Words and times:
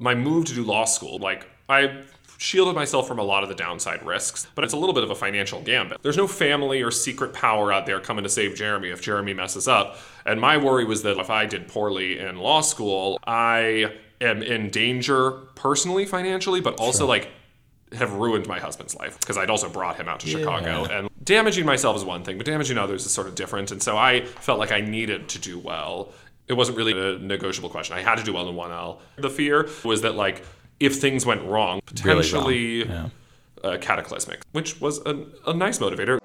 my 0.00 0.14
move 0.14 0.46
to 0.46 0.54
do 0.54 0.64
law 0.64 0.84
school, 0.84 1.18
like 1.18 1.46
I 1.68 2.02
shielded 2.38 2.74
myself 2.74 3.06
from 3.06 3.18
a 3.18 3.22
lot 3.22 3.42
of 3.42 3.50
the 3.50 3.54
downside 3.54 4.04
risks, 4.04 4.46
but 4.54 4.64
it's 4.64 4.72
a 4.72 4.76
little 4.76 4.94
bit 4.94 5.04
of 5.04 5.10
a 5.10 5.14
financial 5.14 5.60
gambit. 5.60 6.02
There's 6.02 6.16
no 6.16 6.26
family 6.26 6.82
or 6.82 6.90
secret 6.90 7.34
power 7.34 7.70
out 7.70 7.84
there 7.84 8.00
coming 8.00 8.24
to 8.24 8.30
save 8.30 8.56
Jeremy 8.56 8.88
if 8.88 9.02
Jeremy 9.02 9.34
messes 9.34 9.68
up. 9.68 9.98
And 10.24 10.40
my 10.40 10.56
worry 10.56 10.86
was 10.86 11.02
that 11.02 11.18
if 11.18 11.28
I 11.28 11.44
did 11.44 11.68
poorly 11.68 12.18
in 12.18 12.38
law 12.38 12.62
school, 12.62 13.20
I 13.26 13.92
am 14.22 14.42
in 14.42 14.70
danger 14.70 15.32
personally, 15.54 16.06
financially, 16.06 16.62
but 16.62 16.80
also 16.80 17.06
like 17.06 17.30
have 17.92 18.12
ruined 18.14 18.46
my 18.46 18.58
husband's 18.58 18.94
life 18.94 19.20
because 19.20 19.36
I'd 19.36 19.50
also 19.50 19.68
brought 19.68 19.96
him 19.96 20.08
out 20.08 20.20
to 20.20 20.26
Chicago. 20.26 20.84
And 20.84 21.10
damaging 21.22 21.66
myself 21.66 21.96
is 21.96 22.04
one 22.04 22.24
thing, 22.24 22.38
but 22.38 22.46
damaging 22.46 22.78
others 22.78 23.04
is 23.04 23.12
sort 23.12 23.26
of 23.26 23.34
different. 23.34 23.70
And 23.70 23.82
so 23.82 23.98
I 23.98 24.24
felt 24.24 24.58
like 24.58 24.72
I 24.72 24.80
needed 24.80 25.28
to 25.30 25.38
do 25.38 25.58
well. 25.58 26.12
It 26.50 26.56
wasn't 26.56 26.76
really 26.78 26.90
a 27.14 27.16
negotiable 27.16 27.68
question. 27.68 27.96
I 27.96 28.00
had 28.02 28.16
to 28.18 28.24
do 28.24 28.32
well 28.32 28.48
in 28.48 28.56
1L. 28.56 28.98
The 29.18 29.30
fear 29.30 29.68
was 29.84 30.02
that, 30.02 30.16
like, 30.16 30.44
if 30.80 30.96
things 30.96 31.24
went 31.24 31.42
wrong, 31.44 31.78
potentially 31.86 32.84
Yeah. 32.88 33.10
uh, 33.62 33.78
cataclysmic, 33.80 34.40
which 34.50 34.80
was 34.80 34.98
a, 35.06 35.26
a 35.46 35.54
nice 35.54 35.78
motivator. 35.78 36.18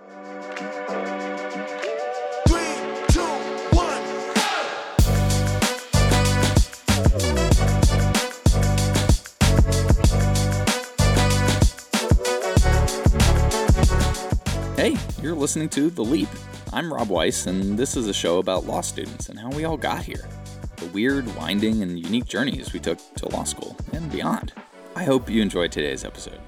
You're 15.35 15.41
listening 15.41 15.67
to 15.67 15.89
The 15.89 16.01
Leap. 16.01 16.29
I'm 16.71 16.93
Rob 16.93 17.09
Weiss, 17.09 17.45
and 17.45 17.77
this 17.77 17.97
is 17.97 18.07
a 18.07 18.13
show 18.13 18.37
about 18.37 18.65
law 18.65 18.79
students 18.79 19.27
and 19.27 19.37
how 19.37 19.49
we 19.49 19.65
all 19.65 19.75
got 19.75 20.01
here. 20.01 20.29
The 20.77 20.85
weird, 20.87 21.27
winding, 21.35 21.83
and 21.83 21.99
unique 21.99 22.23
journeys 22.23 22.71
we 22.71 22.79
took 22.79 22.99
to 23.15 23.27
law 23.27 23.43
school 23.43 23.75
and 23.91 24.09
beyond. 24.09 24.53
I 24.95 25.03
hope 25.03 25.29
you 25.29 25.41
enjoyed 25.41 25.73
today's 25.73 26.05
episode. 26.05 26.39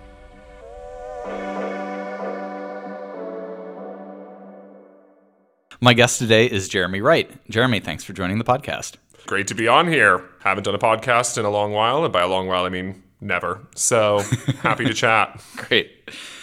My 5.81 5.93
guest 5.93 6.19
today 6.19 6.45
is 6.45 6.69
Jeremy 6.69 7.01
Wright. 7.01 7.29
Jeremy, 7.49 7.81
thanks 7.81 8.05
for 8.05 8.13
joining 8.13 8.37
the 8.37 8.45
podcast. 8.45 8.95
Great 9.25 9.47
to 9.47 9.53
be 9.53 9.67
on 9.67 9.89
here. 9.89 10.23
Haven't 10.39 10.63
done 10.63 10.75
a 10.75 10.79
podcast 10.79 11.37
in 11.37 11.43
a 11.43 11.49
long 11.49 11.73
while, 11.73 12.05
and 12.05 12.13
by 12.13 12.21
a 12.21 12.27
long 12.27 12.47
while, 12.47 12.63
I 12.63 12.69
mean 12.69 13.03
never. 13.21 13.61
So 13.75 14.19
happy 14.61 14.85
to 14.85 14.93
chat. 14.93 15.41
Great. 15.55 15.91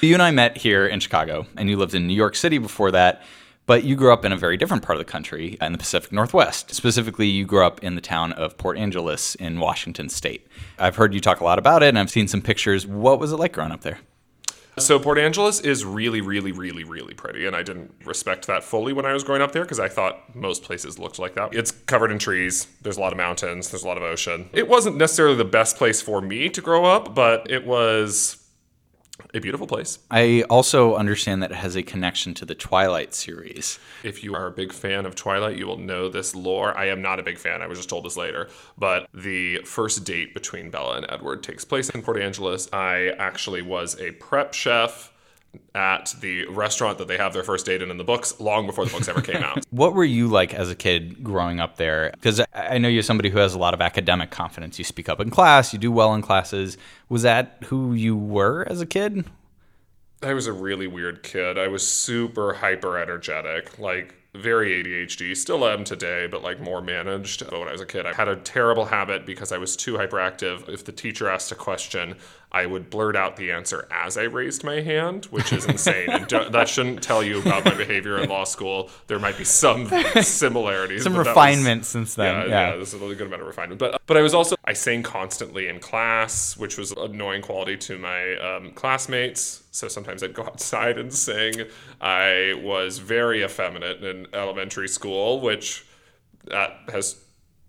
You 0.00 0.14
and 0.14 0.22
I 0.22 0.30
met 0.30 0.56
here 0.56 0.86
in 0.86 1.00
Chicago, 1.00 1.46
and 1.56 1.68
you 1.68 1.76
lived 1.76 1.94
in 1.94 2.06
New 2.06 2.14
York 2.14 2.36
City 2.36 2.58
before 2.58 2.90
that, 2.90 3.22
but 3.66 3.84
you 3.84 3.96
grew 3.96 4.12
up 4.12 4.24
in 4.24 4.32
a 4.32 4.36
very 4.36 4.56
different 4.56 4.82
part 4.82 4.98
of 4.98 5.06
the 5.06 5.10
country 5.10 5.56
in 5.60 5.72
the 5.72 5.78
Pacific 5.78 6.12
Northwest. 6.12 6.74
Specifically, 6.74 7.26
you 7.26 7.46
grew 7.46 7.64
up 7.64 7.82
in 7.82 7.94
the 7.94 8.00
town 8.00 8.32
of 8.32 8.58
Port 8.58 8.76
Angeles 8.76 9.34
in 9.36 9.58
Washington 9.58 10.08
state. 10.08 10.46
I've 10.78 10.96
heard 10.96 11.14
you 11.14 11.20
talk 11.20 11.40
a 11.40 11.44
lot 11.44 11.58
about 11.58 11.82
it, 11.82 11.88
and 11.88 11.98
I've 11.98 12.10
seen 12.10 12.28
some 12.28 12.42
pictures. 12.42 12.86
What 12.86 13.18
was 13.18 13.32
it 13.32 13.36
like 13.36 13.52
growing 13.52 13.72
up 13.72 13.80
there? 13.80 14.00
So 14.78 14.98
Port 14.98 15.18
Angeles 15.18 15.60
is 15.60 15.84
really, 15.84 16.20
really, 16.20 16.52
really, 16.52 16.84
really 16.84 17.14
pretty, 17.14 17.46
and 17.46 17.54
I 17.54 17.62
didn't 17.62 17.94
respect 18.04 18.46
that 18.48 18.64
fully 18.64 18.92
when 18.92 19.06
I 19.06 19.12
was 19.12 19.22
growing 19.22 19.42
up 19.42 19.52
there 19.52 19.62
because 19.62 19.78
I 19.78 19.88
thought 19.88 20.34
most 20.34 20.62
places 20.62 20.98
looked 20.98 21.18
like 21.18 21.34
that. 21.34 21.54
It's 21.54 21.70
covered 21.70 22.10
in 22.10 22.18
trees. 22.18 22.66
There's 22.82 22.96
a 22.96 23.00
lot 23.00 23.12
of 23.12 23.16
mountains. 23.16 23.70
There's 23.70 23.84
a 23.84 23.86
lot 23.86 23.96
of 23.96 24.02
ocean. 24.02 24.50
It 24.52 24.68
wasn't 24.68 24.96
necessarily 24.96 25.36
the 25.36 25.44
best 25.44 25.76
place 25.76 26.02
for 26.02 26.20
me 26.20 26.48
to 26.48 26.60
grow 26.60 26.84
up, 26.84 27.14
but 27.14 27.50
it 27.50 27.64
was 27.66 28.43
a 29.34 29.40
beautiful 29.40 29.66
place. 29.66 29.98
I 30.10 30.44
also 30.48 30.94
understand 30.94 31.42
that 31.42 31.50
it 31.50 31.56
has 31.56 31.76
a 31.76 31.82
connection 31.82 32.34
to 32.34 32.44
the 32.44 32.54
Twilight 32.54 33.14
series. 33.14 33.78
If 34.02 34.22
you 34.22 34.34
are 34.34 34.46
a 34.46 34.50
big 34.50 34.72
fan 34.72 35.06
of 35.06 35.14
Twilight, 35.14 35.56
you 35.56 35.66
will 35.66 35.78
know 35.78 36.08
this 36.08 36.34
lore. 36.34 36.76
I 36.76 36.86
am 36.86 37.02
not 37.02 37.18
a 37.18 37.22
big 37.22 37.38
fan. 37.38 37.60
I 37.60 37.66
was 37.66 37.78
just 37.78 37.88
told 37.88 38.04
this 38.04 38.16
later. 38.16 38.48
But 38.78 39.08
the 39.12 39.58
first 39.64 40.04
date 40.04 40.34
between 40.34 40.70
Bella 40.70 40.96
and 40.96 41.06
Edward 41.08 41.42
takes 41.42 41.64
place 41.64 41.90
in 41.90 42.02
Port 42.02 42.20
Angeles. 42.20 42.68
I 42.72 43.08
actually 43.18 43.62
was 43.62 44.00
a 44.00 44.12
prep 44.12 44.54
chef 44.54 45.12
at 45.74 46.14
the 46.20 46.46
restaurant 46.46 46.98
that 46.98 47.08
they 47.08 47.16
have 47.16 47.32
their 47.32 47.42
first 47.42 47.66
date 47.66 47.82
in 47.82 47.90
in 47.90 47.96
the 47.96 48.04
books 48.04 48.38
long 48.40 48.66
before 48.66 48.84
the 48.84 48.90
books 48.90 49.08
ever 49.08 49.20
came 49.20 49.42
out. 49.42 49.64
What 49.70 49.94
were 49.94 50.04
you 50.04 50.28
like 50.28 50.54
as 50.54 50.70
a 50.70 50.74
kid 50.74 51.24
growing 51.24 51.58
up 51.58 51.76
there? 51.76 52.12
Because 52.12 52.40
I 52.54 52.78
know 52.78 52.88
you're 52.88 53.02
somebody 53.02 53.28
who 53.28 53.38
has 53.38 53.54
a 53.54 53.58
lot 53.58 53.74
of 53.74 53.80
academic 53.80 54.30
confidence. 54.30 54.78
You 54.78 54.84
speak 54.84 55.08
up 55.08 55.20
in 55.20 55.30
class, 55.30 55.72
you 55.72 55.78
do 55.78 55.90
well 55.90 56.14
in 56.14 56.22
classes. 56.22 56.78
Was 57.08 57.22
that 57.22 57.58
who 57.66 57.92
you 57.92 58.16
were 58.16 58.66
as 58.68 58.80
a 58.80 58.86
kid? 58.86 59.24
I 60.22 60.32
was 60.32 60.46
a 60.46 60.52
really 60.52 60.86
weird 60.86 61.22
kid. 61.22 61.58
I 61.58 61.68
was 61.68 61.86
super 61.86 62.54
hyper 62.54 62.98
energetic, 62.98 63.78
like 63.78 64.14
very 64.34 64.82
ADHD. 64.82 65.36
Still 65.36 65.66
am 65.66 65.84
today, 65.84 66.26
but 66.26 66.42
like 66.42 66.60
more 66.60 66.80
managed. 66.80 67.48
But 67.48 67.58
when 67.58 67.68
I 67.68 67.72
was 67.72 67.80
a 67.80 67.86
kid, 67.86 68.06
I 68.06 68.12
had 68.12 68.28
a 68.28 68.36
terrible 68.36 68.86
habit 68.86 69.26
because 69.26 69.52
I 69.52 69.58
was 69.58 69.76
too 69.76 69.94
hyperactive. 69.94 70.68
If 70.68 70.84
the 70.84 70.92
teacher 70.92 71.28
asked 71.28 71.52
a 71.52 71.54
question, 71.54 72.16
I 72.54 72.66
would 72.66 72.88
blurt 72.88 73.16
out 73.16 73.36
the 73.36 73.50
answer 73.50 73.88
as 73.90 74.16
I 74.16 74.22
raised 74.22 74.62
my 74.62 74.80
hand, 74.80 75.24
which 75.26 75.52
is 75.52 75.64
insane. 75.66 76.08
and 76.08 76.28
that 76.30 76.68
shouldn't 76.68 77.02
tell 77.02 77.20
you 77.22 77.40
about 77.40 77.64
my 77.64 77.74
behavior 77.74 78.18
in 78.22 78.28
law 78.28 78.44
school. 78.44 78.90
There 79.08 79.18
might 79.18 79.36
be 79.36 79.42
some 79.44 79.88
similarities. 80.22 81.02
Some 81.02 81.14
that 81.14 81.18
was- 81.18 81.26
refinement 81.28 81.84
since 81.84 82.14
then. 82.14 82.32
yeah, 82.32 82.44
Yeah. 82.44 82.70
yeah, 82.70 82.76
there's 82.76 82.94
a 82.94 82.98
good 82.98 83.20
amount 83.22 83.42
of 83.42 83.48
refinement. 83.48 83.80
But 83.80 84.00
but 84.06 84.16
I 84.16 84.22
was 84.22 84.34
also 84.34 84.54
I 84.64 84.72
sang 84.72 85.02
constantly 85.02 85.66
in 85.66 85.80
class, 85.80 86.56
which 86.56 86.78
was 86.78 86.92
an 86.92 86.98
annoying 86.98 87.42
quality 87.42 87.76
to 87.78 87.98
my 87.98 88.36
um, 88.36 88.70
classmates. 88.72 89.64
So 89.72 89.88
sometimes 89.88 90.22
I'd 90.22 90.34
go 90.34 90.44
outside 90.44 90.96
and 90.98 91.12
sing. 91.12 91.54
I 92.00 92.54
was 92.62 92.98
very 92.98 93.42
effeminate 93.42 94.04
in 94.04 94.28
elementary 94.32 94.86
school, 94.88 95.40
which 95.40 95.84
that 96.44 96.78
has 96.92 97.23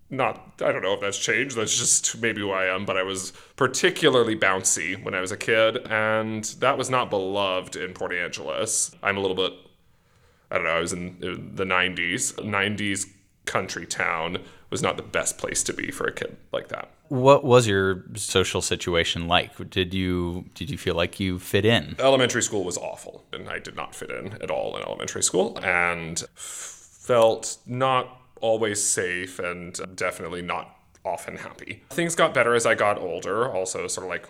not 0.08 0.60
I 0.60 0.72
don't 0.72 0.82
know 0.82 0.94
if 0.94 1.00
that's 1.00 1.18
changed. 1.18 1.56
That's 1.56 1.76
just 1.76 2.20
maybe 2.20 2.40
who 2.40 2.50
I 2.50 2.66
am. 2.66 2.84
But 2.84 2.96
I 2.96 3.02
was 3.02 3.32
particularly 3.56 4.36
bouncy 4.36 5.02
when 5.02 5.14
I 5.14 5.20
was 5.20 5.32
a 5.32 5.36
kid, 5.36 5.78
and 5.90 6.44
that 6.60 6.78
was 6.78 6.90
not 6.90 7.10
beloved 7.10 7.76
in 7.76 7.92
Port 7.92 8.12
Angeles. 8.12 8.94
I'm 9.02 9.16
a 9.16 9.20
little 9.20 9.36
bit 9.36 9.52
I 10.50 10.56
don't 10.56 10.64
know, 10.64 10.70
I 10.70 10.80
was 10.80 10.92
in 10.92 11.18
the 11.20 11.64
90s. 11.64 12.34
90s 12.34 13.10
country 13.46 13.86
town 13.86 14.38
was 14.70 14.82
not 14.82 14.96
the 14.96 15.02
best 15.02 15.38
place 15.38 15.62
to 15.64 15.72
be 15.72 15.90
for 15.90 16.06
a 16.06 16.12
kid 16.12 16.36
like 16.52 16.68
that. 16.68 16.90
What 17.08 17.44
was 17.44 17.66
your 17.66 18.04
social 18.14 18.60
situation 18.60 19.28
like? 19.28 19.70
Did 19.70 19.94
you 19.94 20.46
did 20.54 20.70
you 20.70 20.76
feel 20.76 20.96
like 20.96 21.20
you 21.20 21.38
fit 21.38 21.64
in? 21.64 21.94
Elementary 22.00 22.42
school 22.42 22.64
was 22.64 22.76
awful, 22.76 23.24
and 23.32 23.48
I 23.48 23.60
did 23.60 23.76
not 23.76 23.94
fit 23.94 24.10
in 24.10 24.32
at 24.42 24.50
all 24.50 24.76
in 24.76 24.82
elementary 24.82 25.22
school 25.22 25.56
and 25.62 26.18
felt 26.34 27.58
not 27.64 28.20
always 28.40 28.82
safe 28.82 29.38
and 29.38 29.78
uh, 29.80 29.86
definitely 29.94 30.42
not 30.42 30.76
often 31.04 31.36
happy. 31.36 31.82
Things 31.90 32.14
got 32.14 32.34
better 32.34 32.54
as 32.54 32.66
I 32.66 32.74
got 32.74 32.98
older, 32.98 33.48
also 33.48 33.86
sort 33.86 34.04
of 34.04 34.10
like 34.10 34.28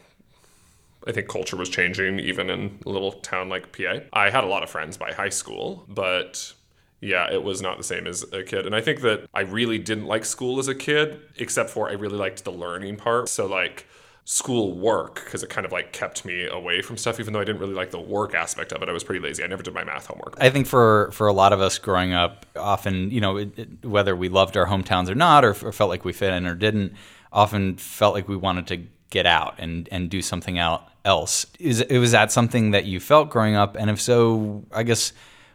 I 1.06 1.12
think 1.12 1.28
culture 1.28 1.56
was 1.56 1.68
changing 1.68 2.18
even 2.18 2.50
in 2.50 2.78
a 2.84 2.88
little 2.88 3.12
town 3.12 3.48
like 3.48 3.76
PA. 3.76 4.00
I 4.12 4.30
had 4.30 4.42
a 4.42 4.48
lot 4.48 4.62
of 4.62 4.70
friends 4.70 4.96
by 4.96 5.12
high 5.12 5.28
school, 5.28 5.84
but 5.88 6.52
yeah, 7.00 7.30
it 7.30 7.42
was 7.42 7.62
not 7.62 7.78
the 7.78 7.84
same 7.84 8.06
as 8.06 8.24
a 8.32 8.42
kid. 8.42 8.66
And 8.66 8.74
I 8.74 8.80
think 8.80 9.02
that 9.02 9.28
I 9.32 9.42
really 9.42 9.78
didn't 9.78 10.06
like 10.06 10.24
school 10.24 10.58
as 10.58 10.66
a 10.66 10.74
kid, 10.74 11.20
except 11.36 11.70
for 11.70 11.88
I 11.88 11.92
really 11.92 12.16
liked 12.16 12.44
the 12.44 12.52
learning 12.52 12.96
part. 12.96 13.28
So, 13.28 13.46
like, 13.46 13.86
school 14.28 14.76
work, 14.76 15.22
because 15.24 15.44
it 15.44 15.48
kind 15.48 15.64
of 15.64 15.70
like 15.70 15.92
kept 15.92 16.24
me 16.24 16.46
away 16.48 16.82
from 16.82 16.96
stuff, 16.96 17.20
even 17.20 17.32
though 17.32 17.38
I 17.40 17.44
didn't 17.44 17.60
really 17.60 17.74
like 17.74 17.92
the 17.92 18.00
work 18.00 18.34
aspect 18.34 18.72
of 18.72 18.82
it. 18.82 18.88
I 18.88 18.92
was 18.92 19.04
pretty 19.04 19.20
lazy. 19.20 19.44
I 19.44 19.46
never 19.46 19.62
did 19.62 19.72
my 19.72 19.84
math 19.84 20.06
homework. 20.06 20.34
I 20.40 20.50
think 20.50 20.66
for 20.66 21.10
for 21.12 21.28
a 21.28 21.32
lot 21.32 21.52
of 21.52 21.60
us 21.60 21.78
growing 21.78 22.12
up, 22.12 22.44
often 22.56 23.12
you 23.12 23.20
know 23.20 23.36
it, 23.36 23.56
it- 23.56 23.84
whether 23.86 24.16
we 24.16 24.28
loved 24.28 24.56
our 24.56 24.66
hometowns 24.66 25.08
or 25.08 25.14
not, 25.14 25.44
or, 25.44 25.50
or 25.62 25.72
felt 25.72 25.88
like 25.90 26.04
we 26.04 26.12
fit 26.12 26.32
in 26.32 26.44
or 26.44 26.56
didn't, 26.56 26.92
often 27.32 27.76
felt 27.76 28.14
like 28.14 28.26
we 28.28 28.36
wanted 28.36 28.66
to 28.66 28.82
get 29.10 29.26
out 29.26 29.54
and 29.58 29.88
and 29.92 30.10
do 30.10 30.20
something 30.20 30.58
out 30.58 30.88
else. 31.04 31.46
Is 31.60 31.80
it 31.82 31.98
was 31.98 32.10
that 32.10 32.32
something 32.32 32.72
that 32.72 32.84
you 32.84 32.98
felt 32.98 33.30
growing 33.30 33.54
up? 33.54 33.76
And 33.76 33.88
if 33.90 34.00
so, 34.00 34.64
I 34.72 34.82
guess 34.82 35.12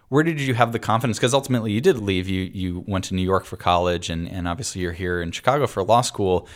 where 0.07 0.23
did 0.23 0.39
you 0.39 0.53
have 0.53 0.71
the 0.71 0.79
confidence? 0.79 1.17
Because 1.17 1.33
ultimately 1.33 1.73
you 1.73 1.81
did 1.81 1.97
leave. 1.97 2.29
You 2.29 2.49
you 2.53 2.85
went 2.87 3.03
to 3.05 3.15
New 3.15 3.21
York 3.21 3.43
for 3.43 3.57
college, 3.57 4.09
and 4.09 4.29
and 4.29 4.47
obviously 4.47 4.81
you're 4.81 4.93
here 4.93 5.21
in 5.21 5.31
Chicago 5.31 5.67
for 5.67 5.83
law 5.83 5.99
school. 5.99 6.47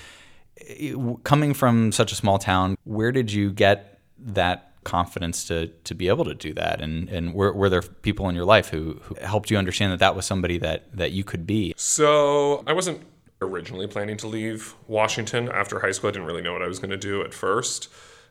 Coming 1.24 1.54
from 1.54 1.92
such 1.92 2.12
a 2.12 2.16
small 2.16 2.40
town, 2.40 2.78
where 2.84 3.12
did 3.12 3.32
you 3.32 3.52
get 3.52 4.00
that 4.18 4.72
confidence 4.84 5.46
to 5.46 5.68
to 5.84 5.94
be 5.94 6.08
able 6.08 6.24
to 6.26 6.34
do 6.34 6.54
that? 6.54 6.82
And 6.82 7.10
and 7.10 7.34
were, 7.34 7.52
were 7.52 7.70
there 7.70 7.82
people 7.82 8.30
in 8.30 8.36
your 8.36 8.46
life 8.46 8.70
who, 8.70 9.00
who 9.04 9.16
helped 9.16 9.52
you 9.52 9.58
understand 9.58 9.92
that 9.92 10.00
that 10.00 10.16
was 10.16 10.26
somebody 10.26 10.58
that 10.60 10.96
that 10.96 11.12
you 11.12 11.24
could 11.24 11.46
be? 11.46 11.74
So 11.76 12.64
I 12.66 12.74
wasn't 12.74 13.02
originally 13.42 13.88
planning 13.88 14.16
to 14.18 14.28
leave 14.28 14.76
Washington 14.88 15.50
after 15.50 15.80
high 15.82 15.92
school. 15.92 16.10
I 16.10 16.14
didn't 16.14 16.28
really 16.28 16.42
know 16.42 16.54
what 16.54 16.62
I 16.62 16.68
was 16.68 16.80
going 16.80 16.92
to 16.92 16.98
do 16.98 17.22
at 17.22 17.34
first, 17.34 17.90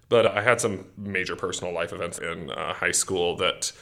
but 0.08 0.26
I 0.26 0.42
had 0.42 0.60
some 0.60 0.86
major 0.96 1.36
personal 1.36 1.74
life 1.74 1.92
events 1.92 2.18
in 2.18 2.50
uh, 2.50 2.72
high 2.72 2.92
school 2.92 3.36
that 3.36 3.72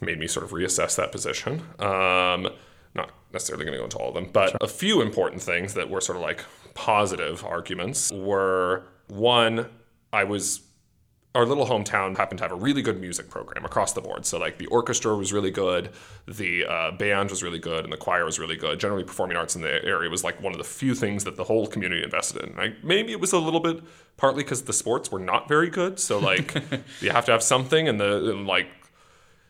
made 0.00 0.18
me 0.18 0.26
sort 0.26 0.44
of 0.44 0.50
reassess 0.50 0.96
that 0.96 1.12
position. 1.12 1.62
Um, 1.78 2.48
not 2.94 3.10
necessarily 3.32 3.64
going 3.64 3.74
to 3.74 3.78
go 3.78 3.84
into 3.84 3.98
all 3.98 4.08
of 4.08 4.14
them, 4.14 4.28
but 4.32 4.56
a 4.60 4.68
few 4.68 5.00
important 5.00 5.42
things 5.42 5.74
that 5.74 5.90
were 5.90 6.00
sort 6.00 6.16
of 6.16 6.22
like 6.22 6.44
positive 6.74 7.44
arguments 7.44 8.12
were 8.12 8.84
one, 9.08 9.68
I 10.12 10.24
was 10.24 10.60
our 11.34 11.44
little 11.44 11.66
hometown 11.66 12.16
happened 12.16 12.38
to 12.38 12.44
have 12.44 12.52
a 12.52 12.56
really 12.56 12.80
good 12.80 13.00
music 13.00 13.28
program 13.28 13.64
across 13.64 13.92
the 13.92 14.00
board. 14.00 14.24
So 14.24 14.38
like 14.38 14.58
the 14.58 14.66
orchestra 14.66 15.16
was 15.16 15.32
really 15.32 15.50
good, 15.50 15.90
the 16.28 16.64
uh, 16.64 16.92
band 16.92 17.30
was 17.30 17.42
really 17.42 17.58
good, 17.58 17.82
and 17.82 17.92
the 17.92 17.96
choir 17.96 18.24
was 18.24 18.38
really 18.38 18.54
good. 18.54 18.78
Generally, 18.78 19.04
performing 19.04 19.36
arts 19.36 19.56
in 19.56 19.62
the 19.62 19.84
area 19.84 20.08
was 20.08 20.22
like 20.22 20.40
one 20.40 20.52
of 20.52 20.58
the 20.58 20.64
few 20.64 20.94
things 20.94 21.24
that 21.24 21.34
the 21.34 21.42
whole 21.42 21.66
community 21.66 22.04
invested 22.04 22.44
in. 22.44 22.56
Like 22.56 22.84
maybe 22.84 23.10
it 23.10 23.18
was 23.18 23.32
a 23.32 23.38
little 23.38 23.58
bit 23.58 23.82
partly 24.16 24.44
because 24.44 24.62
the 24.62 24.72
sports 24.72 25.10
were 25.10 25.18
not 25.18 25.48
very 25.48 25.70
good. 25.70 25.98
So 25.98 26.20
like 26.20 26.54
you 27.00 27.10
have 27.10 27.24
to 27.26 27.32
have 27.32 27.42
something, 27.42 27.88
and 27.88 28.00
the 28.00 28.30
and 28.30 28.46
like 28.46 28.68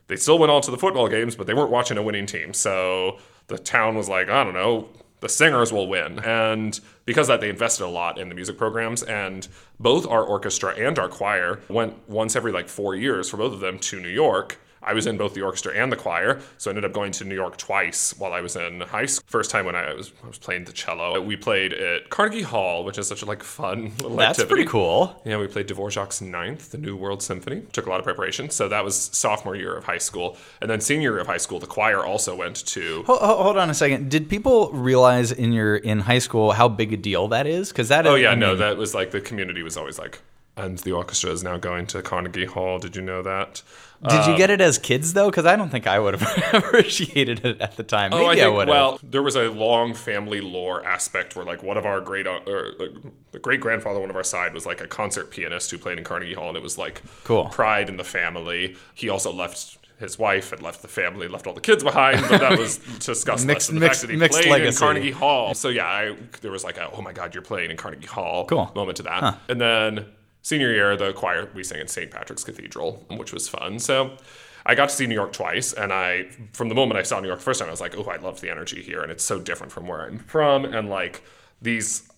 they 0.06 0.17
still 0.17 0.38
went 0.38 0.50
on 0.50 0.62
to 0.62 0.70
the 0.70 0.79
football 0.79 1.09
games, 1.09 1.37
but 1.37 1.47
they 1.47 1.55
weren't 1.55 1.70
watching 1.70 1.99
a 1.99 2.03
winning 2.03 2.25
team. 2.25 2.55
So 2.55 3.19
the 3.49 3.59
town 3.59 3.94
was 3.94 4.09
like, 4.09 4.31
I 4.31 4.43
don't 4.43 4.55
know, 4.55 4.88
the 5.25 5.29
singers 5.31 5.73
will 5.73 5.88
win. 5.88 6.19
And 6.19 6.79
because 7.06 7.29
that, 7.29 7.41
they 7.41 7.49
invested 7.49 7.85
a 7.85 7.88
lot 7.88 8.19
in 8.19 8.29
the 8.29 8.35
music 8.35 8.59
programs. 8.59 9.03
And 9.03 9.49
both 9.81 10.06
our 10.06 10.23
orchestra 10.23 10.75
and 10.75 10.99
our 10.99 11.09
choir 11.09 11.61
went 11.71 11.94
once 12.11 12.37
every 12.37 12.53
like 12.53 12.69
four 12.69 12.94
years 12.94 13.31
for 13.31 13.38
both 13.38 13.55
of 13.55 13.61
them 13.61 13.79
to 13.79 13.99
New 13.99 14.11
York. 14.11 14.61
I 14.85 14.93
was 14.93 15.07
in 15.07 15.17
both 15.17 15.35
the 15.35 15.43
orchestra 15.43 15.73
and 15.75 15.91
the 15.91 15.97
choir, 15.97 16.41
so 16.59 16.71
I 16.71 16.73
ended 16.73 16.85
up 16.85 16.93
going 16.93 17.13
to 17.13 17.25
New 17.25 17.35
York 17.35 17.57
twice 17.57 18.15
while 18.19 18.33
I 18.33 18.41
was 18.41 18.55
in 18.57 18.81
high 18.83 19.07
school. 19.07 19.25
First 19.29 19.51
time 19.51 19.65
when 19.65 19.75
I 19.75 19.95
was, 19.95 20.13
I 20.23 20.27
was 20.27 20.39
playing 20.39 20.65
the 20.65 20.73
cello, 20.73 21.21
we 21.21 21.37
played 21.37 21.73
at 21.73 22.11
Carnegie 22.11 22.43
Hall, 22.43 22.85
which 22.85 22.99
is 22.99 23.09
such 23.09 23.23
a 23.23 23.25
like 23.27 23.43
fun 23.43 23.93
little 24.03 24.17
That's 24.17 24.39
activity. 24.39 24.49
pretty 24.65 24.71
cool. 24.71 25.23
Yeah, 25.25 25.39
we 25.39 25.47
played 25.47 25.69
Dvorak's 25.69 26.21
Ninth, 26.21 26.71
the 26.71 26.79
New 26.79 26.97
World 26.97 27.23
Symphony. 27.23 27.63
Took 27.73 27.87
a 27.87 27.91
lot 27.91 27.99
of 27.99 28.05
preparation. 28.05 28.51
So 28.51 28.69
that 28.69 28.85
was 28.85 28.95
sophomore 28.97 29.57
year 29.57 29.75
of 29.77 29.85
high 29.85 29.99
school. 29.99 30.37
And 30.61 30.71
then 30.71 30.81
senior 30.81 31.13
year 31.13 31.19
of 31.21 31.27
high 31.27 31.39
school, 31.39 31.59
the 31.59 31.67
choir 31.67 32.05
also 32.05 32.37
went 32.37 32.57
to. 32.67 33.05
Ho- 33.07 33.17
ho- 33.19 33.43
Hold 33.43 33.57
on 33.57 33.71
a 33.71 33.75
second. 33.75 34.11
Did 34.11 34.29
people 34.29 34.71
realize 34.73 35.33
in 35.33 35.53
your 35.53 35.77
in 35.77 36.01
high 36.01 36.19
school 36.19 36.53
how 36.53 36.69
big 36.69 36.93
a 36.93 36.97
deal 36.97 37.29
that 37.29 37.47
is? 37.47 37.71
Because 37.71 37.89
that. 37.89 38.07
Oh, 38.07 38.15
yeah, 38.17 38.31
I 38.31 38.35
no, 38.35 38.55
that 38.57 38.77
was 38.77 38.95
like 38.95 39.11
the 39.11 39.21
community 39.21 39.63
was 39.63 39.77
always 39.77 39.99
like, 39.99 40.21
and 40.56 40.79
the 40.79 40.93
orchestra 40.93 41.31
is 41.31 41.43
now 41.43 41.56
going 41.59 41.87
to 41.89 42.03
Carnegie 42.03 42.45
Hall. 42.47 42.79
Did 42.79 42.95
you 42.97 43.03
know 43.03 43.23
that? 43.23 43.62
Did 44.09 44.27
you 44.27 44.37
get 44.37 44.51
it 44.51 44.61
as 44.61 44.77
kids 44.79 45.15
though? 45.15 45.31
Because 45.31 45.47
I 45.47 45.56
don't 45.56 45.71
think 45.71 45.87
I 45.87 45.99
would 45.99 46.21
have 46.21 46.55
appreciated 46.55 47.45
it 47.45 47.61
at 47.61 47.77
the 47.77 47.83
time. 47.83 48.11
Maybe 48.11 48.23
Oh, 48.23 48.29
I 48.29 48.37
I, 48.45 48.49
would 48.49 48.69
well, 48.69 49.01
there 49.03 49.23
was 49.23 49.35
a 49.35 49.49
long 49.51 49.95
family 49.95 50.43
lore 50.43 50.85
aspect 50.85 51.35
where, 51.37 51.45
like, 51.47 51.62
one 51.62 51.79
of 51.79 51.87
our 51.87 52.01
great, 52.03 52.27
or, 52.27 52.37
uh, 52.37 52.87
the 53.33 53.39
great 53.39 53.61
grandfather, 53.61 54.01
one 54.01 54.11
of 54.11 54.17
our 54.17 54.23
side, 54.25 54.53
was 54.53 54.67
like 54.67 54.83
a 54.83 54.87
concert 54.87 55.31
pianist 55.31 55.71
who 55.71 55.79
played 55.79 55.97
in 55.97 56.05
Carnegie 56.05 56.35
Hall, 56.35 56.49
and 56.49 56.56
it 56.56 56.62
was 56.62 56.77
like 56.77 57.03
Cool. 57.25 57.47
pride 57.47 57.89
in 57.89 57.97
the 57.97 58.05
family. 58.05 58.77
He 58.95 59.09
also 59.09 59.33
left 59.33 59.79
his 59.99 60.19
wife 60.19 60.53
and 60.53 60.61
left 60.61 60.83
the 60.83 60.89
family, 60.89 61.27
left 61.29 61.47
all 61.47 61.55
the 61.55 61.61
kids 61.62 61.83
behind, 61.83 62.21
but 62.29 62.41
that 62.41 62.59
was 62.59 62.77
discussed 62.99 63.47
Mixed- 63.47 63.47
less 63.47 63.67
the 63.69 63.73
mixed- 63.81 64.01
fact 64.01 64.01
that 64.03 64.11
he 64.11 64.17
mixed 64.19 64.39
played 64.41 64.51
legacy. 64.51 64.77
in 64.77 64.79
Carnegie 64.87 65.11
Hall. 65.12 65.55
So 65.55 65.69
yeah, 65.71 65.87
I, 65.87 66.17
there 66.43 66.51
was 66.51 66.62
like, 66.65 66.77
a, 66.77 66.91
oh 66.93 67.01
my 67.01 67.12
God, 67.12 67.33
you're 67.35 67.43
playing 67.43 67.71
in 67.71 67.77
Carnegie 67.79 68.06
Hall 68.06 68.45
Cool. 68.45 68.71
moment 68.75 68.97
to 68.99 69.05
that. 69.05 69.39
And 69.49 69.59
then 69.61 70.05
senior 70.44 70.73
year, 70.73 70.96
the 70.96 71.12
choir 71.12 71.49
we 71.55 71.64
sang 71.64 71.81
at 71.81 71.91
St. 71.91 72.11
Patrick's 72.11 72.44
Cathedral, 72.44 73.05
which 73.17 73.32
was 73.32 73.49
fun. 73.49 73.79
So 73.79 74.17
I 74.64 74.75
got 74.75 74.91
to 74.91 74.94
see 74.94 75.06
New 75.06 75.14
York 75.14 75.32
twice, 75.32 75.73
and 75.73 75.93
I, 75.93 76.29
from 76.52 76.69
the 76.69 76.75
moment 76.75 76.99
I 76.99 77.02
saw 77.02 77.19
New 77.19 77.26
York 77.26 77.41
the 77.41 77.44
first 77.44 77.58
time, 77.58 77.69
I 77.69 77.73
was 77.73 77.81
like, 77.81 77.96
oh, 77.96 78.05
I 78.05 78.17
love 78.17 78.41
the 78.41 78.50
energy 78.50 78.82
here, 78.82 79.02
and 79.02 79.11
it's 79.11 79.25
so 79.25 79.41
different 79.41 79.73
from 79.73 79.88
where 79.88 80.02
I'm 80.02 80.20
from, 80.20 80.64
and 80.64 80.88
like 80.88 81.23
these. 81.61 82.08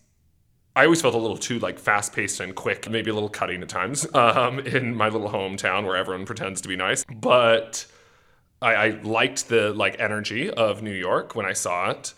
I 0.74 0.84
always 0.84 1.00
felt 1.00 1.14
a 1.14 1.18
little 1.18 1.38
too 1.38 1.58
like 1.60 1.78
fast 1.78 2.12
paced 2.12 2.38
and 2.38 2.54
quick, 2.54 2.90
maybe 2.90 3.10
a 3.10 3.14
little 3.14 3.30
cutting 3.30 3.62
at 3.62 3.68
times, 3.70 4.06
um, 4.14 4.58
in 4.58 4.94
my 4.94 5.08
little 5.08 5.30
hometown 5.30 5.86
where 5.86 5.96
everyone 5.96 6.26
pretends 6.26 6.60
to 6.60 6.68
be 6.68 6.76
nice. 6.76 7.02
But 7.04 7.86
I, 8.60 8.74
I 8.74 8.88
liked 9.02 9.48
the 9.48 9.72
like 9.72 9.98
energy 9.98 10.50
of 10.50 10.82
New 10.82 10.92
York 10.92 11.34
when 11.34 11.46
I 11.46 11.54
saw 11.54 11.90
it. 11.90 12.12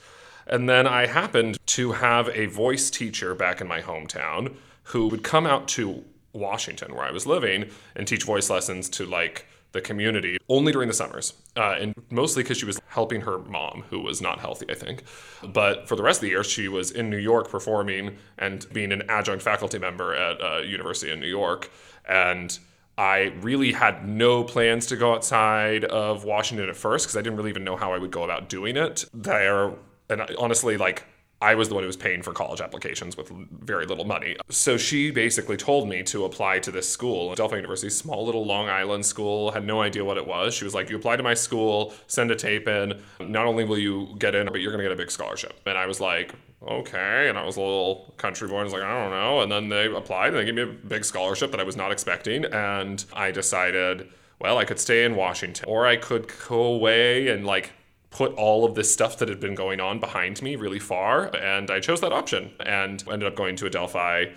And 0.49 0.69
then 0.69 0.87
I 0.87 1.07
happened 1.07 1.59
to 1.67 1.93
have 1.93 2.31
a 2.31 2.47
voice 2.47 2.91
teacher 2.91 3.35
back 3.35 3.61
in 3.61 3.69
my 3.69 3.81
hometown 3.81 4.57
who 4.89 5.09
would 5.09 5.23
come 5.23 5.47
out 5.47 5.69
to 5.69 6.05
Washington, 6.33 6.95
where 6.95 7.05
I 7.05 7.11
was 7.11 7.27
living, 7.27 7.71
and 7.97 8.07
teach 8.07 8.25
voice 8.25 8.51
lessons 8.51 8.89
to 8.91 9.07
like 9.07 9.47
the 9.73 9.81
community 9.83 10.39
only 10.49 10.73
during 10.73 10.89
the 10.89 10.95
summers. 10.95 11.35
Uh, 11.57 11.77
and 11.79 11.95
mostly 12.11 12.43
because 12.43 12.57
she 12.57 12.65
was 12.65 12.81
helping 12.89 13.21
her 13.21 13.39
mom, 13.39 13.85
who 13.91 14.01
was 14.01 14.23
not 14.23 14.39
healthy, 14.39 14.67
I 14.71 14.75
think. 14.75 15.03
But 15.45 15.89
for 15.89 15.97
the 15.97 16.03
rest 16.03 16.19
of 16.19 16.23
the 16.23 16.29
year, 16.29 16.43
she 16.43 16.69
was 16.69 16.91
in 16.91 17.11
New 17.11 17.19
York 17.19 17.51
performing 17.51 18.17
and 18.39 18.67
being 18.73 18.93
an 18.93 19.03
adjunct 19.09 19.43
faculty 19.43 19.79
member 19.79 20.15
at 20.15 20.41
a 20.41 20.67
university 20.67 21.13
in 21.13 21.21
New 21.21 21.29
York. 21.29 21.71
And 22.07 22.59
I 22.97 23.35
really 23.41 23.73
had 23.73 24.09
no 24.09 24.43
plans 24.43 24.87
to 24.87 24.97
go 24.97 25.15
outside 25.15 25.85
of 25.85 26.25
Washington 26.25 26.69
at 26.69 26.77
first 26.77 27.05
because 27.05 27.17
I 27.17 27.21
didn't 27.21 27.37
really 27.37 27.51
even 27.51 27.65
know 27.65 27.77
how 27.77 27.93
I 27.93 27.99
would 27.99 28.11
go 28.11 28.25
about 28.25 28.49
doing 28.49 28.77
it 28.77 29.05
there. 29.13 29.73
And 30.09 30.23
honestly, 30.39 30.79
like, 30.79 31.05
I 31.41 31.55
was 31.55 31.69
the 31.69 31.75
one 31.75 31.85
who 31.85 31.87
was 31.87 31.97
paying 31.97 32.23
for 32.23 32.33
college 32.33 32.61
applications 32.61 33.17
with 33.17 33.29
very 33.29 33.87
little 33.87 34.05
money. 34.05 34.37
So 34.49 34.77
she 34.77 35.11
basically 35.13 35.57
told 35.57 35.89
me 35.89 36.03
to 36.05 36.25
apply 36.25 36.59
to 36.61 36.73
this 36.73 36.89
school, 36.89 37.33
Adelphi 37.33 37.57
University, 37.57 37.91
small 37.91 38.27
little 38.27 38.45
Long 38.45 38.69
Island 38.69 39.07
school. 39.07 39.53
Had 39.53 39.65
no 39.65 39.81
idea 39.81 40.05
what 40.05 40.17
it 40.17 40.27
was. 40.27 40.55
She 40.55 40.65
was 40.65 40.75
like, 40.75 40.91
"You 40.91 40.97
apply 40.97 41.17
to 41.17 41.23
my 41.23 41.35
school, 41.35 41.95
send 42.09 42.33
a 42.33 42.37
tape 42.37 42.67
in. 42.67 43.01
Not 43.21 43.47
only 43.47 43.65
will 43.65 43.79
you 43.79 44.17
get 44.19 44.35
in, 44.35 44.47
but 44.47 44.61
you're 44.61 44.73
gonna 44.73 44.83
get 44.83 44.93
a 44.93 44.97
big 44.97 45.11
scholarship." 45.13 45.61
And 45.65 45.79
I 45.79 45.87
was 45.87 46.01
like, 46.01 46.33
"Okay." 46.67 47.29
And 47.29 47.39
I 47.39 47.45
was 47.45 47.57
a 47.57 47.61
little 47.61 48.13
country 48.17 48.49
boy. 48.49 48.59
I 48.59 48.65
was 48.65 48.73
like, 48.73 48.83
"I 48.83 49.03
don't 49.03 49.13
know." 49.13 49.41
And 49.41 49.53
then 49.53 49.69
they 49.69 49.87
applied, 49.87 50.29
and 50.29 50.39
they 50.39 50.45
gave 50.45 50.57
me 50.57 50.63
a 50.63 50.67
big 50.67 51.05
scholarship 51.05 51.53
that 51.53 51.61
I 51.61 51.65
was 51.65 51.77
not 51.77 51.93
expecting. 51.93 52.47
And 52.47 53.05
I 53.13 53.31
decided, 53.31 54.09
well, 54.41 54.59
I 54.59 54.65
could 54.65 54.81
stay 54.81 55.05
in 55.05 55.15
Washington, 55.15 55.67
or 55.69 55.87
I 55.87 55.97
could 55.97 56.31
go 56.49 56.63
away 56.63 57.29
and 57.29 57.47
like 57.47 57.73
put 58.19 58.35
all 58.35 58.65
of 58.65 58.75
this 58.75 58.93
stuff 58.93 59.17
that 59.19 59.29
had 59.29 59.39
been 59.39 59.55
going 59.55 59.79
on 59.79 60.01
behind 60.01 60.43
me 60.43 60.57
really 60.57 60.81
far. 60.81 61.35
And 61.37 61.71
I 61.71 61.79
chose 61.79 62.01
that 62.01 62.13
option 62.13 62.51
and 62.59 63.05
ended 63.09 63.29
up 63.29 63.37
going 63.37 63.55
to 63.57 63.67
Adelphi 63.67 64.33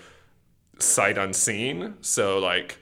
sight 0.78 1.18
unseen. 1.18 1.96
So, 2.02 2.38
like, 2.38 2.78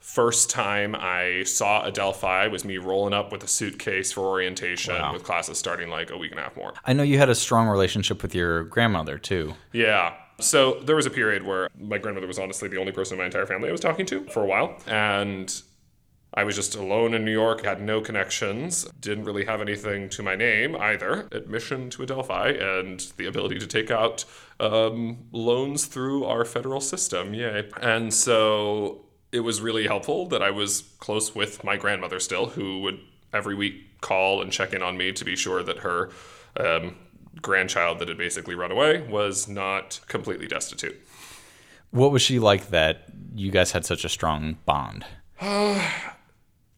first 0.00 0.50
time 0.50 0.94
I 0.94 1.44
saw 1.44 1.86
Adelphi 1.86 2.48
was 2.48 2.62
me 2.62 2.76
rolling 2.76 3.14
up 3.14 3.32
with 3.32 3.42
a 3.42 3.48
suitcase 3.48 4.12
for 4.12 4.20
orientation 4.20 4.94
Wow. 4.94 5.14
with 5.14 5.24
classes 5.24 5.56
starting 5.58 5.88
like 5.88 6.10
a 6.10 6.18
week 6.18 6.30
and 6.32 6.38
a 6.40 6.42
half 6.42 6.56
more. 6.56 6.74
I 6.84 6.92
know 6.92 7.02
you 7.02 7.16
had 7.16 7.30
a 7.30 7.34
strong 7.34 7.66
relationship 7.66 8.20
with 8.22 8.34
your 8.34 8.64
grandmother 8.64 9.16
too. 9.16 9.54
Yeah. 9.72 10.12
So 10.40 10.74
there 10.80 10.96
was 10.96 11.06
a 11.06 11.10
period 11.10 11.42
where 11.44 11.70
my 11.78 11.96
grandmother 11.96 12.26
was 12.26 12.38
honestly 12.38 12.68
the 12.68 12.76
only 12.76 12.92
person 12.92 13.14
in 13.14 13.18
my 13.20 13.24
entire 13.24 13.46
family 13.46 13.70
I 13.70 13.72
was 13.72 13.80
talking 13.80 14.04
to 14.06 14.24
for 14.26 14.42
a 14.42 14.46
while. 14.46 14.76
And 14.86 15.48
I 16.36 16.42
was 16.42 16.56
just 16.56 16.74
alone 16.74 17.14
in 17.14 17.24
New 17.24 17.32
York, 17.32 17.64
had 17.64 17.80
no 17.80 18.00
connections, 18.00 18.84
didn't 19.00 19.24
really 19.24 19.44
have 19.44 19.60
anything 19.60 20.08
to 20.10 20.22
my 20.22 20.34
name 20.34 20.74
either. 20.74 21.28
Admission 21.30 21.90
to 21.90 22.02
Adelphi 22.02 22.58
and 22.58 23.00
the 23.16 23.26
ability 23.26 23.58
to 23.60 23.66
take 23.68 23.90
out 23.90 24.24
um, 24.58 25.26
loans 25.30 25.86
through 25.86 26.24
our 26.24 26.44
federal 26.44 26.80
system. 26.80 27.34
Yay. 27.34 27.70
And 27.80 28.12
so 28.12 29.04
it 29.30 29.40
was 29.40 29.60
really 29.60 29.86
helpful 29.86 30.26
that 30.28 30.42
I 30.42 30.50
was 30.50 30.82
close 30.98 31.34
with 31.34 31.62
my 31.62 31.76
grandmother 31.76 32.18
still, 32.18 32.46
who 32.46 32.80
would 32.80 32.98
every 33.32 33.54
week 33.54 34.00
call 34.00 34.42
and 34.42 34.50
check 34.50 34.72
in 34.72 34.82
on 34.82 34.96
me 34.96 35.12
to 35.12 35.24
be 35.24 35.36
sure 35.36 35.62
that 35.62 35.78
her 35.78 36.10
um, 36.56 36.96
grandchild 37.42 38.00
that 38.00 38.08
had 38.08 38.18
basically 38.18 38.54
run 38.54 38.70
away 38.70 39.02
was 39.02 39.48
not 39.48 40.00
completely 40.08 40.46
destitute. 40.46 41.00
What 41.90 42.10
was 42.10 42.22
she 42.22 42.40
like 42.40 42.68
that 42.68 43.04
you 43.34 43.50
guys 43.52 43.72
had 43.72 43.84
such 43.84 44.04
a 44.04 44.08
strong 44.08 44.58
bond? 44.66 45.04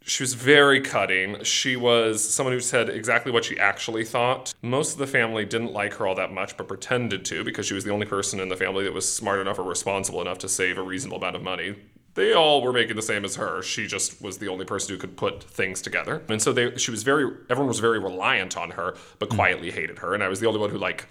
She 0.09 0.23
was 0.23 0.35
very 0.35 0.81
cutting. 0.81 1.43
She 1.43 1.75
was 1.75 2.23
someone 2.23 2.53
who 2.53 2.61
said 2.61 2.89
exactly 2.89 3.33
what 3.33 3.45
she 3.45 3.59
actually 3.59 4.05
thought. 4.05 4.55
Most 4.63 4.93
of 4.93 4.99
the 4.99 5.07
family 5.07 5.45
didn't 5.45 5.73
like 5.73 5.95
her 5.95 6.07
all 6.07 6.15
that 6.15 6.33
much, 6.33 6.57
but 6.57 6.69
pretended 6.69 7.25
to 7.25 7.43
because 7.43 7.67
she 7.67 7.75
was 7.75 7.83
the 7.83 7.91
only 7.91 8.07
person 8.07 8.39
in 8.39 8.49
the 8.49 8.57
family 8.57 8.85
that 8.85 8.93
was 8.93 9.13
smart 9.13 9.41
enough 9.41 9.59
or 9.59 9.65
responsible 9.65 10.21
enough 10.21 10.39
to 10.39 10.49
save 10.49 10.79
a 10.79 10.83
reasonable 10.83 11.19
amount 11.19 11.35
of 11.35 11.43
money. 11.43 11.75
They 12.15 12.33
all 12.33 12.63
were 12.63 12.73
making 12.73 12.95
the 12.95 13.03
same 13.03 13.25
as 13.25 13.35
her. 13.35 13.63
She 13.63 13.89
just 13.89 14.23
was 14.23 14.39
the 14.39 14.47
only 14.47 14.65
person 14.65 14.95
who 14.95 15.01
could 15.01 15.17
put 15.17 15.43
things 15.43 15.83
together. 15.83 16.23
And 16.29 16.41
so 16.41 16.53
they, 16.53 16.77
she 16.77 16.93
was 16.93 17.03
very, 17.03 17.29
everyone 17.51 17.67
was 17.67 17.81
very 17.81 17.99
reliant 17.99 18.57
on 18.57 18.71
her, 18.71 18.97
but 19.19 19.29
hmm. 19.29 19.35
quietly 19.35 19.73
hated 19.73 19.99
her. 19.99 20.15
And 20.15 20.23
I 20.23 20.29
was 20.29 20.39
the 20.39 20.47
only 20.47 20.61
one 20.61 20.71
who, 20.71 20.79
like, 20.79 21.09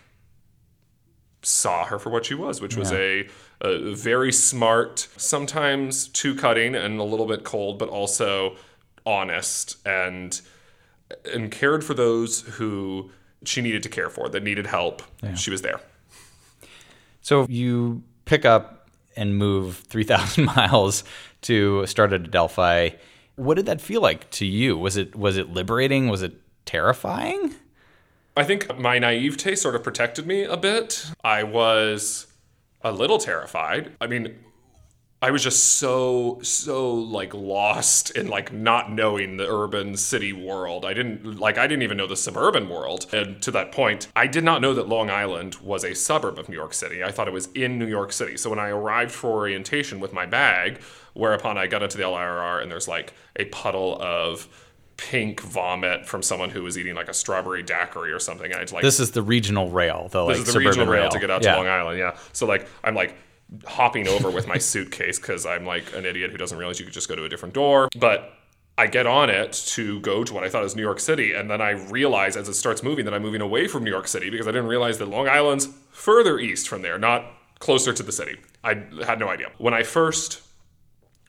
saw 1.44 1.84
her 1.84 2.00
for 2.00 2.12
what 2.12 2.26
she 2.26 2.34
was, 2.34 2.62
which 2.62 2.78
was 2.78 2.94
a, 2.94 3.28
a 3.62 3.94
very 3.94 4.32
smart, 4.32 5.08
sometimes 5.18 6.08
too 6.08 6.34
cutting 6.34 6.76
and 6.76 7.00
a 7.00 7.04
little 7.04 7.28
bit 7.28 7.44
cold, 7.44 7.78
but 7.78 7.90
also 7.90 8.56
honest 9.06 9.78
and 9.86 10.42
and 11.32 11.52
cared 11.52 11.84
for 11.84 11.94
those 11.94 12.42
who 12.42 13.12
she 13.44 13.62
needed 13.62 13.84
to 13.84 13.90
care 13.90 14.10
for, 14.10 14.28
that 14.30 14.44
needed 14.44 14.66
help. 14.68 15.04
She 15.36 15.52
was 15.52 15.62
there. 15.62 15.80
So 17.22 17.46
you 17.48 18.04
pick 18.26 18.46
up 18.46 18.90
and 19.16 19.38
move 19.38 19.78
3,000 19.88 20.46
miles 20.56 21.04
to 21.42 21.86
start 21.86 22.12
at 22.14 22.22
Adelphi. 22.22 22.96
What 23.36 23.56
did 23.56 23.66
that 23.68 23.82
feel 23.82 24.02
like 24.02 24.30
to 24.32 24.46
you? 24.46 24.78
Was 24.78 24.98
it 24.98 25.16
was 25.16 25.38
it 25.38 25.50
liberating? 25.50 26.10
Was 26.10 26.22
it 26.22 26.34
terrifying? 26.66 27.56
I 28.38 28.44
think 28.44 28.78
my 28.78 29.00
naivete 29.00 29.56
sort 29.56 29.76
of 29.76 29.84
protected 29.84 30.26
me 30.28 30.44
a 30.44 30.58
bit. 30.58 31.06
I 31.24 31.44
was 31.44 32.28
a 32.82 32.92
little 32.92 33.18
terrified. 33.18 33.94
I 34.02 34.08
mean, 34.08 34.36
I 35.26 35.32
was 35.32 35.42
just 35.42 35.78
so 35.80 36.38
so 36.44 36.94
like 36.94 37.34
lost 37.34 38.12
in 38.12 38.28
like 38.28 38.54
not 38.54 38.92
knowing 38.92 39.38
the 39.38 39.48
urban 39.52 39.98
city 39.98 40.32
world. 40.34 40.86
I 40.86 40.94
didn't 40.94 41.40
like 41.40 41.58
I 41.58 41.66
didn't 41.66 41.82
even 41.82 41.98
know 41.98 42.06
the 42.06 42.16
suburban 42.16 42.70
world. 42.70 43.08
And 43.12 43.42
to 43.42 43.50
that 43.50 43.72
point, 43.72 44.08
I 44.16 44.28
did 44.28 44.44
not 44.44 44.62
know 44.62 44.76
that 44.76 44.88
Long 44.88 45.10
Island 45.10 45.56
was 45.56 45.84
a 45.84 45.96
suburb 45.96 46.38
of 46.38 46.48
New 46.48 46.54
York 46.56 46.76
City. 46.76 47.04
I 47.04 47.10
thought 47.12 47.28
it 47.28 47.34
was 47.34 47.48
in 47.56 47.80
New 47.80 47.88
York 47.88 48.12
City. 48.14 48.38
So 48.38 48.52
when 48.52 48.60
I 48.60 48.70
arrived 48.70 49.12
for 49.12 49.32
orientation 49.32 50.00
with 50.00 50.14
my 50.14 50.28
bag, 50.28 50.80
whereupon 51.16 51.58
I 51.58 51.66
got 51.66 51.82
into 51.82 51.98
the 51.98 52.04
LIRR 52.04 52.62
and 52.62 52.72
there's 52.72 52.88
like 52.88 53.14
a 53.36 53.46
puddle 53.46 54.00
of 54.00 54.48
pink 54.98 55.42
vomit 55.42 56.06
from 56.06 56.22
someone 56.22 56.52
who 56.52 56.62
was 56.62 56.78
eating 56.78 56.94
like 56.94 57.10
a 57.10 57.16
strawberry 57.16 57.64
daiquiri 57.64 58.12
or 58.12 58.20
something. 58.20 58.52
And 58.52 58.58
I 58.58 58.62
just 58.62 58.74
like 58.74 58.84
This 58.84 59.00
is 59.00 59.10
the 59.10 59.24
regional 59.24 59.72
rail, 59.72 60.08
like 60.14 60.28
this 60.28 60.38
is 60.38 60.46
the 60.46 60.52
suburban 60.52 60.68
regional 60.70 60.88
rail, 60.94 61.02
rail 61.02 61.10
to 61.10 61.20
get 61.20 61.32
out 61.32 61.44
Yeah. 61.44 61.54
to 61.54 61.58
Long 61.58 61.68
Island. 61.68 61.98
Yeah. 61.98 62.16
So 62.32 62.46
like 62.46 62.68
I'm 62.84 62.94
like 62.94 63.16
hopping 63.66 64.08
over 64.08 64.30
with 64.30 64.48
my 64.48 64.58
suitcase 64.72 65.20
because 65.20 65.46
I'm 65.46 65.66
like 65.66 65.96
an 65.96 66.06
idiot 66.06 66.32
who 66.32 66.38
doesn't 66.38 66.58
realize 66.58 66.80
you 66.80 66.86
could 66.86 66.94
just 66.94 67.10
go 67.10 67.16
to 67.16 67.24
a 67.24 67.30
different 67.30 67.54
door. 67.54 67.90
But 67.98 68.34
I 68.78 68.88
get 68.88 69.08
on 69.08 69.30
it 69.30 69.54
to 69.68 70.02
go 70.02 70.24
to 70.24 70.34
what 70.34 70.44
I 70.44 70.50
thought 70.50 70.64
was 70.64 70.76
New 70.76 70.82
York 70.82 71.00
City, 71.00 71.34
and 71.34 71.50
then 71.50 71.62
I 71.62 71.72
realize 71.72 72.36
as 72.36 72.50
it 72.50 72.56
starts 72.56 72.84
moving 72.84 73.06
that 73.06 73.14
I'm 73.14 73.22
moving 73.22 73.42
away 73.42 73.68
from 73.68 73.84
New 73.84 73.92
York 73.92 74.08
City 74.08 74.30
because 74.30 74.48
I 74.48 74.52
didn't 74.52 74.68
realize 74.68 74.98
that 74.98 75.08
Long 75.08 75.30
Island's 75.30 75.70
further 75.92 76.40
east 76.40 76.68
from 76.68 76.82
there, 76.82 77.00
not 77.00 77.26
closer 77.60 77.94
to 77.94 78.04
the 78.04 78.12
city. 78.12 78.38
I 78.64 78.84
had 79.06 79.20
no 79.20 79.30
idea. 79.30 79.48
When 79.58 79.74
I 79.74 79.84
first 79.84 80.42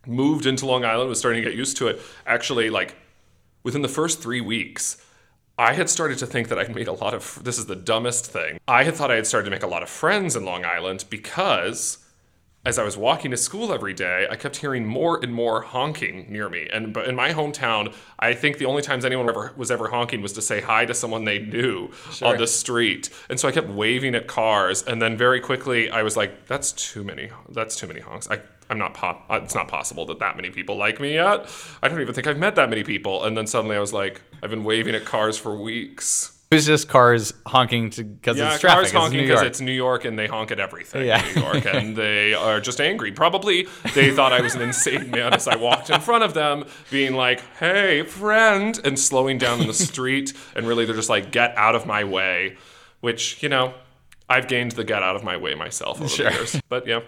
moved 0.07 0.47
into 0.47 0.67
Long 0.67 0.85
Island, 0.85 1.09
was 1.09 1.19
starting 1.19 1.43
to 1.43 1.49
get 1.49 1.57
used 1.57 1.77
to 1.79 1.89
it. 1.89 2.01
Actually, 2.27 2.71
like 2.71 2.97
within 3.63 3.83
the 3.83 3.89
first 3.89 4.21
three 4.21 4.41
weeks, 4.41 5.05
I 5.59 5.73
had 5.75 5.89
started 5.89 6.19
to 6.19 6.27
think 6.27 6.49
that 6.49 6.59
I'd 6.59 6.75
made 6.75 6.89
a 6.89 6.93
lot 6.93 7.15
of. 7.15 7.41
This 7.45 7.59
is 7.59 7.67
the 7.67 7.77
dumbest 7.77 8.27
thing. 8.27 8.59
I 8.67 8.83
had 8.83 8.95
thought 8.95 9.11
I 9.13 9.17
had 9.17 9.27
started 9.27 9.45
to 9.47 9.51
make 9.51 9.63
a 9.63 9.69
lot 9.69 9.83
of 9.83 9.89
friends 9.89 10.35
in 10.35 10.45
Long 10.45 10.65
Island 10.65 11.05
because 11.11 11.99
as 12.67 12.79
I 12.79 12.85
was 12.85 12.97
walking 12.97 13.31
to 13.31 13.37
school 13.37 13.73
every 13.73 13.95
day, 13.95 14.27
I 14.31 14.35
kept 14.37 14.57
hearing 14.57 14.85
more 14.85 15.21
and 15.23 15.33
more 15.33 15.63
honking 15.63 16.27
near 16.29 16.49
me. 16.49 16.69
And 16.73 16.93
but 16.93 17.07
in 17.09 17.15
my 17.15 17.33
hometown, 17.33 17.95
I 18.19 18.35
think 18.35 18.59
the 18.59 18.67
only 18.67 18.83
times 18.83 19.05
anyone 19.05 19.29
ever 19.29 19.53
was 19.57 19.71
ever 19.71 19.89
honking 19.89 20.21
was 20.21 20.33
to 20.35 20.43
say 20.43 20.61
hi 20.61 20.85
to 20.85 20.93
someone 20.93 21.25
they 21.25 21.39
knew 21.39 21.91
on 22.27 22.37
the 22.39 22.47
street. 22.47 23.09
And 23.31 23.39
so 23.41 23.49
I 23.49 23.53
kept 23.53 23.69
waving 23.69 24.15
at 24.17 24.27
cars, 24.27 24.83
and 24.83 25.01
then 25.01 25.17
very 25.17 25.41
quickly 25.41 25.89
I 25.91 26.03
was 26.03 26.17
like, 26.17 26.47
"That's 26.47 26.73
too 26.73 27.05
many. 27.05 27.31
That's 27.49 27.77
too 27.77 27.87
many 27.87 28.01
honks." 28.01 28.29
I, 28.29 28.41
I'm 28.69 28.79
not 28.79 28.95
pop. 28.95 29.27
uh, 29.31 29.41
It's 29.45 29.55
not 29.55 29.69
possible 29.69 30.05
that 30.07 30.19
that 30.19 30.35
many 30.35 30.51
people 30.51 30.77
like 30.77 30.99
me 31.01 31.15
yet. 31.15 31.49
I 31.83 31.89
don't 31.89 32.01
even 32.01 32.15
think 32.15 32.27
I've 32.27 32.39
met 32.39 32.57
that 32.57 32.69
many 32.69 32.83
people. 32.83 33.25
And 33.25 33.37
then 33.37 33.47
suddenly 33.47 33.77
I 33.77 33.81
was 33.81 33.93
like, 33.93 34.21
I've 34.43 34.51
been 34.51 34.65
waving 34.65 34.97
at 34.97 35.05
cars 35.05 35.39
for 35.39 35.55
weeks. 35.55 36.36
It 36.49 36.55
was 36.55 36.67
just 36.67 36.89
cars 36.89 37.35
honking 37.45 37.89
because 37.91 38.37
Yeah, 38.37 38.53
it's 38.53 38.61
traffic. 38.61 38.83
cars 38.85 38.93
honking 38.93 39.21
because 39.23 39.41
York. 39.41 39.47
it's 39.49 39.61
New 39.61 39.73
York 39.73 40.05
and 40.05 40.17
they 40.17 40.29
honk 40.29 40.53
at 40.53 40.61
everything 40.61 41.05
Yeah. 41.07 41.27
in 41.27 41.35
New 41.35 41.41
York 41.43 41.67
and 41.75 41.97
they 41.97 42.35
are 42.35 42.61
just 42.61 42.81
angry. 42.81 43.11
Probably 43.11 43.67
they 43.95 44.13
thought 44.13 44.33
I 44.33 44.41
was 44.41 44.55
an 44.55 44.63
insane 44.63 45.11
man 45.11 45.35
as 45.35 45.49
I 45.49 45.57
walked 45.57 45.91
in 45.91 46.01
front 46.01 46.23
of 46.23 46.35
them, 46.35 46.65
being 46.91 47.15
like, 47.15 47.41
"Hey, 47.59 48.03
friend," 48.05 48.79
and 48.85 48.97
slowing 48.99 49.39
down 49.39 49.61
in 49.61 49.67
the 49.67 49.75
street. 49.75 50.33
And 50.55 50.69
really, 50.69 50.85
they're 50.85 50.95
just 50.95 51.11
like, 51.11 51.33
"Get 51.33 51.53
out 51.57 51.75
of 51.75 51.85
my 51.85 52.05
way," 52.05 52.57
which 53.01 53.43
you 53.43 53.49
know, 53.49 53.75
I've 54.29 54.47
gained 54.47 54.73
the 54.73 54.85
"get 54.85 55.03
out 55.03 55.17
of 55.17 55.25
my 55.25 55.37
way" 55.37 55.55
myself 55.57 56.01
over 56.01 56.09
Sure. 56.09 56.31
the 56.31 56.37
years. 56.37 56.61
But 56.69 56.87
yeah, 56.87 57.01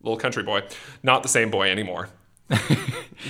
little 0.00 0.16
country 0.18 0.44
boy, 0.44 0.62
not 1.02 1.24
the 1.24 1.28
same 1.28 1.50
boy 1.50 1.70
anymore. 1.72 2.08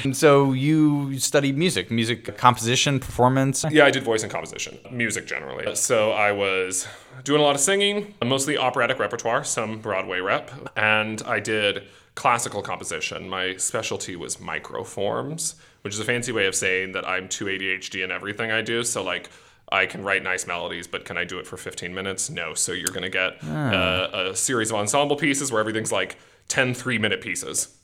And 0.05 0.17
so 0.17 0.53
you 0.53 1.19
studied 1.19 1.57
music, 1.57 1.91
music 1.91 2.37
composition, 2.37 3.01
performance. 3.01 3.65
Yeah, 3.71 3.87
I 3.87 3.91
did 3.91 4.03
voice 4.03 4.23
and 4.23 4.31
composition, 4.31 4.79
music 4.91 5.27
generally. 5.27 5.75
So 5.77 6.13
I 6.13 6.33
was 6.33 6.87
doing 7.25 7.41
a 7.41 7.45
lot 7.45 7.55
of 7.55 7.61
singing, 7.61 8.15
mostly 8.25 8.59
operatic 8.59 8.99
repertoire, 8.99 9.45
some 9.45 9.79
Broadway 9.81 10.21
rep, 10.21 10.51
and 10.77 11.23
I 11.23 11.41
did 11.41 11.85
classical 12.15 12.63
composition. 12.63 13.29
My 13.29 13.57
specialty 13.57 14.17
was 14.17 14.37
microforms, 14.37 15.55
which 15.83 15.95
is 15.95 16.01
a 16.01 16.05
fancy 16.05 16.33
way 16.33 16.47
of 16.47 16.55
saying 16.55 16.93
that 16.93 17.09
I'm 17.09 17.29
too 17.29 17.47
ADHD 17.47 18.05
in 18.05 18.11
everything 18.11 18.51
I 18.51 18.63
do. 18.63 18.85
So 18.85 19.03
like. 19.03 19.31
I 19.73 19.87
can 19.87 20.05
write 20.05 20.23
nice 20.23 20.47
melodies, 20.47 20.87
but 20.87 21.05
can 21.05 21.17
I 21.19 21.25
do 21.25 21.41
it 21.41 21.47
for 21.47 21.57
15 21.57 21.93
minutes? 21.93 22.31
No. 22.31 22.55
So 22.55 22.71
you're 22.71 22.87
going 22.87 23.03
to 23.03 23.09
get 23.09 23.43
uh, 23.43 24.29
a 24.31 24.37
series 24.37 24.71
of 24.71 24.77
ensemble 24.77 25.17
pieces 25.17 25.51
where 25.51 25.59
everything's 25.59 25.91
like 25.91 26.19
10 26.47 26.73
three 26.73 26.99
minute 26.99 27.21
pieces. 27.21 27.76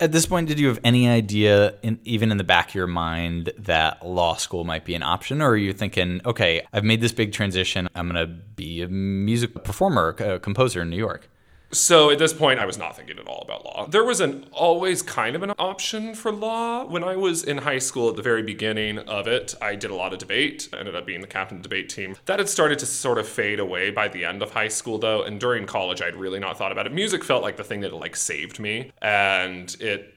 At 0.00 0.12
this 0.12 0.26
point, 0.26 0.46
did 0.46 0.60
you 0.60 0.68
have 0.68 0.78
any 0.84 1.08
idea, 1.08 1.74
in, 1.82 1.98
even 2.04 2.30
in 2.30 2.38
the 2.38 2.44
back 2.44 2.68
of 2.68 2.74
your 2.76 2.86
mind, 2.86 3.52
that 3.58 4.06
law 4.06 4.36
school 4.36 4.62
might 4.62 4.84
be 4.84 4.94
an 4.94 5.02
option? 5.02 5.42
Or 5.42 5.50
are 5.50 5.56
you 5.56 5.72
thinking, 5.72 6.20
okay, 6.24 6.62
I've 6.72 6.84
made 6.84 7.00
this 7.00 7.10
big 7.10 7.32
transition. 7.32 7.88
I'm 7.96 8.08
going 8.08 8.24
to 8.24 8.32
be 8.32 8.82
a 8.82 8.88
music 8.88 9.64
performer, 9.64 10.14
a 10.20 10.38
composer 10.38 10.82
in 10.82 10.90
New 10.90 10.96
York? 10.96 11.28
So 11.70 12.10
at 12.10 12.18
this 12.18 12.32
point, 12.32 12.60
I 12.60 12.66
was 12.66 12.78
not 12.78 12.96
thinking 12.96 13.18
at 13.18 13.26
all 13.26 13.42
about 13.42 13.64
law. 13.64 13.86
There 13.86 14.04
was 14.04 14.20
an 14.20 14.46
always 14.52 15.02
kind 15.02 15.36
of 15.36 15.42
an 15.42 15.52
option 15.58 16.14
for 16.14 16.32
law 16.32 16.86
when 16.86 17.04
I 17.04 17.14
was 17.14 17.44
in 17.44 17.58
high 17.58 17.78
school. 17.78 18.08
At 18.08 18.16
the 18.16 18.22
very 18.22 18.42
beginning 18.42 18.98
of 19.00 19.26
it, 19.26 19.54
I 19.60 19.74
did 19.74 19.90
a 19.90 19.94
lot 19.94 20.14
of 20.14 20.18
debate. 20.18 20.68
I 20.72 20.78
ended 20.78 20.96
up 20.96 21.04
being 21.04 21.20
the 21.20 21.26
captain 21.26 21.58
of 21.58 21.62
the 21.62 21.68
debate 21.68 21.90
team. 21.90 22.16
That 22.24 22.38
had 22.38 22.48
started 22.48 22.78
to 22.78 22.86
sort 22.86 23.18
of 23.18 23.28
fade 23.28 23.60
away 23.60 23.90
by 23.90 24.08
the 24.08 24.24
end 24.24 24.42
of 24.42 24.52
high 24.52 24.68
school, 24.68 24.98
though. 24.98 25.22
And 25.22 25.38
during 25.38 25.66
college, 25.66 26.00
I'd 26.00 26.16
really 26.16 26.38
not 26.38 26.56
thought 26.56 26.72
about 26.72 26.86
it. 26.86 26.92
Music 26.92 27.22
felt 27.22 27.42
like 27.42 27.56
the 27.56 27.64
thing 27.64 27.80
that 27.80 27.92
like 27.92 28.16
saved 28.16 28.58
me, 28.58 28.92
and 29.02 29.76
it 29.78 30.14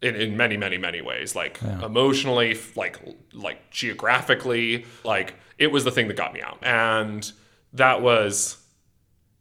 in, 0.00 0.14
in 0.14 0.36
many 0.36 0.56
many 0.56 0.78
many 0.78 1.00
ways 1.00 1.34
like 1.34 1.60
emotionally 1.82 2.56
like 2.76 3.00
like 3.32 3.68
geographically 3.70 4.86
like 5.04 5.34
it 5.58 5.72
was 5.72 5.82
the 5.82 5.90
thing 5.90 6.06
that 6.06 6.16
got 6.16 6.32
me 6.32 6.40
out 6.40 6.56
and 6.62 7.32
that 7.72 8.00
was 8.00 8.58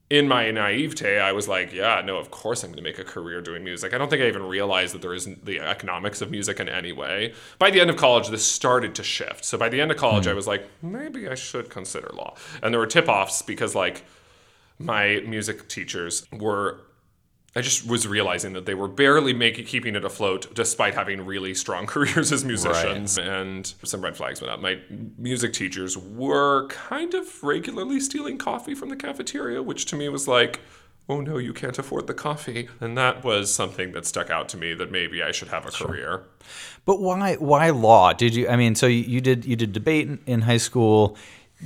in 0.09 0.27
my 0.27 0.49
naivete 0.51 1.19
i 1.19 1.31
was 1.33 1.47
like 1.47 1.73
yeah 1.73 2.01
no 2.03 2.17
of 2.17 2.31
course 2.31 2.63
i'm 2.63 2.69
going 2.69 2.77
to 2.77 2.83
make 2.83 2.97
a 2.97 3.03
career 3.03 3.41
doing 3.41 3.63
music. 3.63 3.93
I 3.93 3.97
don't 3.97 4.09
think 4.09 4.21
i 4.21 4.27
even 4.27 4.43
realized 4.43 4.93
that 4.93 5.01
there 5.01 5.13
isn't 5.13 5.45
the 5.45 5.59
economics 5.59 6.21
of 6.21 6.31
music 6.31 6.59
in 6.59 6.69
any 6.69 6.93
way. 6.93 7.33
By 7.59 7.71
the 7.71 7.81
end 7.81 7.89
of 7.89 7.97
college 7.97 8.29
this 8.29 8.45
started 8.45 8.95
to 8.95 9.03
shift. 9.03 9.43
So 9.43 9.57
by 9.57 9.69
the 9.69 9.81
end 9.81 9.91
of 9.91 9.97
college 9.97 10.25
hmm. 10.25 10.31
i 10.31 10.33
was 10.33 10.47
like 10.47 10.67
maybe 10.81 11.27
i 11.27 11.35
should 11.35 11.69
consider 11.69 12.09
law. 12.13 12.35
And 12.61 12.73
there 12.73 12.79
were 12.79 12.87
tip-offs 12.87 13.41
because 13.41 13.75
like 13.75 14.05
my 14.79 15.21
music 15.25 15.67
teachers 15.67 16.25
were 16.31 16.79
I 17.55 17.61
just 17.61 17.87
was 17.87 18.07
realizing 18.07 18.53
that 18.53 18.65
they 18.65 18.75
were 18.75 18.87
barely 18.87 19.33
making 19.33 19.65
keeping 19.65 19.95
it 19.95 20.05
afloat 20.05 20.53
despite 20.53 20.93
having 20.93 21.25
really 21.25 21.53
strong 21.53 21.87
careers 21.87 22.31
as 22.31 22.45
musicians 22.45 23.17
and 23.17 23.73
some 23.83 24.01
red 24.01 24.15
flags 24.15 24.41
went 24.41 24.53
up. 24.53 24.59
My 24.59 24.79
music 25.17 25.53
teachers 25.53 25.97
were 25.97 26.67
kind 26.67 27.13
of 27.13 27.43
regularly 27.43 27.99
stealing 27.99 28.37
coffee 28.37 28.75
from 28.75 28.89
the 28.89 28.95
cafeteria, 28.95 29.63
which 29.63 29.85
to 29.87 29.95
me 29.95 30.09
was 30.09 30.27
like, 30.27 30.59
oh 31.09 31.21
no, 31.21 31.37
you 31.37 31.53
can't 31.53 31.79
afford 31.79 32.07
the 32.07 32.13
coffee. 32.13 32.69
And 32.79 32.97
that 32.97 33.23
was 33.23 33.53
something 33.53 33.91
that 33.93 34.05
stuck 34.05 34.29
out 34.29 34.49
to 34.49 34.57
me 34.57 34.73
that 34.73 34.91
maybe 34.91 35.23
I 35.23 35.31
should 35.31 35.47
have 35.47 35.65
a 35.65 35.71
career. 35.71 36.23
But 36.85 36.99
why 37.01 37.35
why 37.35 37.69
law? 37.71 38.13
Did 38.13 38.35
you 38.35 38.47
I 38.47 38.55
mean 38.55 38.75
so 38.75 38.87
you, 38.87 39.01
you 39.01 39.21
did 39.21 39.45
you 39.45 39.55
did 39.55 39.73
debate 39.73 40.07
in, 40.07 40.19
in 40.25 40.41
high 40.41 40.57
school. 40.57 41.17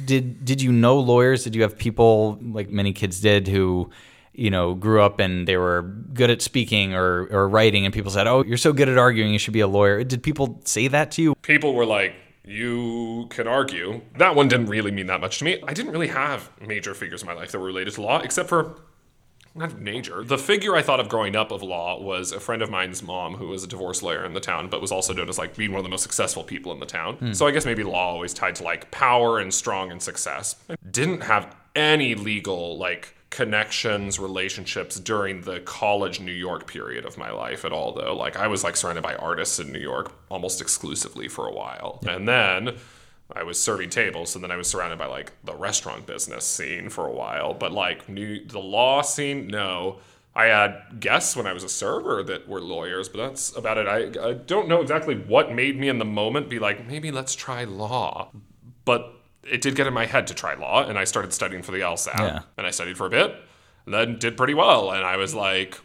Did 0.05 0.45
did 0.45 0.61
you 0.61 0.71
know 0.71 0.99
lawyers? 0.99 1.43
Did 1.43 1.55
you 1.55 1.63
have 1.63 1.77
people 1.77 2.39
like 2.41 2.69
many 2.69 2.93
kids 2.93 3.19
did 3.19 3.47
who 3.47 3.89
you 4.33 4.49
know 4.49 4.73
grew 4.73 5.01
up 5.01 5.19
and 5.19 5.47
they 5.47 5.57
were 5.57 5.81
good 6.13 6.29
at 6.29 6.41
speaking 6.41 6.93
or 6.93 7.27
or 7.31 7.49
writing 7.49 7.85
and 7.85 7.93
people 7.93 8.11
said, 8.11 8.27
"Oh, 8.27 8.43
you're 8.43 8.57
so 8.57 8.73
good 8.73 8.89
at 8.89 8.97
arguing, 8.97 9.33
you 9.33 9.39
should 9.39 9.53
be 9.53 9.59
a 9.59 9.67
lawyer." 9.67 10.03
Did 10.03 10.23
people 10.23 10.61
say 10.65 10.87
that 10.87 11.11
to 11.11 11.21
you? 11.21 11.35
people 11.41 11.73
were 11.73 11.85
like, 11.85 12.13
you 12.43 13.27
can 13.29 13.47
argue. 13.47 14.01
That 14.17 14.35
one 14.35 14.47
didn't 14.47 14.67
really 14.67 14.91
mean 14.91 15.07
that 15.07 15.21
much 15.21 15.39
to 15.39 15.45
me. 15.45 15.61
I 15.67 15.73
didn't 15.73 15.91
really 15.91 16.07
have 16.07 16.49
major 16.59 16.93
figures 16.93 17.21
in 17.21 17.27
my 17.27 17.33
life 17.33 17.51
that 17.51 17.59
were 17.59 17.65
related 17.65 17.93
to 17.95 18.01
law, 18.01 18.19
except 18.19 18.49
for 18.49 18.75
not 19.53 19.79
major. 19.79 20.23
The 20.23 20.37
figure 20.37 20.75
I 20.75 20.81
thought 20.81 20.99
of 20.99 21.09
growing 21.09 21.35
up 21.35 21.51
of 21.51 21.61
law 21.61 22.01
was 22.01 22.31
a 22.31 22.39
friend 22.39 22.61
of 22.61 22.69
mine's 22.69 23.03
mom 23.03 23.35
who 23.35 23.47
was 23.47 23.63
a 23.63 23.67
divorce 23.67 24.01
lawyer 24.01 24.25
in 24.25 24.33
the 24.33 24.39
town, 24.39 24.69
but 24.69 24.81
was 24.81 24.91
also 24.91 25.13
known 25.13 25.29
as 25.29 25.37
like 25.37 25.55
being 25.55 25.71
one 25.71 25.79
of 25.79 25.83
the 25.83 25.89
most 25.89 26.03
successful 26.03 26.43
people 26.43 26.71
in 26.71 26.79
the 26.79 26.85
town. 26.85 27.15
Hmm. 27.15 27.33
So 27.33 27.47
I 27.47 27.51
guess 27.51 27.65
maybe 27.65 27.83
law 27.83 28.11
always 28.11 28.33
tied 28.33 28.55
to 28.55 28.63
like 28.63 28.89
power 28.91 29.39
and 29.39 29.53
strong 29.53 29.91
and 29.91 30.01
success. 30.01 30.55
I 30.69 30.75
didn't 30.89 31.21
have 31.23 31.53
any 31.75 32.15
legal 32.15 32.77
like 32.77 33.15
connections, 33.31 34.19
relationships 34.19 34.99
during 34.99 35.41
the 35.41 35.61
college 35.61 36.19
New 36.19 36.33
York 36.33 36.67
period 36.67 37.05
of 37.05 37.17
my 37.17 37.31
life 37.31 37.65
at 37.65 37.71
all 37.71 37.93
though. 37.93 38.15
Like 38.15 38.37
I 38.37 38.45
was 38.45 38.63
like 38.63 38.75
surrounded 38.75 39.01
by 39.01 39.15
artists 39.15 39.57
in 39.57 39.71
New 39.71 39.79
York 39.79 40.13
almost 40.29 40.61
exclusively 40.61 41.27
for 41.27 41.47
a 41.47 41.51
while. 41.51 41.99
And 42.07 42.27
then 42.27 42.77
I 43.33 43.43
was 43.43 43.61
serving 43.61 43.89
tables, 43.89 44.35
and 44.35 44.43
then 44.43 44.51
I 44.51 44.57
was 44.57 44.67
surrounded 44.67 44.99
by 44.99 45.05
like 45.05 45.31
the 45.43 45.55
restaurant 45.55 46.05
business 46.05 46.45
scene 46.45 46.89
for 46.89 47.07
a 47.07 47.13
while. 47.13 47.53
But 47.53 47.71
like 47.71 48.07
new 48.09 48.45
the 48.45 48.59
law 48.59 49.01
scene, 49.01 49.47
no. 49.47 49.99
I 50.33 50.45
had 50.45 50.99
guests 50.99 51.35
when 51.35 51.47
I 51.47 51.53
was 51.53 51.63
a 51.63 51.69
server 51.69 52.23
that 52.23 52.47
were 52.47 52.61
lawyers, 52.61 53.09
but 53.09 53.17
that's 53.17 53.55
about 53.55 53.77
it. 53.77 53.87
I, 53.87 54.29
I 54.29 54.33
don't 54.33 54.67
know 54.69 54.81
exactly 54.81 55.15
what 55.15 55.53
made 55.53 55.77
me 55.77 55.89
in 55.89 55.99
the 55.99 56.05
moment 56.05 56.49
be 56.49 56.59
like, 56.59 56.87
maybe 56.87 57.11
let's 57.11 57.35
try 57.35 57.65
law. 57.65 58.29
But 58.85 59.20
it 59.43 59.61
did 59.61 59.75
get 59.75 59.87
in 59.87 59.93
my 59.93 60.05
head 60.05 60.27
to 60.27 60.33
try 60.33 60.53
law, 60.53 60.87
and 60.87 60.97
I 60.97 61.03
started 61.03 61.33
studying 61.33 61.63
for 61.63 61.71
the 61.71 61.79
LSAT. 61.79 62.19
Yeah. 62.19 62.41
And 62.57 62.67
I 62.67 62.71
studied 62.71 62.97
for 62.97 63.07
a 63.07 63.09
bit, 63.09 63.35
and 63.85 63.93
then 63.93 64.19
did 64.19 64.37
pretty 64.37 64.53
well. 64.53 64.91
And 64.91 65.03
I 65.03 65.17
was 65.17 65.33
like, 65.33 65.79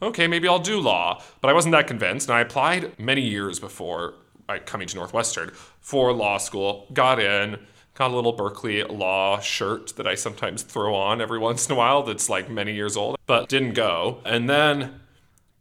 okay, 0.00 0.26
maybe 0.26 0.48
I'll 0.48 0.58
do 0.58 0.80
law. 0.80 1.22
But 1.40 1.48
I 1.48 1.52
wasn't 1.52 1.72
that 1.72 1.86
convinced. 1.86 2.28
And 2.28 2.36
I 2.36 2.40
applied 2.40 2.98
many 2.98 3.22
years 3.22 3.60
before 3.60 4.14
I, 4.48 4.58
coming 4.58 4.88
to 4.88 4.96
Northwestern 4.96 5.50
for 5.80 6.12
law 6.12 6.38
school, 6.38 6.86
got 6.92 7.20
in, 7.20 7.58
got 7.94 8.10
a 8.10 8.14
little 8.14 8.32
Berkeley 8.32 8.82
law 8.84 9.38
shirt 9.40 9.94
that 9.96 10.06
I 10.06 10.14
sometimes 10.14 10.62
throw 10.62 10.94
on 10.94 11.20
every 11.20 11.38
once 11.38 11.66
in 11.66 11.72
a 11.72 11.76
while 11.76 12.02
that's 12.02 12.28
like 12.28 12.50
many 12.50 12.74
years 12.74 12.96
old, 12.96 13.16
but 13.26 13.48
didn't 13.48 13.74
go. 13.74 14.20
And 14.24 14.48
then 14.48 15.00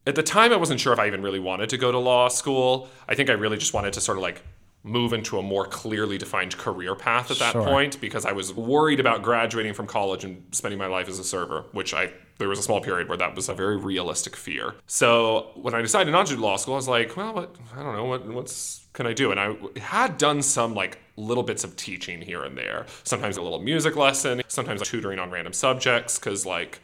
at 0.07 0.15
the 0.15 0.23
time 0.23 0.51
I 0.51 0.55
wasn't 0.55 0.79
sure 0.79 0.93
if 0.93 0.99
I 0.99 1.07
even 1.07 1.21
really 1.21 1.39
wanted 1.39 1.69
to 1.69 1.77
go 1.77 1.91
to 1.91 1.99
law 1.99 2.27
school. 2.27 2.89
I 3.07 3.15
think 3.15 3.29
I 3.29 3.33
really 3.33 3.57
just 3.57 3.73
wanted 3.73 3.93
to 3.93 4.01
sort 4.01 4.17
of 4.17 4.21
like 4.23 4.41
move 4.83 5.13
into 5.13 5.37
a 5.37 5.43
more 5.43 5.65
clearly 5.65 6.17
defined 6.17 6.57
career 6.57 6.95
path 6.95 7.29
at 7.29 7.37
that 7.37 7.51
Sure. 7.51 7.63
point 7.63 8.01
because 8.01 8.25
I 8.25 8.31
was 8.31 8.51
worried 8.53 8.99
about 8.99 9.21
graduating 9.21 9.73
from 9.73 9.85
college 9.85 10.23
and 10.23 10.43
spending 10.51 10.79
my 10.79 10.87
life 10.87 11.07
as 11.07 11.19
a 11.19 11.23
server, 11.23 11.65
which 11.71 11.93
I 11.93 12.11
there 12.39 12.49
was 12.49 12.57
a 12.57 12.63
small 12.63 12.81
period 12.81 13.07
where 13.07 13.17
that 13.19 13.35
was 13.35 13.49
a 13.49 13.53
very 13.53 13.77
realistic 13.77 14.35
fear. 14.35 14.73
So 14.87 15.51
when 15.53 15.75
I 15.75 15.81
decided 15.83 16.09
not 16.11 16.25
to 16.25 16.35
do 16.35 16.41
law 16.41 16.55
school, 16.55 16.73
I 16.73 16.77
was 16.77 16.87
like, 16.87 17.15
well, 17.15 17.35
what, 17.35 17.55
I 17.77 17.83
don't 17.83 17.95
know, 17.95 18.05
what 18.05 18.25
what's 18.25 18.87
can 18.93 19.05
I 19.05 19.13
do? 19.13 19.29
And 19.31 19.39
I 19.39 19.55
had 19.79 20.17
done 20.17 20.41
some 20.41 20.73
like 20.73 20.97
little 21.15 21.43
bits 21.43 21.63
of 21.63 21.75
teaching 21.75 22.19
here 22.19 22.43
and 22.43 22.57
there. 22.57 22.87
Sometimes 23.03 23.37
a 23.37 23.43
little 23.43 23.59
music 23.59 23.95
lesson, 23.95 24.41
sometimes 24.47 24.81
tutoring 24.81 25.19
on 25.19 25.29
random 25.29 25.53
subjects 25.53 26.17
because 26.17 26.43
like 26.45 26.79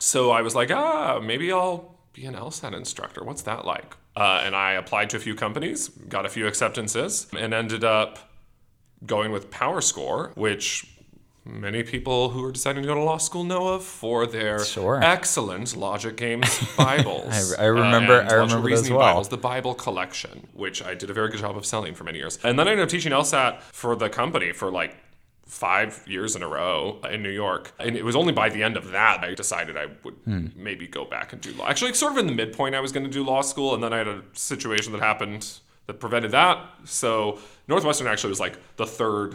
so 0.00 0.32
I 0.32 0.42
was 0.42 0.56
like, 0.56 0.72
ah, 0.72 1.20
maybe 1.20 1.52
I'll 1.52 1.94
be 2.12 2.24
an 2.26 2.34
LSAT 2.34 2.74
instructor. 2.74 3.22
What's 3.22 3.42
that 3.42 3.64
like? 3.64 3.94
Uh, 4.16 4.42
and 4.44 4.54
I 4.56 4.72
applied 4.72 5.10
to 5.10 5.16
a 5.16 5.20
few 5.20 5.34
companies, 5.34 5.88
got 5.88 6.26
a 6.26 6.28
few 6.28 6.46
acceptances, 6.46 7.26
and 7.38 7.54
ended 7.54 7.84
up 7.84 8.18
going 9.06 9.30
with 9.32 9.50
PowerScore, 9.50 10.36
which 10.36 10.86
many 11.44 11.82
people 11.82 12.30
who 12.30 12.44
are 12.44 12.52
deciding 12.52 12.82
to 12.82 12.86
go 12.86 12.94
to 12.94 13.00
law 13.02 13.16
school 13.16 13.44
know 13.44 13.68
of 13.68 13.82
for 13.82 14.26
their 14.26 14.62
Sure. 14.64 15.00
excellent 15.02 15.74
Logic 15.76 16.14
Games 16.16 16.60
Bibles. 16.76 17.56
I- 17.58 17.62
I 17.62 17.66
remember- 17.66 18.20
and 18.20 18.28
I 18.28 18.34
remember 18.34 18.66
Reasoning 18.66 18.94
well. 18.98 19.08
Bibles, 19.08 19.28
the 19.30 19.38
Bible 19.38 19.74
collection, 19.74 20.48
which 20.52 20.82
I 20.82 20.94
did 20.94 21.08
a 21.08 21.14
very 21.14 21.30
good 21.30 21.40
job 21.40 21.56
of 21.56 21.64
selling 21.64 21.94
for 21.94 22.04
many 22.04 22.18
years. 22.18 22.38
And 22.44 22.58
then 22.58 22.68
I 22.68 22.72
ended 22.72 22.84
up 22.84 22.90
teaching 22.90 23.12
LSAT 23.12 23.62
for 23.72 23.96
the 23.96 24.10
company 24.10 24.52
for 24.52 24.70
like 24.70 24.96
five 25.50 26.02
years 26.06 26.36
in 26.36 26.42
a 26.44 26.48
row 26.48 27.00
in 27.10 27.22
New 27.22 27.30
York. 27.30 27.72
And 27.80 27.96
it 27.96 28.04
was 28.04 28.14
only 28.14 28.32
by 28.32 28.48
the 28.50 28.62
end 28.62 28.76
of 28.76 28.92
that 28.92 29.24
I 29.24 29.34
decided 29.34 29.76
I 29.76 29.86
would 30.04 30.14
Hmm. 30.24 30.46
maybe 30.54 30.86
go 30.86 31.04
back 31.04 31.32
and 31.32 31.42
do 31.42 31.52
law. 31.54 31.68
Actually, 31.68 31.92
sort 31.94 32.12
of 32.12 32.18
in 32.18 32.26
the 32.28 32.32
midpoint, 32.32 32.74
I 32.76 32.80
was 32.80 32.92
going 32.92 33.04
to 33.04 33.10
do 33.10 33.24
law 33.24 33.42
school, 33.42 33.74
and 33.74 33.82
then 33.82 33.92
I 33.92 33.98
had 33.98 34.06
a 34.08 34.22
situation 34.32 34.92
that 34.92 35.00
happened 35.02 35.58
that 35.86 35.94
prevented 35.98 36.30
that. 36.30 36.64
So 36.84 37.38
Northwestern 37.66 38.06
actually 38.06 38.30
was 38.30 38.38
like 38.40 38.56
the 38.76 38.86
third 38.86 39.34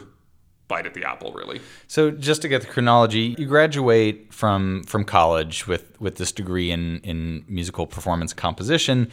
bite 0.70 0.86
at 0.86 0.94
the 0.94 1.04
apple, 1.04 1.34
really. 1.34 1.60
So 1.88 2.10
just 2.12 2.42
to 2.44 2.48
get 2.48 2.62
the 2.62 2.68
chronology, 2.68 3.36
you 3.38 3.46
graduate 3.46 4.34
from 4.34 4.84
from 4.86 5.04
college 5.04 5.68
with 5.68 6.00
with 6.00 6.16
this 6.16 6.32
degree 6.32 6.72
in 6.72 7.02
in 7.04 7.44
musical 7.50 7.86
performance 7.88 8.34
composition, 8.34 9.12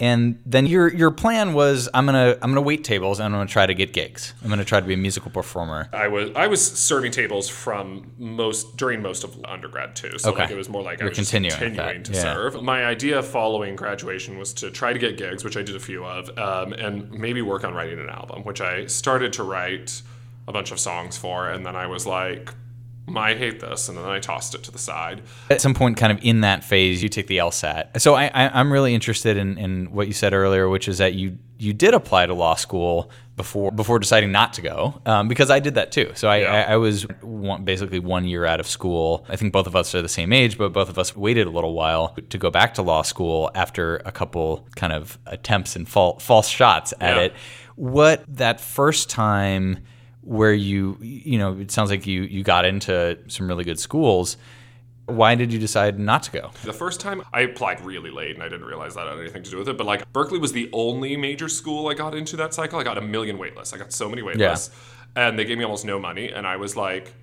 and 0.00 0.40
then 0.46 0.66
your 0.66 0.92
your 0.94 1.10
plan 1.10 1.52
was 1.54 1.88
I'm 1.92 2.06
gonna 2.06 2.36
I'm 2.40 2.50
gonna 2.50 2.60
wait 2.62 2.84
tables 2.84 3.18
and 3.18 3.26
I'm 3.26 3.32
gonna 3.32 3.46
try 3.46 3.66
to 3.66 3.74
get 3.74 3.92
gigs. 3.92 4.32
I'm 4.42 4.48
gonna 4.48 4.64
try 4.64 4.80
to 4.80 4.86
be 4.86 4.94
a 4.94 4.98
musical 4.98 5.30
performer. 5.30 5.88
I 5.92 6.08
was 6.08 6.30
I 6.36 6.46
was 6.46 6.64
serving 6.64 7.12
tables 7.12 7.48
from 7.48 8.12
most 8.18 8.76
during 8.76 9.02
most 9.02 9.24
of 9.24 9.36
undergrad 9.44 9.96
too. 9.96 10.18
So 10.18 10.30
Okay. 10.30 10.42
like 10.42 10.50
it 10.50 10.56
was 10.56 10.68
more 10.68 10.82
like 10.82 11.00
I 11.00 11.04
You're 11.04 11.10
was 11.10 11.18
continuing 11.18 11.56
continuing 11.58 12.02
to 12.04 12.12
yeah. 12.12 12.22
serve. 12.22 12.62
My 12.62 12.84
idea 12.84 13.22
following 13.22 13.74
graduation 13.76 14.38
was 14.38 14.52
to 14.54 14.70
try 14.70 14.92
to 14.92 14.98
get 14.98 15.16
gigs, 15.16 15.42
which 15.44 15.56
I 15.56 15.62
did 15.62 15.74
a 15.74 15.80
few 15.80 16.04
of, 16.04 16.36
um, 16.38 16.72
and 16.74 17.10
maybe 17.10 17.42
work 17.42 17.64
on 17.64 17.74
writing 17.74 17.98
an 17.98 18.08
album, 18.08 18.44
which 18.44 18.60
I 18.60 18.86
started 18.86 19.32
to 19.34 19.42
write 19.42 20.02
a 20.46 20.52
bunch 20.52 20.70
of 20.70 20.78
songs 20.80 21.16
for, 21.18 21.48
and 21.50 21.66
then 21.66 21.76
I 21.76 21.86
was 21.86 22.06
like, 22.06 22.54
I 23.16 23.34
hate 23.34 23.60
this, 23.60 23.88
and 23.88 23.96
then 23.96 24.04
I 24.04 24.18
tossed 24.18 24.54
it 24.54 24.62
to 24.64 24.70
the 24.70 24.78
side. 24.78 25.22
At 25.50 25.60
some 25.60 25.74
point, 25.74 25.96
kind 25.96 26.12
of 26.12 26.18
in 26.22 26.40
that 26.42 26.64
phase, 26.64 27.02
you 27.02 27.08
take 27.08 27.26
the 27.26 27.38
LSAT. 27.38 28.00
So 28.00 28.14
I, 28.14 28.26
I, 28.26 28.60
I'm 28.60 28.72
really 28.72 28.94
interested 28.94 29.36
in, 29.36 29.56
in 29.58 29.92
what 29.92 30.06
you 30.06 30.12
said 30.12 30.32
earlier, 30.34 30.68
which 30.68 30.88
is 30.88 30.98
that 30.98 31.14
you 31.14 31.38
you 31.60 31.72
did 31.72 31.92
apply 31.92 32.24
to 32.24 32.34
law 32.34 32.54
school 32.54 33.10
before 33.36 33.72
before 33.72 33.98
deciding 33.98 34.30
not 34.30 34.52
to 34.52 34.62
go, 34.62 35.00
um, 35.06 35.26
because 35.26 35.50
I 35.50 35.58
did 35.58 35.74
that 35.74 35.90
too. 35.90 36.12
So 36.14 36.28
I, 36.28 36.36
Yeah. 36.38 36.52
I, 36.68 36.72
I 36.74 36.76
was 36.76 37.02
one, 37.20 37.64
basically 37.64 37.98
one 37.98 38.24
year 38.24 38.44
out 38.44 38.60
of 38.60 38.66
school. 38.68 39.24
I 39.28 39.34
think 39.36 39.52
both 39.52 39.66
of 39.66 39.74
us 39.74 39.92
are 39.94 40.02
the 40.02 40.08
same 40.08 40.32
age, 40.32 40.56
but 40.56 40.72
both 40.72 40.88
of 40.88 40.98
us 40.98 41.16
waited 41.16 41.46
a 41.48 41.50
little 41.50 41.74
while 41.74 42.14
to 42.30 42.38
go 42.38 42.50
back 42.50 42.74
to 42.74 42.82
law 42.82 43.02
school 43.02 43.50
after 43.56 43.96
a 44.04 44.12
couple 44.12 44.68
kind 44.76 44.92
of 44.92 45.18
attempts 45.26 45.74
and 45.74 45.88
fal- 45.88 46.18
false 46.20 46.48
shots 46.48 46.94
at 47.00 47.16
Yeah. 47.16 47.22
it. 47.22 47.34
What 47.74 48.24
that 48.36 48.60
first 48.60 49.10
time 49.10 49.78
where 50.28 50.52
you 50.52 50.98
you 51.00 51.38
know 51.38 51.58
it 51.58 51.70
sounds 51.70 51.88
like 51.88 52.06
you 52.06 52.22
you 52.22 52.42
got 52.42 52.66
into 52.66 53.18
some 53.28 53.48
really 53.48 53.64
good 53.64 53.78
schools 53.78 54.36
why 55.06 55.34
did 55.34 55.50
you 55.50 55.58
decide 55.58 55.98
not 55.98 56.22
to 56.24 56.30
go 56.30 56.50
The 56.64 56.72
first 56.72 57.00
time 57.00 57.22
I 57.32 57.40
applied 57.40 57.80
really 57.80 58.10
late, 58.10 58.34
and 58.34 58.42
I 58.42 58.48
didn't 58.50 58.66
realize 58.66 58.94
that 58.94 59.06
had 59.06 59.18
anything 59.18 59.42
to 59.42 59.50
do 59.50 59.56
with 59.56 59.68
it. 59.70 59.78
But 59.78 59.86
like 59.86 60.12
Berkeley 60.12 60.38
was 60.38 60.52
the 60.52 60.68
only 60.74 61.16
major 61.16 61.48
school 61.48 61.88
I 61.88 61.94
got 61.94 62.14
into 62.14 62.36
that 62.36 62.52
cycle. 62.52 62.78
I 62.78 62.82
got 62.82 62.98
a 62.98 63.00
million 63.00 63.38
waitlists. 63.38 63.72
I 63.72 63.78
got 63.78 63.90
so 63.90 64.06
many 64.10 64.20
waitlists, 64.20 64.68
and 65.16 65.38
they 65.38 65.46
gave 65.46 65.56
me 65.56 65.64
almost 65.64 65.86
no 65.86 65.98
money. 65.98 66.30
And 66.30 66.46
I 66.46 66.56
was 66.56 66.76
like, 66.76 67.14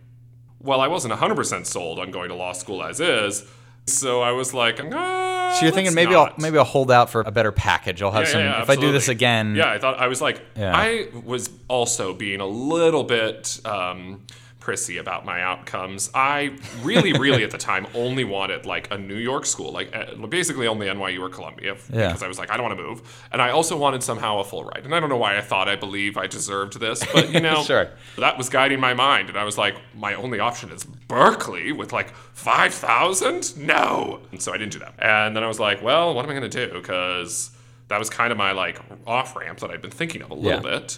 well, 0.60 0.82
I 0.82 0.88
wasn't 0.88 1.14
100% 1.14 1.68
sold 1.68 2.00
on 2.00 2.10
going 2.10 2.30
to 2.30 2.36
law 2.36 2.54
school 2.54 2.82
as 2.84 3.00
is. 3.00 3.46
So 3.86 4.24
I 4.24 4.32
was 4.32 4.52
like, 4.52 4.80
ah, 4.84 5.25
so 5.54 5.66
you're 5.66 5.72
thinking 5.74 5.94
maybe 5.94 6.12
not. 6.14 6.32
i'll 6.32 6.36
maybe 6.40 6.58
i'll 6.58 6.64
hold 6.64 6.92
out 6.92 7.10
for 7.10 7.22
a 7.22 7.32
better 7.32 7.52
package 7.52 8.02
i'll 8.02 8.12
have 8.12 8.24
Yeah, 8.26 8.32
some 8.32 8.42
yeah, 8.42 8.62
if 8.62 8.70
i 8.70 8.76
do 8.76 8.92
this 8.92 9.08
again 9.08 9.56
Yeah, 9.56 9.72
I 9.72 9.80
thought 9.80 10.00
I 10.00 10.08
was 10.08 10.22
like. 10.22 10.42
I 10.58 11.08
was 11.24 11.50
also 11.68 12.14
being 12.14 12.42
a 12.42 12.46
little 12.48 13.04
bit 13.04 13.60
um, 13.66 14.22
prissy 14.66 14.98
about 14.98 15.24
my 15.26 15.42
outcomes. 15.44 16.10
I 16.16 16.58
really, 16.82 17.14
really 17.14 17.44
at 17.44 17.52
the 17.52 17.58
time 17.60 17.86
only 17.94 18.24
wanted 18.24 18.66
like 18.66 18.90
a 18.92 18.98
New 18.98 19.18
York 19.18 19.46
school, 19.46 19.72
like 19.72 19.96
uh, 19.96 20.16
basically 20.26 20.66
only 20.66 20.88
NYU 20.88 21.20
or 21.22 21.30
Columbia, 21.30 21.76
Yeah. 21.94 22.08
because 22.08 22.24
I 22.24 22.28
was 22.28 22.40
like, 22.40 22.50
I 22.50 22.58
don't 22.58 22.66
want 22.66 22.76
to 22.80 22.84
move, 22.84 23.26
and 23.32 23.44
I 23.44 23.52
also 23.52 23.78
wanted 23.78 24.02
somehow 24.02 24.40
a 24.40 24.44
full 24.44 24.64
ride. 24.64 24.82
And 24.84 24.96
I 24.96 25.00
don't 25.00 25.10
know 25.10 25.18
why 25.18 25.38
I 25.38 25.42
thought 25.42 25.70
I 25.70 25.76
believe 25.76 26.18
I 26.18 26.26
deserved 26.26 26.80
this, 26.80 27.04
but 27.14 27.32
you 27.32 27.40
know, 27.48 27.62
Sure. 27.64 27.90
that 28.18 28.40
was 28.40 28.50
guiding 28.50 28.80
my 28.80 28.96
mind, 28.96 29.30
and 29.30 29.38
I 29.38 29.44
was 29.44 29.56
like, 29.56 29.76
my 29.94 30.16
only 30.16 30.40
option 30.40 30.72
is 30.72 30.84
Berkeley 30.84 31.72
with 31.72 31.94
like 31.94 32.10
five 32.34 32.74
thousand. 32.74 33.56
No, 33.56 34.20
and 34.32 34.42
so 34.42 34.52
I 34.52 34.58
didn't 34.58 34.74
do 34.74 34.80
that. 34.80 34.96
And 34.98 35.36
then 35.36 35.44
I 35.44 35.48
was 35.48 35.60
like, 35.60 35.84
well, 35.84 36.16
what 36.16 36.26
am 36.26 36.32
I 36.32 36.34
going 36.40 36.50
to 36.50 36.68
do? 36.68 36.74
Because 36.74 37.52
that 37.90 38.00
was 38.00 38.10
kind 38.10 38.32
of 38.32 38.38
my 38.40 38.52
like 38.52 38.80
off 39.06 39.36
ramp 39.36 39.60
that 39.60 39.70
I'd 39.70 39.84
been 39.84 39.92
thinking 39.92 40.24
of 40.24 40.32
a 40.32 40.34
little 40.34 40.64
Yeah. 40.64 40.80
bit. 40.80 40.98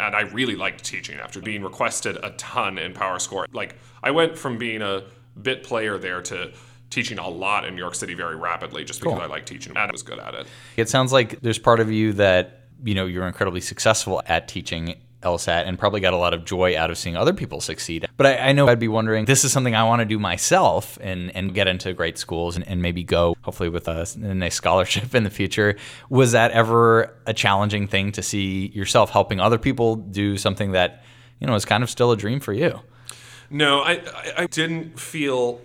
And 0.00 0.14
I 0.14 0.22
really 0.22 0.56
liked 0.56 0.84
teaching 0.84 1.18
after 1.18 1.40
being 1.40 1.62
requested 1.62 2.16
a 2.22 2.30
ton 2.32 2.78
in 2.78 2.92
PowerScore. 2.94 3.46
Like 3.52 3.76
I 4.02 4.10
went 4.10 4.36
from 4.38 4.58
being 4.58 4.82
a 4.82 5.04
bit 5.40 5.62
player 5.62 5.98
there 5.98 6.22
to 6.22 6.52
teaching 6.90 7.18
a 7.18 7.28
lot 7.28 7.64
in 7.64 7.74
New 7.74 7.82
York 7.82 7.94
City 7.94 8.14
very 8.14 8.36
rapidly 8.36 8.84
just 8.84 9.00
because 9.00 9.14
Cool. 9.14 9.22
I 9.22 9.26
like 9.26 9.44
teaching 9.46 9.76
and 9.76 9.78
I 9.78 9.92
was 9.92 10.02
good 10.02 10.18
at 10.18 10.34
it. 10.34 10.46
it 10.76 10.88
sounds 10.88 11.12
like 11.12 11.40
there's 11.40 11.58
part 11.58 11.80
of 11.80 11.90
you 11.92 12.12
that 12.14 12.62
you 12.82 12.94
know 12.94 13.06
you're 13.06 13.26
incredibly 13.26 13.60
successful 13.60 14.22
at 14.26 14.48
teaching 14.48 14.94
LSAT 15.22 15.66
and 15.66 15.78
probably 15.78 16.00
got 16.00 16.12
a 16.12 16.16
lot 16.16 16.32
of 16.32 16.44
joy 16.44 16.78
out 16.78 16.90
of 16.90 16.98
seeing 16.98 17.16
other 17.16 17.32
people 17.32 17.60
succeed. 17.60 18.06
But 18.16 18.26
I, 18.26 18.36
I 18.48 18.52
know 18.52 18.68
I'd 18.68 18.78
be 18.78 18.88
wondering, 18.88 19.24
this 19.24 19.44
is 19.44 19.52
something 19.52 19.74
I 19.74 19.82
want 19.84 20.00
to 20.00 20.06
do 20.06 20.18
myself 20.18 20.98
and, 21.00 21.34
and 21.34 21.54
get 21.54 21.66
into 21.66 21.92
great 21.92 22.18
schools 22.18 22.56
and, 22.56 22.66
and 22.68 22.80
maybe 22.80 23.02
go, 23.02 23.36
hopefully, 23.42 23.68
with 23.68 23.88
a, 23.88 24.06
a 24.22 24.34
nice 24.34 24.54
scholarship 24.54 25.14
in 25.14 25.24
the 25.24 25.30
future. 25.30 25.76
Was 26.08 26.32
that 26.32 26.52
ever 26.52 27.16
a 27.26 27.34
challenging 27.34 27.88
thing 27.88 28.12
to 28.12 28.22
see 28.22 28.68
yourself 28.68 29.10
helping 29.10 29.40
other 29.40 29.58
people 29.58 29.96
do 29.96 30.36
something 30.36 30.72
that, 30.72 31.02
you 31.40 31.46
know, 31.46 31.54
is 31.54 31.64
kind 31.64 31.82
of 31.82 31.90
still 31.90 32.12
a 32.12 32.16
dream 32.16 32.40
for 32.40 32.52
you? 32.52 32.80
No, 33.50 33.80
I, 33.80 33.92
I, 33.92 34.32
I 34.38 34.46
didn't 34.46 35.00
feel 35.00 35.60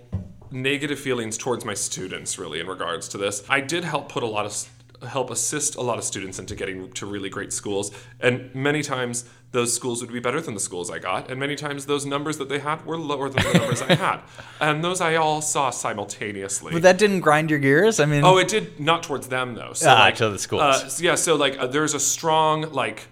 negative 0.50 1.00
feelings 1.00 1.38
towards 1.38 1.66
my 1.66 1.74
students 1.74 2.38
really 2.38 2.60
in 2.60 2.68
regards 2.68 3.08
to 3.10 3.18
this. 3.18 3.44
I 3.50 3.60
did 3.60 3.84
help 3.84 4.10
put 4.10 4.24
a 4.24 4.28
lot 4.28 4.46
of 4.46 4.70
help 5.08 5.30
assist 5.30 5.76
a 5.76 5.82
lot 5.82 5.98
of 5.98 6.04
students 6.04 6.40
into 6.40 6.56
getting 6.56 6.92
to 6.94 7.06
really 7.06 7.30
great 7.30 7.54
schools, 7.54 7.92
and 8.20 8.54
many 8.56 8.82
times 8.82 9.26
those 9.52 9.72
schools 9.74 10.02
would 10.02 10.12
be 10.12 10.20
better 10.20 10.42
than 10.42 10.56
the 10.56 10.60
schools 10.60 10.90
I 10.90 10.98
got, 11.00 11.30
and 11.30 11.40
many 11.40 11.56
times 11.56 11.86
those 11.86 12.06
numbers 12.06 12.38
that 12.40 12.50
they 12.50 12.60
had 12.60 12.86
were 12.86 12.98
lower 12.98 13.30
than 13.30 13.44
the 13.44 13.54
numbers 13.60 13.82
I 13.84 13.94
had, 13.94 14.22
and 14.60 14.84
those 14.84 15.00
I 15.02 15.16
all 15.16 15.42
saw 15.42 15.70
simultaneously. 15.70 16.74
But 16.74 16.82
that 16.82 16.98
didn't 16.98 17.22
grind 17.22 17.50
your 17.50 17.60
gears? 17.60 18.00
I 18.00 18.06
mean, 18.06 18.24
Oh, 18.24 18.38
it 18.38 18.48
did 18.48 18.80
not 18.80 19.04
towards 19.04 19.28
them 19.28 19.56
though. 19.56 19.74
So 19.74 19.90
Ah, 19.90 20.00
like, 20.06 20.16
to 20.16 20.30
the 20.30 20.40
schools. 20.40 20.62
Uh, 20.62 20.90
yeah, 21.00 21.16
so 21.16 21.36
like 21.36 21.58
uh, 21.60 21.68
there's 21.68 21.94
a 21.94 22.00
strong 22.00 22.72
like. 22.72 23.08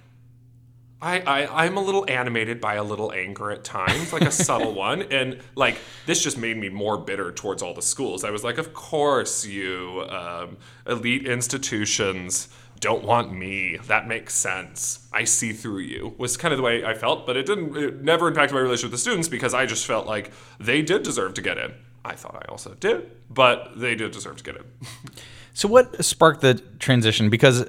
I, 1.01 1.19
I 1.19 1.65
I'm 1.65 1.77
a 1.77 1.81
little 1.81 2.05
animated 2.07 2.61
by 2.61 2.75
a 2.75 2.83
little 2.83 3.11
anger 3.11 3.51
at 3.51 3.63
times, 3.63 4.13
like 4.13 4.21
a 4.21 4.31
subtle 4.31 4.73
one, 4.89 5.03
and 5.03 5.39
like 5.55 5.77
this 6.05 6.23
just 6.23 6.37
made 6.37 6.57
me 6.57 6.69
more 6.69 6.97
bitter 6.97 7.31
towards 7.31 7.63
all 7.63 7.73
the 7.73 7.81
schools. 7.81 8.23
I 8.23 8.29
was 8.29 8.43
like, 8.43 8.57
of 8.57 8.73
course 8.73 9.45
you 9.45 10.05
um, 10.09 10.57
elite 10.85 11.25
institutions 11.27 12.49
don't 12.79 13.03
want 13.03 13.31
me. 13.31 13.77
That 13.87 14.07
makes 14.07 14.33
sense. 14.33 15.07
I 15.13 15.23
see 15.23 15.53
through 15.53 15.79
you. 15.79 16.15
Was 16.17 16.35
kind 16.35 16.51
of 16.51 16.57
the 16.57 16.63
way 16.63 16.83
I 16.83 16.95
felt, 16.95 17.25
but 17.25 17.37
it 17.37 17.45
didn't. 17.45 17.77
It 17.77 18.01
never 18.03 18.27
impacted 18.27 18.55
my 18.55 18.61
relationship 18.61 18.91
with 18.91 18.99
the 18.99 19.01
students 19.01 19.27
because 19.27 19.53
I 19.53 19.65
just 19.65 19.85
felt 19.85 20.07
like 20.07 20.31
they 20.59 20.81
did 20.81 21.03
deserve 21.03 21.33
to 21.35 21.41
get 21.41 21.57
in. 21.57 21.73
I 22.03 22.15
thought 22.15 22.35
I 22.35 22.51
also 22.51 22.73
did, 22.73 23.11
but 23.29 23.79
they 23.79 23.93
did 23.95 24.11
deserve 24.11 24.37
to 24.37 24.43
get 24.43 24.55
in. 24.55 24.63
So 25.53 25.67
what 25.67 26.03
sparked 26.03 26.41
the 26.41 26.55
transition? 26.79 27.29
Because 27.29 27.65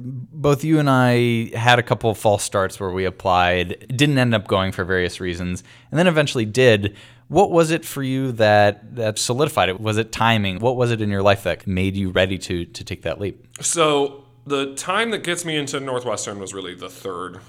both 0.00 0.64
you 0.64 0.78
and 0.78 0.88
I 0.88 1.56
had 1.56 1.78
a 1.78 1.82
couple 1.82 2.10
of 2.10 2.18
false 2.18 2.42
starts 2.42 2.80
where 2.80 2.90
we 2.90 3.04
applied, 3.04 3.86
didn't 3.94 4.18
end 4.18 4.34
up 4.34 4.46
going 4.46 4.72
for 4.72 4.84
various 4.84 5.20
reasons, 5.20 5.62
and 5.90 5.98
then 5.98 6.06
eventually 6.06 6.44
did. 6.44 6.96
What 7.28 7.50
was 7.50 7.70
it 7.70 7.84
for 7.84 8.02
you 8.02 8.32
that 8.32 8.96
that 8.96 9.18
solidified 9.18 9.68
it? 9.68 9.80
Was 9.80 9.98
it 9.98 10.12
timing? 10.12 10.60
What 10.60 10.76
was 10.76 10.90
it 10.90 11.00
in 11.00 11.10
your 11.10 11.22
life 11.22 11.42
that 11.42 11.66
made 11.66 11.96
you 11.96 12.10
ready 12.10 12.38
to 12.38 12.64
to 12.64 12.84
take 12.84 13.02
that 13.02 13.20
leap? 13.20 13.46
So 13.60 14.24
the 14.46 14.74
time 14.74 15.10
that 15.10 15.24
gets 15.24 15.44
me 15.44 15.56
into 15.56 15.80
Northwestern 15.80 16.38
was 16.38 16.54
really 16.54 16.74
the 16.74 16.88
third 16.88 17.40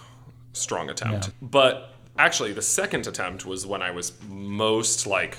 strong 0.53 0.89
attempt. 0.89 1.29
But 1.41 1.93
actually, 2.17 2.53
the 2.53 2.61
second 2.61 3.05
attempt 3.05 3.45
was 3.45 3.67
when 3.67 3.81
I 3.83 3.91
was 3.91 4.13
most 4.27 5.05
like 5.05 5.37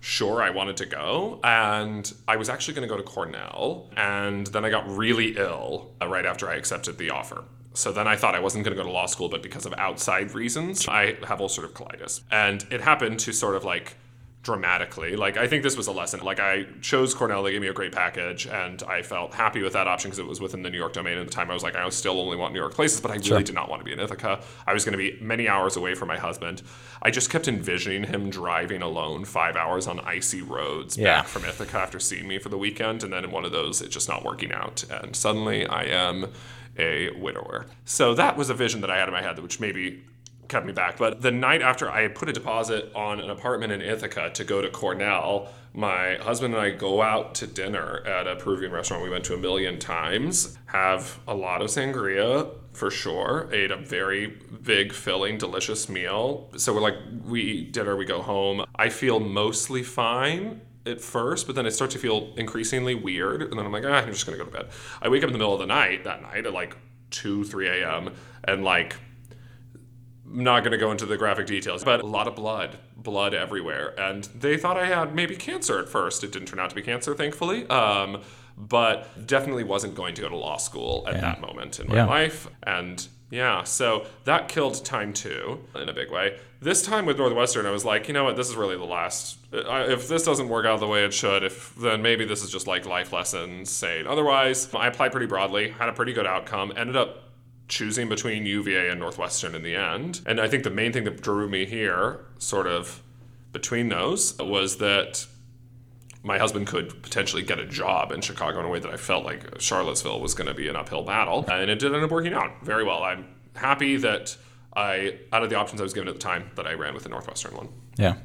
sure 0.00 0.42
I 0.42 0.50
wanted 0.50 0.76
to 0.78 0.86
go. 0.86 1.40
And 1.42 2.12
I 2.26 2.36
was 2.36 2.48
actually 2.48 2.74
going 2.74 2.88
to 2.88 2.94
go 2.94 2.96
to 2.96 3.02
Cornell. 3.02 3.88
And 3.96 4.46
then 4.48 4.64
I 4.64 4.70
got 4.70 4.88
really 4.88 5.36
ill 5.36 5.90
uh, 6.00 6.08
right 6.08 6.26
after 6.26 6.48
I 6.48 6.56
accepted 6.56 6.98
the 6.98 7.10
offer. 7.10 7.44
So 7.74 7.92
then 7.92 8.08
I 8.08 8.16
thought 8.16 8.34
I 8.34 8.40
wasn't 8.40 8.64
going 8.64 8.76
to 8.76 8.82
go 8.82 8.86
to 8.86 8.92
law 8.92 9.06
school, 9.06 9.28
but 9.28 9.42
because 9.42 9.64
of 9.64 9.72
outside 9.74 10.34
reasons, 10.34 10.88
I 10.88 11.16
have 11.26 11.38
ulcerative 11.38 11.72
colitis. 11.72 12.22
And 12.30 12.66
it 12.70 12.80
happened 12.80 13.20
to 13.20 13.32
sort 13.32 13.54
of 13.54 13.64
like 13.64 13.96
dramatically. 14.42 15.16
Like 15.16 15.36
I 15.36 15.46
think 15.46 15.62
this 15.62 15.76
was 15.76 15.88
a 15.88 15.92
lesson. 15.92 16.20
Like 16.20 16.40
I 16.40 16.64
chose 16.80 17.12
Cornell, 17.14 17.42
they 17.42 17.50
gave 17.52 17.60
me 17.60 17.68
a 17.68 17.72
great 17.72 17.92
package, 17.92 18.46
and 18.46 18.82
I 18.84 19.02
felt 19.02 19.34
happy 19.34 19.62
with 19.62 19.72
that 19.74 19.86
option 19.86 20.08
because 20.10 20.18
it 20.20 20.26
was 20.26 20.40
within 20.40 20.62
the 20.62 20.70
New 20.70 20.78
York 20.78 20.92
domain 20.92 21.18
at 21.18 21.26
the 21.26 21.32
time. 21.32 21.50
I 21.50 21.54
was 21.54 21.62
like, 21.62 21.74
I 21.76 21.88
still 21.90 22.20
only 22.20 22.36
want 22.36 22.52
New 22.54 22.60
York 22.60 22.74
places, 22.74 23.00
but 23.00 23.10
I 23.10 23.14
really 23.16 23.42
did 23.42 23.54
not 23.54 23.68
want 23.68 23.80
to 23.80 23.84
be 23.84 23.92
in 23.92 24.00
Ithaca. 24.00 24.40
I 24.66 24.72
was 24.72 24.84
going 24.84 24.92
to 24.92 24.98
be 24.98 25.18
many 25.20 25.48
hours 25.48 25.76
away 25.76 25.94
from 25.94 26.08
my 26.08 26.16
husband. 26.18 26.62
I 27.02 27.10
just 27.10 27.30
kept 27.30 27.48
envisioning 27.48 28.04
him 28.04 28.30
driving 28.30 28.80
alone 28.82 29.24
five 29.24 29.56
hours 29.56 29.86
on 29.86 30.00
icy 30.00 30.40
roads 30.42 30.96
Yeah. 30.96 31.18
back 31.20 31.26
from 31.28 31.44
Ithaca 31.44 31.78
after 31.78 31.98
seeing 32.00 32.26
me 32.28 32.38
for 32.38 32.48
the 32.48 32.58
weekend, 32.58 33.02
and 33.02 33.12
then 33.12 33.24
in 33.24 33.30
one 33.30 33.44
of 33.44 33.52
those, 33.52 33.82
it's 33.82 33.92
just 33.92 34.08
not 34.08 34.24
working 34.24 34.52
out, 34.52 34.84
and 34.90 35.14
suddenly 35.14 35.66
I 35.66 35.82
am 35.84 36.26
a 36.78 37.10
widower. 37.18 37.66
So 37.84 38.14
that 38.14 38.36
was 38.36 38.50
a 38.50 38.54
vision 38.54 38.80
that 38.82 38.90
I 38.90 38.98
had 38.98 39.08
in 39.08 39.12
my 39.14 39.20
head, 39.22 39.38
which 39.40 39.58
maybe 39.58 40.04
kept 40.48 40.66
me 40.66 40.72
back. 40.72 40.96
But 40.98 41.22
the 41.22 41.30
night 41.30 41.62
after 41.62 41.90
I 41.90 42.08
put 42.08 42.28
a 42.28 42.32
deposit 42.32 42.90
on 42.94 43.20
an 43.20 43.30
apartment 43.30 43.72
in 43.72 43.82
Ithaca 43.82 44.30
to 44.34 44.44
go 44.44 44.60
to 44.62 44.70
Cornell, 44.70 45.48
my 45.74 46.16
husband 46.16 46.54
and 46.54 46.62
I 46.62 46.70
go 46.70 47.02
out 47.02 47.34
to 47.36 47.46
dinner 47.46 48.02
at 48.06 48.26
a 48.26 48.36
Peruvian 48.36 48.72
restaurant 48.72 49.02
we 49.02 49.10
went 49.10 49.24
to 49.24 49.34
a 49.34 49.38
million 49.38 49.78
times, 49.78 50.56
have 50.66 51.20
a 51.28 51.34
lot 51.34 51.62
of 51.62 51.68
sangria 51.68 52.50
for 52.72 52.90
sure, 52.90 53.48
ate 53.52 53.70
a 53.70 53.76
very 53.76 54.26
big, 54.62 54.92
filling, 54.92 55.36
delicious 55.36 55.88
meal. 55.88 56.50
So 56.56 56.72
we're 56.72 56.80
like, 56.80 56.96
we 57.24 57.42
eat 57.42 57.72
dinner, 57.72 57.96
we 57.96 58.04
go 58.04 58.22
home. 58.22 58.64
I 58.74 58.88
feel 58.88 59.20
mostly 59.20 59.82
fine 59.82 60.62
at 60.86 61.00
first, 61.00 61.46
but 61.46 61.56
then 61.56 61.66
it 61.66 61.72
starts 61.72 61.94
to 61.94 62.00
feel 62.00 62.32
increasingly 62.36 62.94
weird. 62.94 63.42
And 63.42 63.58
then 63.58 63.66
I'm 63.66 63.72
like, 63.72 63.84
ah, 63.86 63.98
I'm 63.98 64.12
just 64.12 64.26
gonna 64.26 64.38
go 64.38 64.44
to 64.44 64.50
bed. 64.50 64.68
I 65.02 65.08
wake 65.08 65.22
up 65.22 65.28
in 65.28 65.32
the 65.32 65.38
middle 65.38 65.54
of 65.54 65.60
the 65.60 65.66
night 65.66 66.04
that 66.04 66.22
night 66.22 66.46
at 66.46 66.52
like 66.52 66.76
2, 67.10 67.44
3 67.44 67.68
a.m. 67.68 68.14
and 68.44 68.64
like 68.64 68.96
I'm 70.30 70.44
not 70.44 70.60
going 70.60 70.72
to 70.72 70.78
go 70.78 70.90
into 70.90 71.06
the 71.06 71.16
graphic 71.16 71.46
details, 71.46 71.84
but 71.84 72.00
a 72.00 72.06
lot 72.06 72.26
of 72.28 72.34
blood, 72.34 72.78
blood 72.96 73.34
everywhere. 73.34 73.98
And 73.98 74.24
they 74.24 74.56
thought 74.56 74.76
I 74.76 74.86
had 74.86 75.14
maybe 75.14 75.36
cancer 75.36 75.78
at 75.78 75.88
first. 75.88 76.22
It 76.24 76.32
didn't 76.32 76.48
turn 76.48 76.58
out 76.60 76.70
to 76.70 76.76
be 76.76 76.82
cancer, 76.82 77.14
thankfully. 77.14 77.66
Um, 77.68 78.22
but 78.56 79.26
definitely 79.26 79.64
wasn't 79.64 79.94
going 79.94 80.14
to 80.16 80.22
go 80.22 80.28
to 80.28 80.36
law 80.36 80.56
school 80.56 81.04
at 81.06 81.20
that 81.20 81.40
moment 81.40 81.78
in 81.80 81.88
my 81.88 81.94
Yeah. 81.94 82.06
life. 82.06 82.48
And 82.64 83.06
yeah, 83.30 83.62
so 83.62 84.06
that 84.24 84.48
killed 84.48 84.84
time 84.84 85.12
two 85.12 85.60
in 85.76 85.88
a 85.88 85.92
big 85.92 86.10
way. 86.10 86.38
This 86.60 86.82
time 86.82 87.06
with 87.06 87.18
Northwestern, 87.18 87.66
I 87.66 87.70
was 87.70 87.84
like, 87.84 88.08
you 88.08 88.14
know 88.14 88.24
what, 88.24 88.34
this 88.36 88.48
is 88.50 88.56
really 88.56 88.76
the 88.76 88.84
last. 88.84 89.38
If 89.52 90.08
this 90.08 90.24
doesn't 90.24 90.48
work 90.48 90.66
out 90.66 90.80
the 90.80 90.88
way 90.88 91.04
it 91.04 91.14
should, 91.14 91.44
if 91.44 91.72
then 91.76 92.02
maybe 92.02 92.24
this 92.24 92.42
is 92.42 92.50
just 92.50 92.66
like 92.66 92.84
life 92.84 93.12
lessons 93.12 93.70
saying. 93.70 94.08
Otherwise, 94.08 94.74
I 94.74 94.88
applied 94.88 95.12
pretty 95.12 95.26
broadly, 95.26 95.68
had 95.70 95.88
a 95.88 95.92
pretty 95.92 96.12
good 96.12 96.26
outcome, 96.26 96.72
ended 96.76 96.96
up 96.96 97.27
choosing 97.68 98.08
between 98.08 98.46
UVA 98.46 98.88
and 98.88 98.98
Northwestern 98.98 99.54
in 99.54 99.62
the 99.62 99.76
end. 99.76 100.20
And 100.26 100.40
I 100.40 100.48
think 100.48 100.64
the 100.64 100.70
main 100.70 100.92
thing 100.92 101.04
that 101.04 101.20
drew 101.20 101.48
me 101.48 101.66
here, 101.66 102.24
sort 102.38 102.66
of 102.66 103.02
between 103.52 103.88
those, 103.88 104.36
was 104.38 104.78
that 104.78 105.26
my 106.22 106.38
husband 106.38 106.66
could 106.66 107.02
potentially 107.02 107.42
get 107.42 107.58
a 107.58 107.66
job 107.66 108.10
in 108.10 108.20
Chicago 108.20 108.58
in 108.60 108.64
a 108.64 108.68
way 108.68 108.80
that 108.80 108.90
I 108.90 108.96
felt 108.96 109.24
like 109.24 109.60
Charlottesville 109.60 110.20
was 110.20 110.34
going 110.34 110.48
to 110.48 110.54
be 110.54 110.68
an 110.68 110.76
uphill 110.76 111.02
battle. 111.02 111.44
And 111.50 111.70
it 111.70 111.78
did 111.78 111.94
end 111.94 112.02
up 112.02 112.10
working 112.10 112.34
out 112.34 112.62
very 112.62 112.84
well. 112.84 113.02
I'm 113.02 113.26
happy 113.54 113.96
that 113.98 114.36
I, 114.74 115.18
out 115.32 115.42
of 115.42 115.50
the 115.50 115.56
options 115.56 115.80
I 115.80 115.84
was 115.84 115.92
given 115.92 116.08
at 116.08 116.14
the 116.14 116.20
time, 116.20 116.50
that 116.56 116.66
I 116.66 116.74
ran 116.74 116.94
with 116.94 117.04
the 117.04 117.08
Northwestern 117.08 117.54
one. 117.54 117.68
Yeah. 117.96 118.16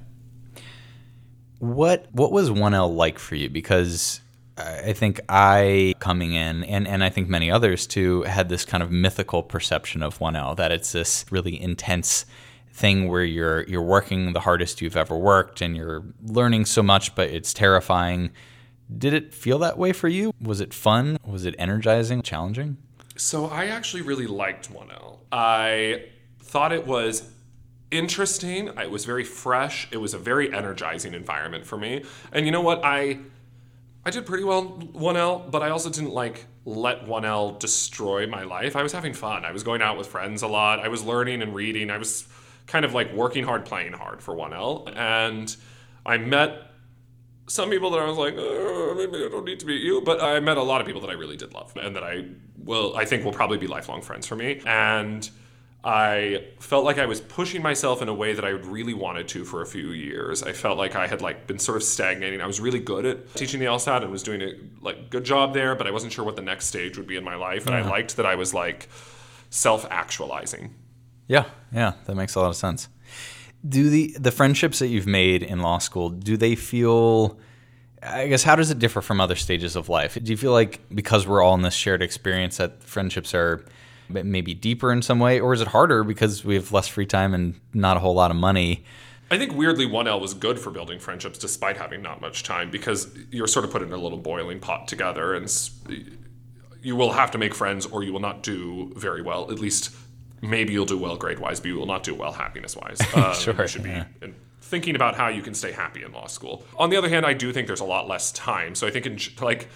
What 1.60 2.08
what 2.12 2.32
was 2.32 2.50
1L 2.50 2.94
like 2.94 3.20
for 3.20 3.36
you? 3.36 3.50
Because 3.50 4.20
I 4.58 4.94
think 4.94 5.20
I 5.30 5.96
coming 6.00 6.34
in 6.34 6.64
and, 6.66 6.88
and 6.88 7.04
I 7.04 7.10
think 7.10 7.28
many 7.28 7.50
others 7.50 7.88
too 7.88 8.22
had 8.24 8.50
this 8.50 8.66
kind 8.66 8.84
of 8.84 8.92
mythical 8.92 9.42
perception 9.42 10.04
of 10.04 10.20
1L 10.20 10.56
that 10.58 10.72
it's 10.72 10.92
this 10.92 11.26
really 11.32 11.60
intense 11.60 12.26
thing 12.72 13.08
where 13.08 13.24
you're 13.24 13.64
you're 13.64 13.82
working 13.82 14.34
the 14.34 14.42
hardest 14.42 14.82
you've 14.82 14.98
ever 14.98 15.18
worked 15.18 15.62
and 15.62 15.76
you're 15.76 16.04
learning 16.24 16.66
so 16.66 16.84
much 16.84 17.16
but 17.16 17.30
it's 17.30 17.54
terrifying. 17.54 18.32
Did 18.96 19.14
it 19.14 19.34
feel 19.34 19.58
that 19.60 19.78
way 19.78 19.92
for 19.92 20.08
you? 20.08 20.34
Was 20.40 20.62
it 20.62 20.74
fun? 20.74 21.18
Was 21.26 21.46
it 21.46 21.56
energizing, 21.58 22.22
challenging? 22.22 22.78
So 23.16 23.46
I 23.46 23.66
actually 23.66 24.02
really 24.02 24.28
liked 24.28 24.72
1L. 24.72 25.18
I 25.32 26.06
thought 26.40 26.72
it 26.72 26.86
was 26.86 27.32
interesting. 27.90 28.68
It 28.68 28.92
was 28.92 29.06
very 29.06 29.24
fresh. 29.24 29.88
It 29.92 29.98
was 29.98 30.14
a 30.14 30.18
very 30.18 30.54
energizing 30.54 31.14
environment 31.14 31.66
for 31.66 31.78
me. 31.78 32.04
And 32.32 32.46
you 32.46 32.52
know 32.52 32.62
what? 32.62 32.84
I 32.84 33.20
I 34.06 34.12
did 34.12 34.26
pretty 34.26 34.44
well 34.44 34.66
1L, 34.66 35.50
but 35.50 35.62
I 35.62 35.70
also 35.70 35.90
didn't 35.90 36.12
like 36.12 36.46
let 36.66 37.06
1L 37.06 37.58
destroy 37.60 38.28
my 38.28 38.44
life. 38.44 38.76
I 38.76 38.84
was 38.84 38.92
having 38.92 39.14
fun. 39.14 39.46
I 39.46 39.52
was 39.52 39.64
going 39.64 39.82
out 39.82 39.98
with 39.98 40.08
friends 40.08 40.42
a 40.42 40.48
lot. 40.48 40.80
I 40.80 40.90
was 40.90 41.04
learning 41.04 41.42
and 41.42 41.56
reading. 41.56 41.90
I 41.90 41.98
was 41.98 42.28
kind 42.68 42.84
of 42.84 42.94
like 42.94 43.14
working 43.14 43.44
hard, 43.46 43.66
playing 43.66 43.94
hard 43.94 44.22
for 44.22 44.36
1L. 44.36 44.94
And 44.96 45.56
I 46.06 46.18
met 46.18 46.72
some 47.48 47.70
people 47.70 47.92
that 47.92 48.00
I 48.00 48.06
was 48.06 48.18
like, 48.18 48.34
"Uh, 48.34 48.96
maybe 48.96 49.26
I 49.26 49.30
don't 49.30 49.46
need 49.46 49.60
to 49.62 49.66
meet 49.66 49.82
you, 49.82 50.02
but 50.02 50.22
I 50.22 50.40
met 50.40 50.58
a 50.58 50.64
lot 50.64 50.82
of 50.82 50.88
people 50.88 51.02
that 51.02 51.10
I 51.10 51.14
really 51.14 51.38
did 51.38 51.54
love 51.54 51.74
and 51.82 51.96
that 51.96 52.04
I 52.04 52.26
will, 52.58 52.96
I 52.96 53.06
think 53.06 53.24
will 53.24 53.34
probably 53.34 53.58
be 53.58 53.68
lifelong 53.68 54.02
friends 54.02 54.28
for 54.28 54.36
me. 54.36 54.62
And 54.66 55.30
I 55.86 56.46
felt 56.60 56.86
like 56.86 56.98
I 56.98 57.06
was 57.06 57.20
pushing 57.20 57.62
myself 57.62 58.02
in 58.02 58.08
a 58.08 58.14
way 58.14 58.34
that 58.34 58.46
I 58.46 58.50
really 58.50 58.94
wanted 58.94 59.28
to 59.30 59.44
for 59.44 59.62
a 59.62 59.66
few 59.66 59.90
years. 59.90 60.42
I 60.42 60.54
felt 60.54 60.78
like 60.78 60.96
I 60.96 61.08
had 61.08 61.22
like 61.22 61.46
been 61.46 61.60
sort 61.60 61.76
of 61.76 61.84
stagnating. 61.84 62.40
I 62.40 62.48
was 62.48 62.62
really 62.62 62.80
good 62.80 63.06
at 63.06 63.36
teaching 63.36 63.60
the 63.60 63.66
LSAT 63.66 64.02
and 64.02 64.10
was 64.10 64.24
doing 64.24 64.42
a 64.42 64.54
like 64.82 65.10
good 65.10 65.26
job 65.26 65.54
there, 65.54 65.76
but 65.76 65.86
I 65.86 65.92
wasn't 65.92 66.14
sure 66.14 66.24
what 66.24 66.38
the 66.38 66.42
next 66.42 66.68
stage 66.68 66.98
would 66.98 67.08
be 67.08 67.18
in 67.18 67.24
my 67.26 67.36
life. 67.36 67.66
And 67.66 67.76
I 67.76 67.82
uh-huh. 67.82 67.90
liked 67.90 68.16
that 68.16 68.26
I 68.26 68.36
was 68.36 68.54
like 68.54 68.88
self-actualizing. 69.50 70.74
Yeah, 71.28 71.46
yeah, 71.74 71.94
that 72.06 72.16
makes 72.16 72.36
a 72.36 72.40
lot 72.40 72.50
of 72.50 72.56
sense. 72.56 72.88
Do 73.68 73.90
the 73.90 74.16
the 74.18 74.32
friendships 74.32 74.80
that 74.80 74.88
you've 74.88 75.08
made 75.08 75.44
in 75.44 75.62
law 75.62 75.80
school, 75.80 76.10
do 76.10 76.38
they 76.38 76.56
feel 76.56 77.40
I 78.02 78.28
guess 78.28 78.44
how 78.44 78.56
does 78.56 78.72
it 78.72 78.80
differ 78.80 79.02
from 79.02 79.20
other 79.20 79.36
stages 79.36 79.76
of 79.76 79.90
life? 79.90 80.18
Do 80.22 80.32
you 80.32 80.38
feel 80.38 80.52
like 80.52 80.82
because 80.94 81.28
we're 81.28 81.42
all 81.42 81.56
in 81.56 81.62
this 81.62 81.74
shared 81.74 82.02
experience 82.02 82.58
that 82.58 82.84
friendships 82.84 83.34
are 83.34 83.66
maybe 84.10 84.54
deeper 84.54 84.92
in 84.92 85.02
some 85.02 85.20
way 85.20 85.40
or 85.40 85.54
is 85.54 85.62
it 85.62 85.68
harder 85.70 86.04
because 86.04 86.44
we 86.46 86.56
have 86.56 86.72
less 86.72 86.88
free 86.88 87.06
time 87.06 87.34
and 87.34 87.60
not 87.74 87.98
a 87.98 88.00
whole 88.00 88.14
lot 88.16 88.32
of 88.32 88.38
money? 88.38 88.84
I 89.32 89.38
think 89.38 89.54
weirdly 89.56 89.88
1L 89.88 90.22
was 90.22 90.34
good 90.34 90.60
for 90.60 90.70
building 90.70 91.00
friendships 91.00 91.40
despite 91.40 91.78
having 91.78 92.02
not 92.02 92.22
much 92.22 92.44
time 92.44 92.70
because 92.70 93.08
you're 93.32 93.48
sort 93.48 93.66
of 93.66 93.72
put 93.72 93.82
in 93.82 93.92
a 93.92 93.98
little 93.98 94.18
boiling 94.20 94.60
pot 94.60 94.88
together 94.88 95.34
and 95.34 95.48
you 96.82 96.96
will 96.96 97.14
have 97.14 97.32
to 97.32 97.38
make 97.38 97.56
friends 97.56 97.86
or 97.86 98.04
you 98.04 98.12
will 98.14 98.20
not 98.20 98.44
do 98.44 98.92
very 98.96 99.22
well. 99.22 99.50
At 99.52 99.60
least 99.60 99.96
maybe 100.42 100.74
you'll 100.74 100.86
do 100.86 100.98
well 100.98 101.16
grade 101.16 101.40
wise, 101.40 101.60
but 101.60 101.68
you 101.70 101.78
will 101.78 101.86
not 101.86 102.04
do 102.04 102.14
well 102.14 102.34
happiness 102.34 102.76
wise. 102.76 103.00
Um, 103.16 103.34
Sure, 103.34 103.56
You 103.60 103.68
should 103.68 103.84
be 103.84 104.02
in- 104.22 104.36
thinking 104.62 104.96
about 104.96 105.16
how 105.16 105.28
you 105.30 105.42
can 105.42 105.54
stay 105.54 105.72
happy 105.72 106.04
in 106.04 106.12
law 106.12 106.28
school. 106.28 106.64
On 106.78 106.90
the 106.90 106.98
other 106.98 107.10
hand, 107.10 107.26
I 107.26 107.34
do 107.34 107.54
think 107.54 107.68
there's 107.68 107.80
a 107.80 107.86
lot 107.86 108.08
less 108.08 108.32
time. 108.32 108.76
So 108.76 108.88
I 108.88 108.92
think 108.92 109.06
in 109.06 109.18
like 109.42 109.70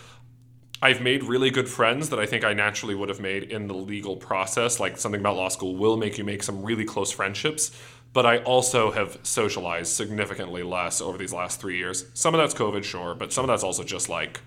I've 0.79 1.01
made 1.01 1.23
really 1.23 1.49
good 1.49 1.67
friends 1.67 2.09
that 2.09 2.19
I 2.19 2.27
think 2.27 2.43
I 2.43 2.53
naturally 2.53 2.93
would 2.93 3.09
have 3.09 3.19
made 3.19 3.43
in 3.43 3.67
the 3.67 3.73
legal 3.73 4.15
process. 4.15 4.79
Like 4.79 4.97
something 4.97 5.19
about 5.19 5.35
law 5.35 5.49
school 5.49 5.75
will 5.75 5.97
make 5.97 6.19
you 6.19 6.23
make 6.23 6.43
some 6.43 6.61
really 6.61 6.85
close 6.85 7.11
friendships. 7.11 7.71
But 8.13 8.27
I 8.27 8.37
also 8.39 8.91
have 8.91 9.17
socialized 9.23 9.91
significantly 9.91 10.61
less 10.61 11.01
over 11.01 11.17
these 11.17 11.33
last 11.33 11.59
three 11.59 11.77
years. 11.77 12.05
Some 12.13 12.35
of 12.35 12.39
that's 12.39 12.53
COVID, 12.53 12.83
sure, 12.83 13.15
but 13.15 13.33
some 13.33 13.43
of 13.43 13.47
that's 13.47 13.63
also 13.63 13.83
just 13.83 14.07
like 14.07 14.39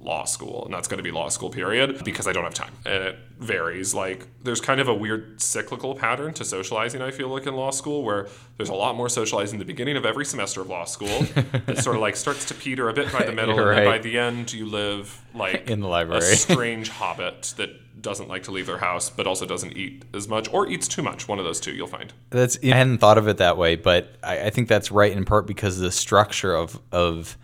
law 0.00 0.24
school, 0.24 0.64
and 0.64 0.72
that's 0.72 0.88
going 0.88 0.98
to 0.98 1.02
be 1.02 1.10
law 1.10 1.28
school 1.28 1.50
period 1.50 2.04
because 2.04 2.26
I 2.26 2.32
don't 2.32 2.44
have 2.44 2.54
time. 2.54 2.72
And 2.86 3.02
it 3.04 3.18
varies. 3.38 3.94
Like 3.94 4.26
there's 4.42 4.60
kind 4.60 4.80
of 4.80 4.88
a 4.88 4.94
weird 4.94 5.40
cyclical 5.40 5.94
pattern 5.94 6.34
to 6.34 6.44
socializing. 6.44 7.02
I 7.02 7.10
feel 7.10 7.28
like 7.28 7.46
in 7.46 7.54
law 7.54 7.70
school 7.70 8.02
where 8.02 8.28
there's 8.56 8.68
a 8.68 8.74
lot 8.74 8.96
more 8.96 9.08
socializing 9.08 9.58
at 9.58 9.66
the 9.66 9.72
beginning 9.72 9.96
of 9.96 10.06
every 10.06 10.24
semester 10.24 10.60
of 10.60 10.68
law 10.68 10.84
school. 10.84 11.08
it 11.66 11.78
sort 11.78 11.96
of 11.96 12.02
like 12.02 12.16
starts 12.16 12.44
to 12.46 12.54
peter 12.54 12.88
a 12.88 12.92
bit 12.92 13.12
by 13.12 13.24
the 13.24 13.32
middle, 13.32 13.56
You're 13.56 13.72
and 13.72 13.84
by 13.84 13.98
the 13.98 14.18
end 14.18 14.52
you 14.52 14.66
live 14.66 15.24
like 15.34 15.68
In 15.68 15.80
the 15.80 15.88
library 15.88 16.32
a 16.32 16.36
strange 16.36 16.88
hobbit 16.88 17.54
that 17.56 17.70
doesn't 18.00 18.28
like 18.28 18.44
to 18.44 18.52
leave 18.52 18.66
their 18.66 18.78
house 18.78 19.10
but 19.10 19.26
also 19.26 19.44
doesn't 19.44 19.76
eat 19.76 20.04
as 20.14 20.28
much 20.28 20.52
or 20.52 20.68
eats 20.68 20.86
too 20.86 21.02
much. 21.02 21.26
One 21.26 21.38
of 21.38 21.44
those 21.44 21.60
two 21.60 21.72
you'll 21.72 21.88
find. 21.88 22.12
That's 22.30 22.58
I 22.62 22.68
hadn't 22.68 22.98
thought 22.98 23.18
of 23.18 23.26
it 23.28 23.38
that 23.38 23.56
way, 23.56 23.76
but 23.76 24.16
I, 24.22 24.46
I 24.46 24.50
think 24.50 24.68
that's 24.68 24.92
right 24.92 25.12
in 25.12 25.24
part 25.24 25.46
because 25.46 25.78
the 25.78 25.90
structure 25.90 26.54
of 26.54 26.80
of 26.92 27.36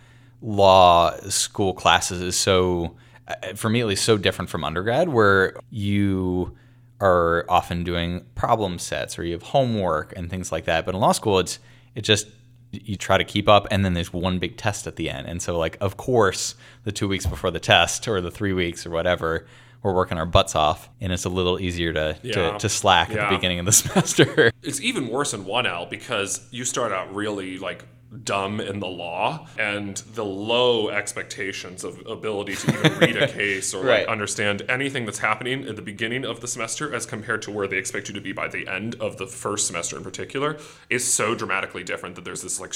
law 0.45 1.11
school 1.29 1.73
classes 1.73 2.21
is 2.21 2.35
so, 2.37 2.95
uh, 3.27 3.33
for 3.55 3.69
me 3.69 3.81
at 3.81 3.87
least, 3.87 4.05
so 4.05 4.17
different 4.17 4.49
from 4.49 4.63
undergrad, 4.63 5.09
where 5.09 5.55
you 5.71 6.55
are 7.01 7.45
often 7.49 7.83
doing 7.83 8.23
problem 8.35 8.77
sets 8.79 9.17
or 9.19 9.23
you 9.25 9.33
have 9.33 9.41
homework 9.43 10.13
and 10.15 10.29
things 10.29 10.51
like 10.51 10.65
that. 10.65 10.85
But 10.85 10.93
in 10.95 11.01
law 11.01 11.11
school, 11.11 11.39
it's 11.39 11.59
it 11.95 12.01
just 12.01 12.27
you 12.71 12.95
try 12.95 13.17
to 13.17 13.23
keep 13.23 13.47
up, 13.49 13.67
and 13.71 13.83
then 13.83 13.93
there's 13.93 14.13
one 14.13 14.37
big 14.37 14.55
test 14.57 14.85
at 14.85 14.95
the 14.97 15.09
end, 15.09 15.27
and 15.27 15.41
so 15.41 15.57
like 15.57 15.77
of 15.81 15.97
course 15.97 16.55
the 16.83 16.91
two 16.91 17.07
weeks 17.07 17.25
before 17.25 17.49
the 17.51 17.59
test 17.59 18.07
or 18.07 18.21
the 18.21 18.31
three 18.31 18.53
weeks 18.53 18.85
or 18.85 18.91
whatever. 18.91 19.47
We're 19.81 19.93
working 19.93 20.17
our 20.17 20.25
butts 20.25 20.55
off, 20.55 20.89
and 20.99 21.13
it's 21.13 21.25
a 21.25 21.29
little 21.29 21.59
easier 21.61 21.93
to, 21.93 22.17
Yeah. 22.23 22.53
to, 22.53 22.57
to 22.57 22.69
slack 22.69 23.11
at 23.11 23.29
the 23.29 23.35
beginning 23.35 23.59
of 23.59 23.67
the 23.67 23.71
semester. 23.83 24.51
It's 24.63 24.81
even 24.81 25.09
worse 25.09 25.31
in 25.31 25.45
1L 25.45 25.91
because 25.91 26.41
you 26.49 26.65
start 26.65 26.91
out 26.91 27.13
really 27.13 27.59
like 27.59 27.85
dumb 28.23 28.59
in 28.59 28.79
the 28.79 28.87
law 28.87 29.47
and 29.59 29.97
the 30.13 30.23
low 30.25 30.89
expectations 30.89 31.83
of 31.83 31.99
ability 32.07 32.55
to 32.55 32.69
even 32.79 32.99
read 32.99 33.15
a 33.17 33.27
case 33.31 33.73
or 33.73 33.83
Right. 33.83 33.99
like 34.01 34.07
understand 34.07 34.61
anything 34.69 35.05
that's 35.05 35.19
happening 35.19 35.67
at 35.67 35.75
the 35.75 35.81
beginning 35.81 36.23
of 36.25 36.41
the 36.41 36.47
semester 36.47 36.93
as 36.93 37.05
compared 37.05 37.41
to 37.43 37.51
where 37.51 37.67
they 37.67 37.77
expect 37.77 38.07
you 38.07 38.13
to 38.15 38.21
be 38.21 38.31
by 38.31 38.47
the 38.47 38.67
end 38.67 38.95
of 38.95 39.17
the 39.17 39.27
first 39.27 39.67
semester 39.67 39.97
in 39.97 40.03
particular 40.03 40.57
is 40.89 41.11
so 41.11 41.35
dramatically 41.35 41.83
different 41.83 42.15
that 42.15 42.23
there's 42.25 42.41
this 42.41 42.59
like 42.59 42.73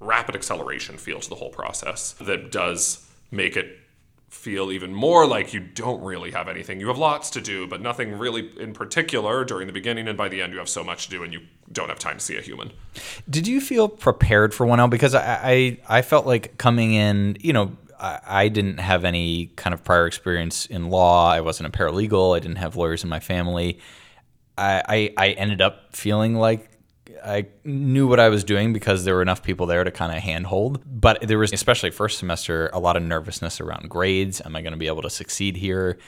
rapid 0.00 0.36
acceleration 0.36 0.96
feel 0.96 1.18
to 1.20 1.28
the 1.28 1.34
whole 1.34 1.50
process 1.50 2.12
that 2.20 2.52
does 2.52 3.04
make 3.30 3.56
it 3.56 3.78
feel 4.28 4.70
even 4.70 4.92
more 4.92 5.26
like 5.26 5.54
you 5.54 5.60
don't 5.60 6.02
really 6.02 6.30
have 6.30 6.48
anything. 6.48 6.80
You 6.80 6.88
have 6.88 6.98
lots 6.98 7.30
to 7.30 7.40
do, 7.40 7.66
but 7.66 7.80
nothing 7.80 8.18
really 8.18 8.50
in 8.58 8.74
particular 8.74 9.44
during 9.44 9.66
the 9.66 9.72
beginning 9.72 10.06
and 10.06 10.18
by 10.18 10.28
the 10.28 10.42
end 10.42 10.52
you 10.52 10.58
have 10.58 10.68
so 10.68 10.84
much 10.84 11.04
to 11.06 11.10
do 11.10 11.22
and 11.22 11.32
you 11.32 11.40
don't 11.72 11.88
have 11.88 11.98
time 11.98 12.18
to 12.18 12.24
see 12.24 12.36
a 12.36 12.40
human. 12.40 12.70
Did 13.28 13.46
you 13.46 13.60
feel 13.60 13.88
prepared 13.88 14.54
for 14.54 14.66
1L? 14.66 14.90
Because 14.90 15.14
I, 15.14 15.78
I, 15.88 15.98
I 15.98 16.02
felt 16.02 16.26
like 16.26 16.58
coming 16.58 16.92
in, 16.92 17.38
you 17.40 17.52
know, 17.54 17.76
I, 17.98 18.20
I 18.26 18.48
didn't 18.48 18.78
have 18.78 19.04
any 19.04 19.46
kind 19.56 19.72
of 19.72 19.82
prior 19.82 20.06
experience 20.06 20.66
in 20.66 20.90
law. 20.90 21.30
I 21.30 21.40
wasn't 21.40 21.74
a 21.74 21.76
paralegal. 21.76 22.36
I 22.36 22.40
didn't 22.40 22.58
have 22.58 22.76
lawyers 22.76 23.02
in 23.02 23.10
my 23.10 23.20
family. 23.20 23.78
I, 24.58 24.82
I, 25.16 25.28
I 25.28 25.30
ended 25.32 25.62
up 25.62 25.96
feeling 25.96 26.34
like 26.34 26.70
I 27.24 27.46
knew 27.64 28.06
what 28.06 28.20
I 28.20 28.28
was 28.28 28.44
doing 28.44 28.72
because 28.72 29.04
there 29.04 29.14
were 29.14 29.22
enough 29.22 29.42
people 29.42 29.66
there 29.66 29.84
to 29.84 29.90
kind 29.90 30.16
of 30.16 30.22
handhold. 30.22 30.82
But 30.86 31.22
there 31.22 31.38
was, 31.38 31.52
especially 31.52 31.90
first 31.90 32.18
semester, 32.18 32.70
a 32.72 32.78
lot 32.78 32.96
of 32.96 33.02
nervousness 33.02 33.60
around 33.60 33.88
grades. 33.88 34.40
Am 34.44 34.56
I 34.56 34.62
going 34.62 34.72
to 34.72 34.78
be 34.78 34.86
able 34.86 35.02
to 35.02 35.10
succeed 35.10 35.56
here? 35.56 35.98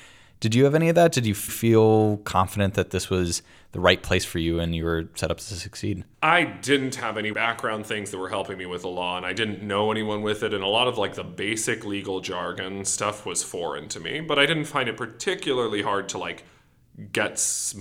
Did 0.41 0.55
you 0.55 0.65
have 0.65 0.75
any 0.75 0.89
of 0.89 0.95
that? 0.95 1.13
Did 1.13 1.27
you 1.27 1.35
feel 1.35 2.17
confident 2.19 2.73
that 2.73 2.91
this 2.91 3.11
was 3.11 3.43
the 3.73 3.81
right 3.81 4.03
place 4.03 4.25
for 4.25 4.39
you 4.39 4.59
and 4.59 4.75
you 4.75 4.85
were 4.85 5.11
set 5.15 5.31
up 5.31 5.37
to 5.37 5.45
succeed? 5.45 6.05
I 6.23 6.45
didn't 6.45 6.95
have 6.95 7.19
any 7.19 7.31
background 7.31 7.85
things 7.85 8.11
that 8.11 8.17
were 8.17 8.31
helping 8.31 8.57
me 8.57 8.65
with 8.65 8.81
the 8.81 8.89
law, 8.89 9.19
and 9.19 9.27
I 9.27 9.35
didn't 9.35 9.63
know 9.63 9.91
anyone 9.91 10.23
with 10.23 10.43
it, 10.43 10.55
and 10.55 10.65
a 10.65 10.67
lot 10.67 10.89
of 10.89 10.97
like 10.97 11.15
the 11.15 11.25
basic 11.25 11.85
legal 11.85 12.23
jargon 12.23 12.87
stuff 12.87 13.27
was 13.27 13.43
foreign 13.43 13.89
to 13.91 14.01
me. 14.01 14.21
But 14.21 14.39
I 14.39 14.47
didn't 14.47 14.65
find 14.65 14.89
it 14.89 14.97
particularly 14.97 15.83
hard 15.83 16.09
to 16.11 16.19
like 16.19 16.45
get 17.13 17.39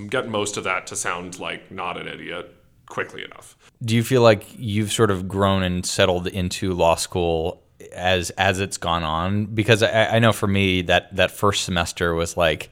get 0.09 0.27
most 0.27 0.57
of 0.57 0.65
that 0.65 0.85
to 0.87 0.97
sound 0.97 1.39
like 1.39 1.71
not 1.71 1.97
an 1.97 2.07
idiot 2.07 2.58
quickly 2.89 3.23
enough. 3.23 3.55
Do 3.83 3.95
you 3.95 4.03
feel 4.03 4.21
like 4.21 4.45
you've 4.57 4.91
sort 4.91 5.09
of 5.11 5.27
grown 5.27 5.63
and 5.63 5.85
settled 5.85 6.27
into 6.27 6.73
law 6.73 6.95
school 6.95 7.63
as 7.93 8.29
as 8.31 8.59
it's 8.59 8.77
gone 8.77 9.03
on? 9.03 9.45
Because 9.45 9.81
I, 9.81 10.15
I 10.15 10.19
know 10.19 10.33
for 10.33 10.47
me 10.47 10.81
that 10.83 11.15
that 11.15 11.31
first 11.31 11.63
semester 11.63 12.13
was 12.13 12.35
like, 12.35 12.69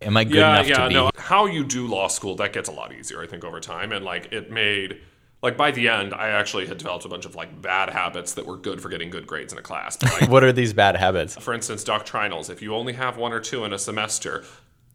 am 0.00 0.16
I 0.16 0.24
good 0.24 0.36
yeah, 0.36 0.54
enough 0.54 0.68
yeah, 0.68 0.76
to 0.84 0.88
be? 0.88 0.94
no. 0.94 1.10
How 1.16 1.46
you 1.46 1.64
do 1.64 1.86
law 1.88 2.06
school 2.08 2.36
that 2.36 2.52
gets 2.52 2.68
a 2.68 2.72
lot 2.72 2.92
easier, 2.94 3.20
I 3.20 3.26
think, 3.26 3.44
over 3.44 3.58
time, 3.60 3.90
and 3.92 4.04
like 4.04 4.32
it 4.32 4.50
made. 4.52 5.00
Like 5.42 5.56
by 5.58 5.70
the 5.70 5.88
end, 5.88 6.14
I 6.14 6.28
actually 6.30 6.66
had 6.66 6.78
developed 6.78 7.04
a 7.04 7.08
bunch 7.08 7.26
of 7.26 7.34
like 7.34 7.60
bad 7.60 7.90
habits 7.90 8.32
that 8.34 8.46
were 8.46 8.56
good 8.56 8.80
for 8.80 8.88
getting 8.88 9.10
good 9.10 9.26
grades 9.26 9.52
in 9.52 9.58
a 9.58 9.62
class. 9.62 9.98
Like, 10.20 10.30
What 10.30 10.42
are 10.42 10.50
these 10.52 10.72
bad 10.72 10.96
habits? 10.96 11.36
for 11.36 11.52
instance, 11.52 11.84
doctrinals. 11.84 12.48
If 12.50 12.62
you 12.62 12.74
only 12.74 12.94
have 12.94 13.16
one 13.18 13.32
or 13.32 13.38
two 13.40 13.64
in 13.64 13.72
a 13.72 13.78
semester, 13.78 14.44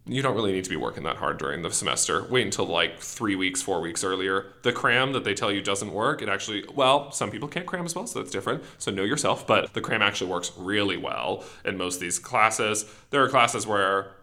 you 0.06 0.22
don't 0.22 0.36
really 0.36 0.52
need 0.52 0.64
to 0.64 0.70
be 0.70 0.76
working 0.76 1.04
that 1.04 1.18
hard 1.18 1.38
during 1.38 1.62
the 1.62 1.72
semester. 1.72 2.26
Wait 2.30 2.44
until 2.44 2.66
like 2.66 3.00
three 3.00 3.36
weeks, 3.36 3.62
four 3.62 3.82
weeks 3.82 4.04
earlier. 4.04 4.48
The 4.64 4.72
cram 4.72 5.14
that 5.14 5.24
they 5.24 5.34
tell 5.34 5.52
you 5.52 5.62
doesn't 5.62 5.94
work, 5.94 6.22
it 6.22 6.30
actually, 6.30 6.66
well, 6.74 7.12
some 7.12 7.30
people 7.30 7.48
can't 7.48 7.68
cram 7.68 7.86
as 7.86 7.94
well, 7.94 8.08
so 8.08 8.20
that's 8.20 8.32
different. 8.32 8.64
So 8.80 8.92
know 8.92 9.04
yourself, 9.04 9.46
but 9.46 9.74
the 9.74 9.82
cram 9.82 10.02
actually 10.02 10.32
works 10.32 10.52
really 10.58 10.98
well 10.98 11.44
in 11.64 11.78
most 11.78 11.96
of 11.96 12.02
these 12.02 12.18
classes. 12.18 12.92
There 13.12 13.24
are 13.24 13.30
classes 13.30 13.68
where 13.68 14.16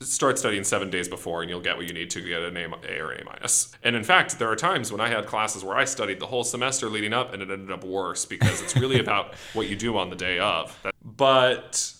start 0.00 0.38
studying 0.38 0.64
seven 0.64 0.90
days 0.90 1.08
before 1.08 1.40
and 1.40 1.48
you'll 1.48 1.60
get 1.60 1.76
what 1.76 1.86
you 1.86 1.92
need 1.94 2.10
to 2.10 2.20
get 2.20 2.42
an 2.42 2.56
A, 2.56 2.64
A 2.64 3.00
or 3.00 3.12
A 3.12 3.24
minus. 3.24 3.74
And 3.82 3.96
in 3.96 4.04
fact, 4.04 4.38
there 4.38 4.50
are 4.50 4.56
times 4.56 4.92
when 4.92 5.00
I 5.00 5.08
had 5.08 5.26
classes 5.26 5.64
where 5.64 5.76
I 5.76 5.84
studied 5.84 6.20
the 6.20 6.26
whole 6.26 6.44
semester 6.44 6.88
leading 6.88 7.12
up 7.12 7.32
and 7.32 7.42
it 7.42 7.50
ended 7.50 7.70
up 7.70 7.84
worse 7.84 8.26
because 8.26 8.60
it's 8.60 8.76
really 8.76 9.00
about 9.00 9.34
what 9.54 9.68
you 9.68 9.76
do 9.76 9.96
on 9.96 10.10
the 10.10 10.16
day 10.16 10.38
of. 10.38 10.78
But 11.02 11.94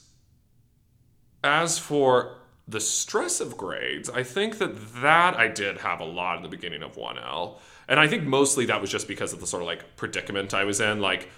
as 1.43 1.79
for 1.79 2.36
the 2.69 2.81
stress 2.81 3.41
of 3.41 3.57
grades, 3.57 4.11
I 4.11 4.23
think 4.23 4.59
that 4.59 4.95
that 5.03 5.37
I 5.37 5.49
did 5.49 5.79
have 5.79 6.01
a 6.01 6.05
lot 6.05 6.37
in 6.37 6.43
the 6.43 6.49
beginning 6.49 6.83
of 6.83 6.97
1L. 6.97 7.59
And 7.89 8.01
I 8.01 8.09
think 8.09 8.25
mostly 8.25 8.67
that 8.67 8.81
was 8.81 8.91
just 8.91 9.07
because 9.07 9.33
of 9.33 9.39
the 9.41 9.47
sort 9.47 9.63
of 9.63 9.67
like 9.69 9.97
predicament 9.97 10.53
I 10.53 10.65
was 10.65 10.81
in. 10.81 11.01
Like, 11.01 11.29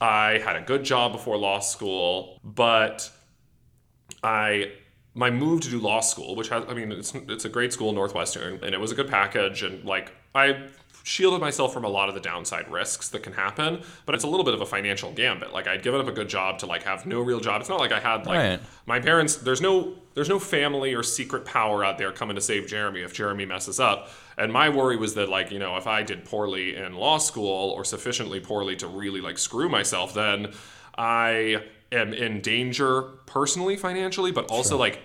I 0.00 0.38
had 0.38 0.56
a 0.56 0.60
good 0.60 0.84
job 0.84 1.12
before 1.12 1.36
law 1.36 1.58
school, 1.60 2.38
but 2.44 3.10
I 4.22 4.72
my 5.14 5.30
move 5.30 5.60
to 5.62 5.68
do 5.70 5.80
law 5.80 6.00
school, 6.00 6.36
which 6.36 6.48
has 6.48 6.64
I 6.68 6.74
mean 6.74 6.92
it's 6.92 7.14
it's 7.14 7.44
a 7.44 7.48
great 7.48 7.72
school, 7.72 7.92
Northwestern, 7.92 8.62
and 8.62 8.74
it 8.74 8.80
was 8.80 8.92
a 8.92 8.94
good 8.94 9.08
package, 9.08 9.62
and 9.62 9.84
like 9.84 10.12
I 10.34 10.68
shielded 11.02 11.40
myself 11.40 11.72
from 11.72 11.84
a 11.84 11.88
lot 11.88 12.08
of 12.08 12.14
the 12.14 12.20
downside 12.20 12.70
risks 12.70 13.08
that 13.08 13.22
can 13.22 13.32
happen, 13.32 13.82
but 14.06 14.14
it's 14.14 14.22
a 14.24 14.26
little 14.28 14.44
bit 14.44 14.54
of 14.54 14.60
a 14.60 14.66
financial 14.66 15.10
gambit. 15.12 15.52
Like 15.52 15.66
I'd 15.66 15.82
given 15.82 16.00
up 16.00 16.06
a 16.08 16.12
good 16.12 16.28
job 16.28 16.58
to 16.60 16.66
like 16.66 16.82
have 16.84 17.06
no 17.06 17.20
real 17.20 17.40
job. 17.40 17.60
It's 17.60 17.70
not 17.70 17.80
like 17.80 17.92
I 17.92 18.00
had 18.00 18.26
like 18.26 18.38
Right. 18.38 18.60
my 18.86 19.00
parents. 19.00 19.36
There's 19.36 19.60
no 19.60 19.94
there's 20.14 20.28
no 20.28 20.38
family 20.38 20.94
or 20.94 21.02
secret 21.02 21.44
power 21.44 21.84
out 21.84 21.98
there 21.98 22.12
coming 22.12 22.34
to 22.34 22.42
save 22.42 22.66
Jeremy 22.66 23.02
if 23.02 23.12
Jeremy 23.12 23.46
messes 23.46 23.78
up. 23.78 24.10
And 24.36 24.52
my 24.52 24.68
worry 24.68 24.96
was 24.96 25.14
that 25.14 25.28
like 25.28 25.50
you 25.50 25.58
know 25.58 25.76
if 25.76 25.86
I 25.86 26.02
did 26.02 26.24
poorly 26.24 26.76
in 26.76 26.94
law 26.94 27.18
school 27.18 27.70
or 27.70 27.84
sufficiently 27.84 28.40
poorly 28.40 28.76
to 28.76 28.86
really 28.86 29.20
like 29.20 29.38
screw 29.38 29.68
myself, 29.68 30.14
then 30.14 30.52
I 30.96 31.62
am 31.92 32.12
in 32.12 32.40
danger 32.40 33.02
personally 33.26 33.76
financially, 33.76 34.32
but 34.32 34.50
also 34.50 34.76
like 34.76 35.00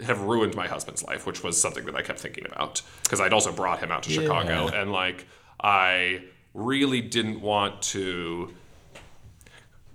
have 0.00 0.20
ruined 0.22 0.54
my 0.54 0.66
husband's 0.66 1.02
life, 1.04 1.26
which 1.26 1.42
was 1.42 1.60
something 1.60 1.84
that 1.84 1.94
I 1.94 2.02
kept 2.02 2.20
thinking 2.20 2.46
about 2.46 2.82
because 3.02 3.20
I'd 3.20 3.32
also 3.32 3.52
brought 3.52 3.80
him 3.80 3.90
out 3.90 4.02
to 4.04 4.10
Chicago. 4.10 4.68
And 4.68 4.92
like 4.92 5.26
I 5.62 6.22
really 6.54 7.00
didn't 7.00 7.40
want 7.40 7.82
to 7.82 8.54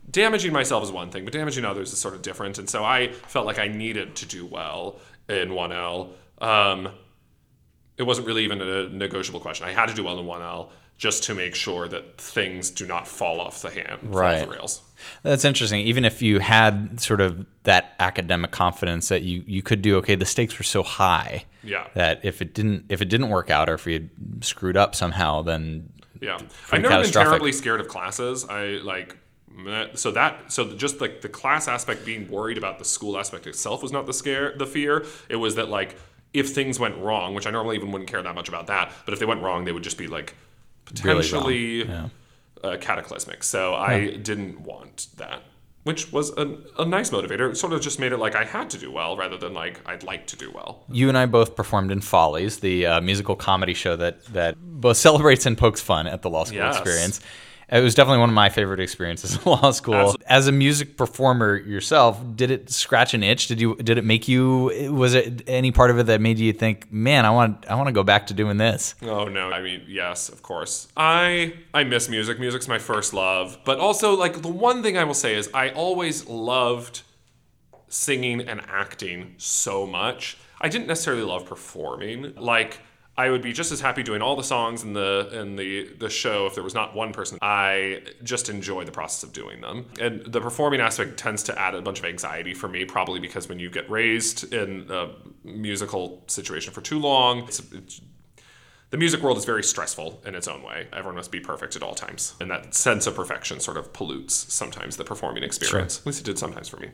damaging 0.10 0.54
myself 0.54 0.84
is 0.84 0.91
one 0.91 1.10
thing, 1.10 1.24
but 1.26 1.34
damaging 1.34 1.65
others 1.65 1.91
is 1.94 2.00
sort 2.00 2.13
of 2.13 2.22
different. 2.22 2.58
And 2.58 2.70
so 2.70 2.84
I 2.84 3.12
felt 3.28 3.46
like 3.46 3.60
I 3.60 3.68
needed 3.68 4.15
to 4.18 4.26
do 4.26 4.46
well 4.46 5.00
in 5.28 5.50
1L. 5.50 6.10
Um, 6.39 6.89
it 7.98 8.04
wasn't 8.04 8.28
really 8.28 8.44
even 8.44 8.62
a 8.62 8.89
negotiable 8.89 9.39
question. 9.39 9.65
I 9.68 9.72
had 9.72 9.88
to 9.88 9.94
do 9.96 10.04
well 10.04 10.20
in 10.20 10.26
1L 10.26 10.70
just 10.98 11.24
to 11.24 11.36
make 11.36 11.56
sure 11.56 11.88
that 11.89 12.18
things 12.18 12.70
do 12.70 12.88
not 12.88 13.06
fall 13.06 13.41
off 13.41 13.62
the 13.62 13.70
hand, 13.70 14.00
fall 14.02 14.10
off 14.10 14.15
Right. 14.15 14.39
the 14.46 14.52
rails. 14.52 14.82
That's 15.24 15.44
interesting. 15.44 15.82
Even 15.82 16.06
if 16.06 16.22
you 16.22 16.39
had 16.39 17.02
sort 17.02 17.20
of 17.20 17.46
that 17.63 17.96
academic 18.00 18.52
confidence 18.52 19.10
that 19.10 19.22
you, 19.24 19.44
you 19.46 19.62
could 19.62 19.82
do 19.82 19.98
okay, 19.98 20.15
the 20.15 20.26
stakes 20.26 20.58
were 20.58 20.63
so 20.63 20.84
high 20.84 21.44
Yeah. 21.63 21.88
that 21.96 22.22
if 22.24 22.41
it 22.41 22.54
didn't 22.54 22.86
if 22.89 23.02
it 23.02 23.10
didn't 23.10 23.28
work 23.30 23.50
out 23.50 23.70
or 23.70 23.74
if 23.74 23.86
you 23.86 24.10
screwed 24.41 24.78
up 24.78 24.96
somehow, 24.96 25.41
then 25.41 25.89
Yeah, 26.22 26.38
I've 26.72 26.82
never 26.82 27.04
been 27.04 27.12
terribly 27.12 27.52
scared 27.52 27.82
of 27.82 27.89
classes. 27.89 28.46
I 28.46 28.80
like 28.82 29.18
so 29.96 30.12
that 30.12 30.52
so 30.52 30.74
just 30.76 31.02
like 31.02 31.22
the 31.22 31.30
class 31.30 31.68
aspect, 31.68 32.06
being 32.06 32.30
worried 32.30 32.58
about 32.58 32.80
the 32.80 32.86
school 32.86 33.18
aspect 33.18 33.48
itself 33.48 33.82
was 33.82 33.91
not 33.91 34.06
the 34.06 34.13
scare, 34.13 34.54
the 34.58 34.65
fear. 34.68 35.06
It 35.30 35.38
was 35.38 35.56
that 35.56 35.70
like 35.70 35.98
if 36.34 36.50
things 36.54 36.80
went 36.80 36.98
wrong, 36.98 37.34
which 37.34 37.48
I 37.48 37.52
normally 37.52 37.76
even 37.78 37.91
wouldn't 37.91 38.10
care 38.10 38.22
that 38.22 38.36
much 38.36 38.50
about 38.50 38.68
that, 38.68 38.91
but 39.06 39.13
if 39.13 39.20
they 39.20 39.26
went 39.26 39.41
wrong, 39.41 39.65
they 39.65 39.72
would 39.72 39.84
just 39.84 39.98
be 39.98 40.08
like 40.08 40.36
Really 41.04 41.22
potentially 41.24 41.88
Yeah. 41.88 42.10
uh, 42.63 42.78
cataclysmic. 42.80 43.44
So 43.44 43.74
I 43.74 44.18
didn't 44.18 44.62
want 44.62 45.08
that. 45.18 45.41
Which 45.84 46.12
was 46.12 46.32
a, 46.36 46.58
a 46.80 46.86
nice 46.86 47.12
motivator. 47.12 47.52
It 47.52 47.58
sort 47.58 47.72
of 47.74 47.80
just 47.80 48.00
made 48.00 48.12
it 48.12 48.18
like 48.18 48.34
I 48.36 48.44
had 48.44 48.72
to 48.72 48.78
do 48.80 48.91
well 48.91 49.15
rather 49.15 49.38
than 49.38 49.54
like 49.54 49.80
I'd 49.86 50.02
like 50.04 50.26
to 50.28 50.36
do 50.36 50.52
well. 50.52 50.84
you 50.91 51.10
and 51.10 51.18
I 51.18 51.28
both 51.28 51.56
performed 51.56 51.91
in 51.91 52.02
Follies, 52.02 52.60
the 52.60 52.86
uh, 52.88 53.02
musical 53.02 53.36
comedy 53.36 53.74
show 53.76 53.96
that 53.96 54.26
that 54.34 54.56
both 54.60 54.98
celebrates 55.08 55.46
and 55.46 55.56
pokes 55.58 55.82
fun 55.82 56.08
at 56.08 56.22
the 56.24 56.30
law 56.30 56.44
school 56.44 56.58
Yes. 56.58 56.80
experience. 56.80 57.22
It 57.71 57.82
was 57.82 57.95
definitely 57.95 58.19
one 58.19 58.30
of 58.30 58.36
my 58.36 58.49
favorite 58.49 58.80
experiences 58.80 59.36
in 59.45 59.51
law 59.51 59.71
school. 59.71 59.95
Absolutely. 59.95 60.25
As 60.28 60.47
a 60.47 60.51
music 60.51 60.97
performer 60.97 61.56
yourself, 61.56 62.21
did 62.36 62.51
it 62.51 62.69
scratch 62.69 63.13
an 63.13 63.23
itch? 63.23 63.47
Did 63.47 63.60
you 63.60 63.75
did 63.75 63.97
it 63.97 64.06
make 64.06 64.28
you 64.28 64.91
was 64.91 65.13
it 65.13 65.43
any 65.47 65.71
part 65.71 65.91
of 65.91 65.99
it 65.99 66.06
that 66.08 66.21
made 66.21 66.38
you 66.38 66.54
think, 66.54 66.91
"Man, 66.91 67.25
I 67.25 67.32
want 67.32 67.65
I 67.67 67.75
want 67.75 67.88
to 67.88 67.93
go 67.93 68.04
back 68.04 68.28
to 68.28 68.34
doing 68.34 68.58
this?" 68.58 68.95
Oh 69.01 69.25
no, 69.25 69.51
I 69.51 69.62
mean, 69.62 69.84
yes, 69.88 70.30
of 70.30 70.43
course. 70.43 70.88
I 70.95 71.54
I 71.73 71.84
miss 71.84 72.10
music. 72.10 72.39
Music's 72.39 72.67
my 72.67 72.80
first 72.80 73.13
love. 73.13 73.58
But 73.65 73.80
also 73.80 74.15
like 74.15 74.41
the 74.41 74.49
one 74.49 74.84
thing 74.84 74.97
I 74.97 75.04
will 75.04 75.13
say 75.13 75.36
is 75.36 75.49
I 75.54 75.69
always 75.69 76.28
loved 76.28 77.01
singing 77.88 78.41
and 78.41 78.62
acting 78.67 79.36
so 79.38 79.86
much. 79.86 80.38
I 80.62 80.69
didn't 80.69 80.88
necessarily 80.88 81.23
love 81.23 81.45
performing. 81.45 82.34
Like 82.36 82.80
I 83.17 83.30
would 83.30 83.41
be 83.41 83.54
just 83.54 83.71
as 83.71 83.80
happy 83.80 84.04
doing 84.04 84.21
all 84.21 84.36
the 84.36 84.43
songs 84.43 84.84
in 84.84 84.93
the 84.93 85.30
in 85.32 85.56
the 85.56 85.89
the 85.97 86.10
show 86.10 86.47
if 86.47 86.56
there 86.56 86.63
was 86.63 86.73
not 86.73 86.93
one 86.93 87.13
person. 87.13 87.38
I 87.41 88.01
just 88.23 88.49
enjoy 88.49 88.84
the 88.84 88.91
process 88.91 89.23
of 89.23 89.32
doing 89.32 89.62
them. 89.62 89.86
And 89.99 90.25
the 90.25 90.41
performing 90.41 90.82
aspect 90.82 91.17
tends 91.17 91.43
to 91.43 91.58
add 91.58 91.75
a 91.75 91.82
bunch 91.82 91.99
of 91.99 92.06
anxiety 92.06 92.54
for 92.54 92.67
me 92.67 92.84
probably 92.84 93.19
because 93.19 93.47
when 93.47 93.60
you 93.60 93.69
get 93.69 93.89
raised 93.89 94.54
in 94.54 94.88
a 94.89 95.12
musical 95.43 96.23
situation 96.28 96.73
for 96.73 96.82
too 96.82 96.99
long, 96.99 97.43
it's, 97.47 97.60
it's 97.71 98.01
the 98.89 98.97
music 98.97 99.21
world 99.21 99.38
is 99.38 99.45
very 99.45 99.63
stressful 99.63 100.21
in 100.25 100.36
its 100.36 100.47
own 100.47 100.62
way. 100.62 100.88
Everyone 100.93 101.15
must 101.15 101.32
be 101.32 101.39
perfect 101.39 101.75
at 101.75 101.84
all 101.84 101.95
times. 101.95 102.34
And 102.39 102.51
that 102.51 102.75
sense 102.75 103.08
of 103.08 103.15
perfection 103.15 103.60
sort 103.60 103.78
of 103.78 103.93
pollutes 103.93 104.54
sometimes 104.54 104.97
the 104.97 105.04
performing 105.04 105.43
experience. 105.43 105.99
At 105.99 106.06
least 106.06 106.19
it 106.19 106.25
did 106.25 106.38
sometimes 106.38 106.69
for 106.69 106.78
me. 106.78 106.91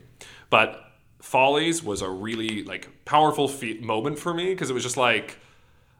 But 0.49 0.84
Follies 1.21 1.84
was 1.84 2.01
a 2.01 2.10
really 2.10 2.63
like 2.63 3.05
powerful 3.05 3.47
fe- 3.47 3.79
moment 3.79 4.17
for 4.17 4.34
me 4.34 4.45
because 4.49 4.69
it 4.69 4.73
was 4.73 4.84
just 4.84 4.97
like 4.97 5.38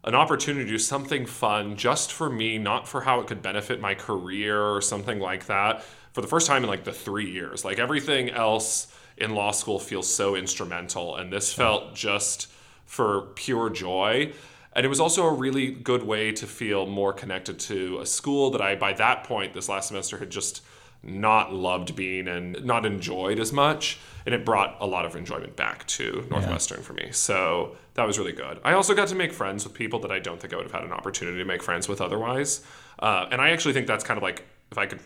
an 0.04 0.16
opportunity 0.16 0.66
to 0.66 0.72
do 0.72 0.78
something 0.78 1.26
fun 1.26 1.76
just 1.76 2.12
for 2.12 2.30
me, 2.30 2.58
not 2.58 2.88
for 2.88 3.02
how 3.02 3.20
it 3.20 3.28
could 3.28 3.42
benefit 3.42 3.80
my 3.80 3.94
career 3.94 4.62
or 4.62 4.82
something 4.82 5.20
like 5.20 5.46
that, 5.46 5.84
for 6.12 6.22
the 6.22 6.28
first 6.28 6.48
time 6.48 6.64
in 6.64 6.70
like 6.70 6.84
the 6.84 6.92
three 6.92 7.30
years. 7.30 7.64
Like 7.64 7.80
everything 7.80 8.30
else 8.30 8.88
in 9.18 9.36
law 9.36 9.52
school 9.52 9.80
feels 9.80 10.12
so 10.12 10.36
instrumental, 10.36 11.16
and 11.16 11.32
this 11.32 11.54
felt 11.54 11.94
just 11.94 12.52
for 12.86 13.22
pure 13.36 13.70
joy. 13.70 14.34
And 14.74 14.86
it 14.86 14.90
was 14.90 15.00
also 15.00 15.26
a 15.26 15.34
really 15.34 15.72
good 15.72 16.04
way 16.04 16.32
to 16.32 16.48
feel 16.48 16.86
more 16.86 17.14
connected 17.14 17.60
to 17.60 18.00
a 18.00 18.06
school 18.06 18.52
that 18.52 18.62
I, 18.62 18.76
by 18.76 18.94
that 18.94 19.26
point, 19.26 19.54
this 19.54 19.70
last 19.70 19.90
semester, 19.90 20.18
had 20.18 20.30
just 20.32 20.64
not 21.04 21.52
loved 21.52 21.96
being 21.96 22.28
and 22.28 22.64
not 22.64 22.86
enjoyed 22.86 23.40
as 23.40 23.52
much. 23.52 24.00
And 24.26 24.36
it 24.36 24.46
brought 24.46 24.78
a 24.80 24.86
lot 24.86 25.06
of 25.06 25.16
enjoyment 25.16 25.56
back 25.56 25.88
to 25.88 26.28
Northwestern 26.30 26.84
for 26.84 26.94
me. 26.94 27.10
So 27.12 27.76
that 27.96 28.06
was 28.06 28.20
really 28.20 28.34
good. 28.34 28.60
I 28.64 28.74
also 28.74 28.94
got 28.94 29.08
to 29.08 29.16
make 29.16 29.34
friends 29.34 29.64
with 29.64 29.74
people 29.74 30.00
that 30.02 30.12
I 30.12 30.20
don't 30.20 30.40
think 30.40 30.54
I 30.54 30.58
would 30.58 30.66
have 30.66 30.72
had 30.72 30.84
an 30.84 30.92
opportunity 30.92 31.40
to 31.40 31.46
make 31.46 31.64
friends 31.64 31.88
with 31.90 32.02
otherwise. 32.02 32.62
Uh, 33.00 33.26
and 33.32 33.42
I 33.42 33.50
actually 33.50 33.74
think 33.74 33.88
that's 33.88 34.04
kind 34.04 34.18
of 34.18 34.22
like 34.22 34.46
if 34.72 34.78
I 34.78 34.86
could 34.86 35.00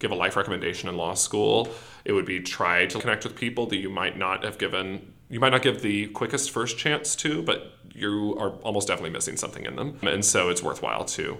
give 0.00 0.10
a 0.10 0.14
life 0.16 0.34
recommendation 0.34 0.88
in 0.88 0.96
law 0.96 1.14
school, 1.14 1.68
it 2.04 2.12
would 2.12 2.26
be 2.26 2.40
try 2.40 2.86
to 2.86 2.98
connect 2.98 3.22
with 3.22 3.36
people 3.36 3.66
that 3.66 3.76
you 3.76 3.88
might 3.88 4.18
not 4.18 4.42
have 4.42 4.58
given, 4.58 5.12
you 5.28 5.38
might 5.38 5.50
not 5.50 5.62
give 5.62 5.80
the 5.82 6.08
quickest 6.08 6.50
first 6.50 6.76
chance 6.76 7.14
to, 7.16 7.42
but 7.42 7.74
you 7.94 8.36
are 8.38 8.50
almost 8.62 8.88
definitely 8.88 9.10
missing 9.10 9.36
something 9.36 9.64
in 9.64 9.76
them. 9.76 9.98
And 10.02 10.24
so 10.24 10.48
it's 10.48 10.62
worthwhile 10.62 11.04
to 11.04 11.38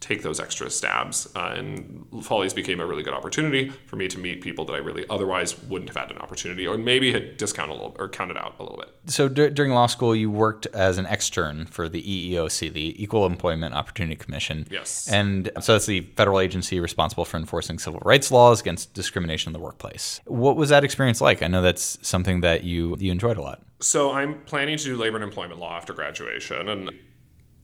take 0.00 0.22
those 0.22 0.40
extra 0.40 0.70
stabs. 0.70 1.28
Uh, 1.36 1.54
and 1.56 2.06
Follies 2.22 2.54
became 2.54 2.80
a 2.80 2.86
really 2.86 3.02
good 3.02 3.12
opportunity 3.12 3.68
for 3.86 3.96
me 3.96 4.08
to 4.08 4.18
meet 4.18 4.40
people 4.40 4.64
that 4.64 4.72
I 4.72 4.78
really 4.78 5.04
otherwise 5.10 5.62
wouldn't 5.64 5.90
have 5.90 5.96
had 5.96 6.10
an 6.10 6.18
opportunity 6.18 6.66
or 6.66 6.78
maybe 6.78 7.12
had 7.12 7.36
discounted 7.36 7.76
a 7.76 7.78
little 7.78 7.96
or 7.98 8.08
counted 8.08 8.36
out 8.36 8.56
a 8.58 8.62
little 8.62 8.78
bit. 8.78 8.94
So 9.06 9.28
dur- 9.28 9.50
during 9.50 9.72
law 9.72 9.86
school, 9.86 10.16
you 10.16 10.30
worked 10.30 10.66
as 10.68 10.98
an 10.98 11.06
extern 11.06 11.66
for 11.66 11.88
the 11.88 12.02
EEOC, 12.02 12.72
the 12.72 13.02
Equal 13.02 13.26
Employment 13.26 13.74
Opportunity 13.74 14.16
Commission. 14.16 14.66
Yes. 14.70 15.08
And 15.08 15.50
so 15.60 15.72
that's 15.72 15.86
the 15.86 16.00
federal 16.16 16.40
agency 16.40 16.80
responsible 16.80 17.24
for 17.24 17.36
enforcing 17.36 17.78
civil 17.78 18.00
rights 18.04 18.30
laws 18.30 18.60
against 18.60 18.94
discrimination 18.94 19.50
in 19.50 19.52
the 19.52 19.60
workplace. 19.64 20.20
What 20.24 20.56
was 20.56 20.70
that 20.70 20.82
experience 20.82 21.20
like? 21.20 21.42
I 21.42 21.46
know 21.48 21.62
that's 21.62 21.98
something 22.02 22.40
that 22.40 22.64
you 22.64 22.96
you 22.98 23.12
enjoyed 23.12 23.36
a 23.36 23.42
lot. 23.42 23.62
So 23.80 24.12
I'm 24.12 24.40
planning 24.42 24.76
to 24.76 24.84
do 24.84 24.96
labor 24.96 25.16
and 25.16 25.24
employment 25.24 25.58
law 25.58 25.76
after 25.76 25.92
graduation 25.92 26.68
and 26.68 26.90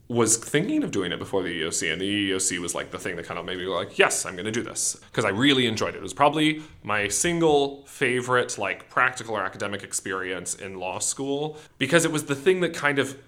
was 0.08 0.36
thinking 0.36 0.84
of 0.84 0.92
doing 0.92 1.10
it 1.10 1.18
before 1.18 1.42
the 1.42 1.48
EEOC, 1.48 1.92
and 1.92 2.00
the 2.00 2.30
EEOC 2.30 2.60
was 2.60 2.74
like 2.74 2.92
the 2.92 2.98
thing 2.98 3.16
that 3.16 3.24
kind 3.24 3.40
of 3.40 3.44
made 3.44 3.58
me 3.58 3.66
like, 3.66 3.98
yes, 3.98 4.24
I'm 4.24 4.34
going 4.34 4.46
to 4.46 4.52
do 4.52 4.62
this 4.62 4.96
because 5.10 5.24
I 5.24 5.30
really 5.30 5.66
enjoyed 5.66 5.94
it. 5.94 5.98
It 5.98 6.02
was 6.02 6.14
probably 6.14 6.62
my 6.84 7.08
single 7.08 7.84
favorite 7.86 8.56
like 8.56 8.88
practical 8.88 9.34
or 9.36 9.42
academic 9.42 9.82
experience 9.82 10.54
in 10.54 10.78
law 10.78 11.00
school 11.00 11.58
because 11.78 12.04
it 12.04 12.12
was 12.12 12.26
the 12.26 12.36
thing 12.36 12.60
that 12.60 12.72
kind 12.72 12.98
of 12.98 13.18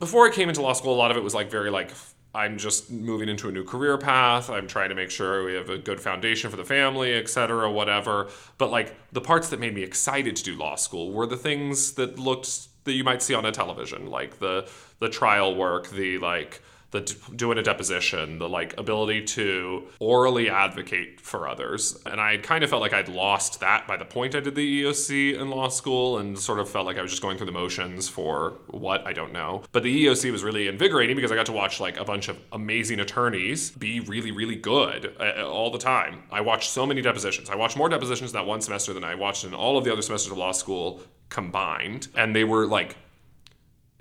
before 0.00 0.26
I 0.26 0.30
came 0.30 0.48
into 0.48 0.60
law 0.60 0.72
school, 0.72 0.92
a 0.92 0.96
lot 0.96 1.12
of 1.12 1.16
it 1.16 1.22
was 1.22 1.34
like 1.34 1.48
very 1.48 1.70
like 1.70 1.92
I'm 2.34 2.58
just 2.58 2.90
moving 2.90 3.28
into 3.28 3.48
a 3.48 3.52
new 3.52 3.62
career 3.62 3.98
path. 3.98 4.48
I'm 4.48 4.66
trying 4.66 4.88
to 4.88 4.94
make 4.94 5.10
sure 5.10 5.44
we 5.44 5.54
have 5.54 5.68
a 5.68 5.76
good 5.78 6.00
foundation 6.00 6.50
for 6.50 6.56
the 6.56 6.64
family, 6.64 7.12
et 7.12 7.28
cetera, 7.28 7.70
whatever. 7.70 8.28
But 8.58 8.70
like 8.70 8.96
the 9.12 9.20
parts 9.20 9.50
that 9.50 9.60
made 9.60 9.74
me 9.74 9.82
excited 9.82 10.34
to 10.36 10.42
do 10.42 10.56
law 10.56 10.74
school 10.74 11.12
were 11.12 11.26
the 11.26 11.36
things 11.36 11.92
that 11.92 12.18
looked 12.18 12.68
that 12.84 12.92
you 12.92 13.04
might 13.04 13.22
see 13.22 13.34
on 13.34 13.44
a 13.44 13.52
television, 13.52 14.06
like 14.06 14.38
the 14.38 14.68
the 14.98 15.08
trial 15.08 15.54
work, 15.54 15.90
the 15.90 16.18
like 16.18 16.62
the 16.92 17.00
d- 17.00 17.14
doing 17.34 17.58
a 17.58 17.62
deposition, 17.62 18.38
the 18.38 18.48
like 18.48 18.78
ability 18.78 19.24
to 19.24 19.88
orally 19.98 20.48
advocate 20.48 21.20
for 21.20 21.48
others. 21.48 22.00
And 22.06 22.20
I 22.20 22.36
kind 22.36 22.62
of 22.62 22.70
felt 22.70 22.82
like 22.82 22.92
I'd 22.92 23.08
lost 23.08 23.60
that 23.60 23.88
by 23.88 23.96
the 23.96 24.04
point 24.04 24.34
I 24.34 24.40
did 24.40 24.54
the 24.54 24.82
EEOC 24.84 25.40
in 25.40 25.50
law 25.50 25.68
school 25.68 26.18
and 26.18 26.38
sort 26.38 26.58
of 26.60 26.68
felt 26.68 26.86
like 26.86 26.98
I 26.98 27.02
was 27.02 27.10
just 27.10 27.22
going 27.22 27.38
through 27.38 27.46
the 27.46 27.52
motions 27.52 28.08
for 28.08 28.58
what 28.68 29.06
I 29.06 29.12
don't 29.12 29.32
know. 29.32 29.64
But 29.72 29.82
the 29.82 30.06
EEOC 30.06 30.30
was 30.30 30.44
really 30.44 30.68
invigorating 30.68 31.16
because 31.16 31.32
I 31.32 31.34
got 31.34 31.46
to 31.46 31.52
watch 31.52 31.80
like 31.80 31.98
a 31.98 32.04
bunch 32.04 32.28
of 32.28 32.38
amazing 32.52 33.00
attorneys 33.00 33.70
be 33.70 34.00
really, 34.00 34.30
really 34.30 34.56
good 34.56 35.16
uh, 35.18 35.48
all 35.48 35.70
the 35.70 35.78
time. 35.78 36.22
I 36.30 36.42
watched 36.42 36.70
so 36.70 36.84
many 36.86 37.00
depositions. 37.00 37.48
I 37.48 37.56
watched 37.56 37.76
more 37.76 37.88
depositions 37.88 38.32
that 38.32 38.46
one 38.46 38.60
semester 38.60 38.92
than 38.92 39.02
I 39.02 39.14
watched 39.14 39.44
in 39.44 39.54
all 39.54 39.78
of 39.78 39.84
the 39.84 39.92
other 39.92 40.02
semesters 40.02 40.30
of 40.30 40.38
law 40.38 40.52
school 40.52 41.00
combined. 41.30 42.08
And 42.14 42.36
they 42.36 42.44
were 42.44 42.66
like 42.66 42.96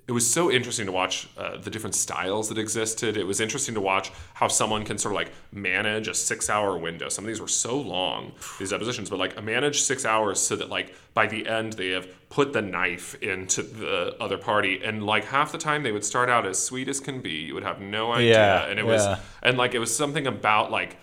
it 0.07 0.13
was 0.13 0.29
so 0.29 0.51
interesting 0.51 0.87
to 0.87 0.91
watch 0.91 1.29
uh, 1.37 1.57
the 1.57 1.69
different 1.69 1.95
styles 1.95 2.49
that 2.49 2.57
existed. 2.57 3.17
It 3.17 3.23
was 3.23 3.39
interesting 3.39 3.75
to 3.75 3.81
watch 3.81 4.11
how 4.33 4.47
someone 4.47 4.83
can 4.83 4.97
sort 4.97 5.13
of 5.13 5.15
like 5.15 5.31
manage 5.51 6.07
a 6.07 6.13
six 6.13 6.49
hour 6.49 6.77
window. 6.77 7.07
Some 7.07 7.23
of 7.23 7.27
these 7.27 7.39
were 7.39 7.47
so 7.47 7.79
long, 7.79 8.33
these 8.59 8.71
depositions, 8.71 9.09
but 9.09 9.19
like 9.19 9.41
manage 9.41 9.81
six 9.81 10.03
hours 10.05 10.39
so 10.39 10.55
that 10.55 10.69
like 10.69 10.95
by 11.13 11.27
the 11.27 11.47
end 11.47 11.73
they 11.73 11.89
have 11.89 12.07
put 12.29 12.51
the 12.51 12.61
knife 12.61 13.15
into 13.21 13.61
the 13.61 14.15
other 14.19 14.37
party. 14.37 14.81
And 14.83 15.05
like 15.05 15.25
half 15.25 15.51
the 15.51 15.57
time 15.57 15.83
they 15.83 15.91
would 15.91 16.05
start 16.05 16.29
out 16.29 16.45
as 16.45 16.61
sweet 16.61 16.87
as 16.89 16.99
can 16.99 17.21
be. 17.21 17.31
You 17.31 17.53
would 17.53 17.63
have 17.63 17.79
no 17.79 18.11
idea. 18.11 18.33
Yeah, 18.33 18.65
and 18.65 18.79
it 18.79 18.85
was, 18.85 19.05
and 19.43 19.57
like 19.57 19.75
it 19.75 19.79
was 19.79 19.95
something 19.95 20.27
about 20.27 20.71
like, 20.71 20.97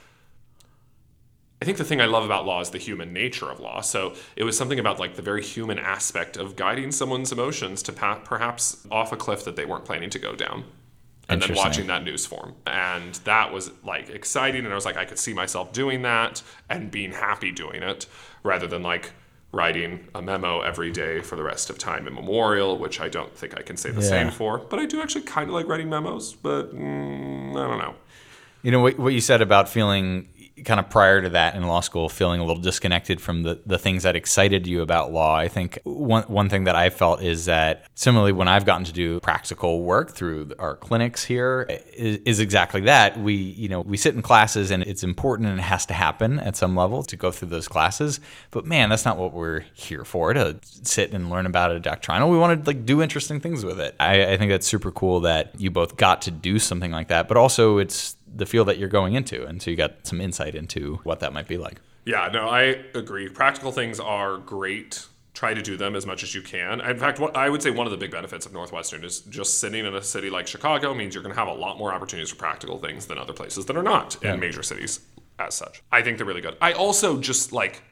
I 1.60 1.64
think 1.64 1.76
the 1.78 1.84
thing 1.84 2.00
I 2.00 2.06
love 2.06 2.24
about 2.24 2.46
law 2.46 2.60
is 2.60 2.70
the 2.70 2.78
human 2.78 3.12
nature 3.12 3.50
of 3.50 3.58
law. 3.58 3.80
So 3.80 4.14
it 4.36 4.44
was 4.44 4.56
something 4.56 4.78
about 4.78 5.00
like 5.00 5.16
the 5.16 5.22
very 5.22 5.42
human 5.42 5.78
aspect 5.78 6.36
of 6.36 6.54
guiding 6.54 6.92
someone's 6.92 7.32
emotions 7.32 7.82
to 7.84 7.92
pa- 7.92 8.20
perhaps 8.24 8.86
off 8.92 9.10
a 9.12 9.16
cliff 9.16 9.44
that 9.44 9.56
they 9.56 9.64
weren't 9.64 9.84
planning 9.84 10.10
to 10.10 10.18
go 10.20 10.34
down. 10.36 10.64
And 11.30 11.42
then 11.42 11.54
watching 11.54 11.88
that 11.88 12.04
news 12.04 12.24
form. 12.24 12.54
And 12.66 13.12
that 13.24 13.52
was 13.52 13.70
like 13.84 14.08
exciting. 14.08 14.64
And 14.64 14.72
I 14.72 14.74
was 14.74 14.86
like, 14.86 14.96
I 14.96 15.04
could 15.04 15.18
see 15.18 15.34
myself 15.34 15.72
doing 15.74 16.00
that 16.02 16.42
and 16.70 16.90
being 16.90 17.12
happy 17.12 17.50
doing 17.50 17.82
it 17.82 18.06
rather 18.42 18.66
than 18.66 18.82
like 18.82 19.10
writing 19.52 20.08
a 20.14 20.22
memo 20.22 20.60
every 20.60 20.90
day 20.90 21.20
for 21.20 21.36
the 21.36 21.42
rest 21.42 21.68
of 21.70 21.76
time 21.76 22.06
immemorial, 22.06 22.78
which 22.78 22.98
I 23.00 23.08
don't 23.10 23.34
think 23.36 23.58
I 23.58 23.62
can 23.62 23.76
say 23.76 23.90
the 23.90 24.00
Yeah. 24.00 24.08
same 24.08 24.30
for. 24.30 24.58
But 24.58 24.78
I 24.78 24.86
do 24.86 25.02
actually 25.02 25.22
kind 25.22 25.48
of 25.50 25.54
like 25.54 25.66
writing 25.66 25.90
memos, 25.90 26.32
but 26.34 26.74
mm, 26.74 27.50
I 27.50 27.66
don't 27.68 27.78
know. 27.78 27.94
You 28.62 28.70
know 28.70 28.80
what, 28.80 28.98
what 28.98 29.12
you 29.12 29.20
said 29.20 29.42
about 29.42 29.68
feeling 29.68 30.28
kind 30.64 30.80
of 30.80 30.90
prior 30.90 31.22
to 31.22 31.30
that 31.30 31.54
in 31.54 31.66
law 31.66 31.80
school, 31.80 32.08
feeling 32.08 32.40
a 32.40 32.44
little 32.44 32.62
disconnected 32.62 33.20
from 33.20 33.42
the, 33.42 33.60
the 33.66 33.78
things 33.78 34.02
that 34.02 34.16
excited 34.16 34.66
you 34.66 34.82
about 34.82 35.12
law. 35.12 35.36
I 35.36 35.48
think 35.48 35.78
one, 35.84 36.24
one 36.24 36.48
thing 36.48 36.64
that 36.64 36.76
I 36.76 36.90
felt 36.90 37.22
is 37.22 37.46
that 37.46 37.84
similarly, 37.94 38.32
when 38.32 38.48
I've 38.48 38.64
gotten 38.64 38.84
to 38.84 38.92
do 38.92 39.20
practical 39.20 39.82
work 39.82 40.12
through 40.12 40.52
our 40.58 40.76
clinics 40.76 41.24
here, 41.24 41.66
is, 41.94 42.18
is 42.24 42.40
exactly 42.40 42.82
that. 42.82 43.18
We, 43.18 43.34
you 43.34 43.68
know, 43.68 43.80
we 43.80 43.96
sit 43.96 44.14
in 44.14 44.22
classes 44.22 44.70
and 44.70 44.82
it's 44.82 45.02
important 45.02 45.48
and 45.48 45.58
it 45.58 45.62
has 45.62 45.86
to 45.86 45.94
happen 45.94 46.38
at 46.38 46.56
some 46.56 46.76
level 46.76 47.02
to 47.04 47.16
go 47.16 47.30
through 47.30 47.48
those 47.48 47.68
classes. 47.68 48.20
But 48.50 48.66
man, 48.66 48.90
that's 48.90 49.04
not 49.04 49.16
what 49.16 49.32
we're 49.32 49.60
here 49.74 50.04
for 50.04 50.32
to 50.34 50.58
sit 50.62 51.12
and 51.12 51.30
learn 51.30 51.46
about 51.46 51.72
a 51.72 51.80
doctrinal. 51.80 52.30
We 52.30 52.38
want 52.38 52.64
to 52.64 52.70
like 52.70 52.84
do 52.84 53.02
interesting 53.02 53.40
things 53.40 53.64
with 53.64 53.80
it. 53.80 53.94
I, 53.98 54.32
I 54.32 54.36
think 54.36 54.50
that's 54.50 54.66
super 54.66 54.90
cool 54.92 55.20
that 55.20 55.58
you 55.58 55.70
both 55.70 55.96
got 55.96 56.22
to 56.22 56.30
do 56.30 56.58
something 56.58 56.90
like 56.90 57.08
that, 57.08 57.28
but 57.28 57.36
also 57.36 57.78
it's 57.78 58.17
the 58.34 58.46
field 58.46 58.68
that 58.68 58.78
you're 58.78 58.88
going 58.88 59.14
into. 59.14 59.44
And 59.46 59.60
so 59.60 59.70
you 59.70 59.76
got 59.76 60.06
some 60.06 60.20
insight 60.20 60.54
into 60.54 61.00
what 61.04 61.20
that 61.20 61.32
might 61.32 61.48
be 61.48 61.58
like. 61.58 61.80
Yeah, 62.04 62.28
no, 62.32 62.48
I 62.48 62.84
agree. 62.94 63.28
Practical 63.28 63.72
things 63.72 64.00
are 64.00 64.38
great. 64.38 65.06
Try 65.34 65.54
to 65.54 65.62
do 65.62 65.76
them 65.76 65.94
as 65.94 66.06
much 66.06 66.22
as 66.22 66.34
you 66.34 66.42
can. 66.42 66.80
In 66.80 66.98
fact, 66.98 67.20
what 67.20 67.36
I 67.36 67.48
would 67.48 67.62
say 67.62 67.70
one 67.70 67.86
of 67.86 67.90
the 67.90 67.96
big 67.96 68.10
benefits 68.10 68.46
of 68.46 68.52
Northwestern 68.52 69.04
is 69.04 69.20
just 69.20 69.60
sitting 69.60 69.84
in 69.84 69.94
a 69.94 70.02
city 70.02 70.30
like 70.30 70.46
Chicago 70.46 70.94
means 70.94 71.14
you're 71.14 71.22
going 71.22 71.34
to 71.34 71.38
have 71.38 71.48
a 71.48 71.52
lot 71.52 71.78
more 71.78 71.92
opportunities 71.92 72.30
for 72.30 72.36
practical 72.36 72.78
things 72.78 73.06
than 73.06 73.18
other 73.18 73.32
places 73.32 73.66
that 73.66 73.76
are 73.76 73.82
not 73.82 74.22
in 74.24 74.40
major 74.40 74.62
cities 74.62 75.00
as 75.38 75.54
such. 75.54 75.82
I 75.92 76.02
think 76.02 76.16
they're 76.16 76.26
really 76.26 76.40
good. 76.40 76.56
I 76.60 76.72
also 76.72 77.20
just 77.20 77.52
like 77.52 77.82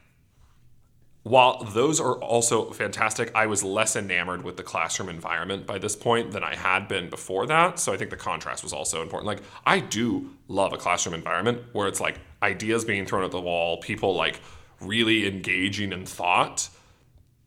while 1.29 1.63
those 1.63 1.99
are 1.99 2.15
also 2.15 2.71
fantastic, 2.71 3.31
I 3.35 3.47
was 3.47 3.63
less 3.63 3.95
enamored 3.95 4.43
with 4.43 4.57
the 4.57 4.63
classroom 4.63 5.09
environment 5.09 5.65
by 5.65 5.77
this 5.77 5.95
point 5.95 6.31
than 6.31 6.43
I 6.43 6.55
had 6.55 6.87
been 6.87 7.09
before 7.09 7.45
that. 7.47 7.79
So 7.79 7.93
I 7.93 7.97
think 7.97 8.09
the 8.09 8.17
contrast 8.17 8.63
was 8.63 8.73
also 8.73 9.01
important. 9.01 9.27
Like, 9.27 9.41
I 9.65 9.79
do 9.79 10.31
love 10.47 10.73
a 10.73 10.77
classroom 10.77 11.15
environment 11.15 11.61
where 11.73 11.87
it's 11.87 11.99
like 11.99 12.19
ideas 12.41 12.85
being 12.85 13.05
thrown 13.05 13.23
at 13.23 13.31
the 13.31 13.41
wall, 13.41 13.77
people 13.77 14.15
like 14.15 14.39
really 14.81 15.27
engaging 15.27 15.91
in 15.91 16.05
thought. 16.05 16.69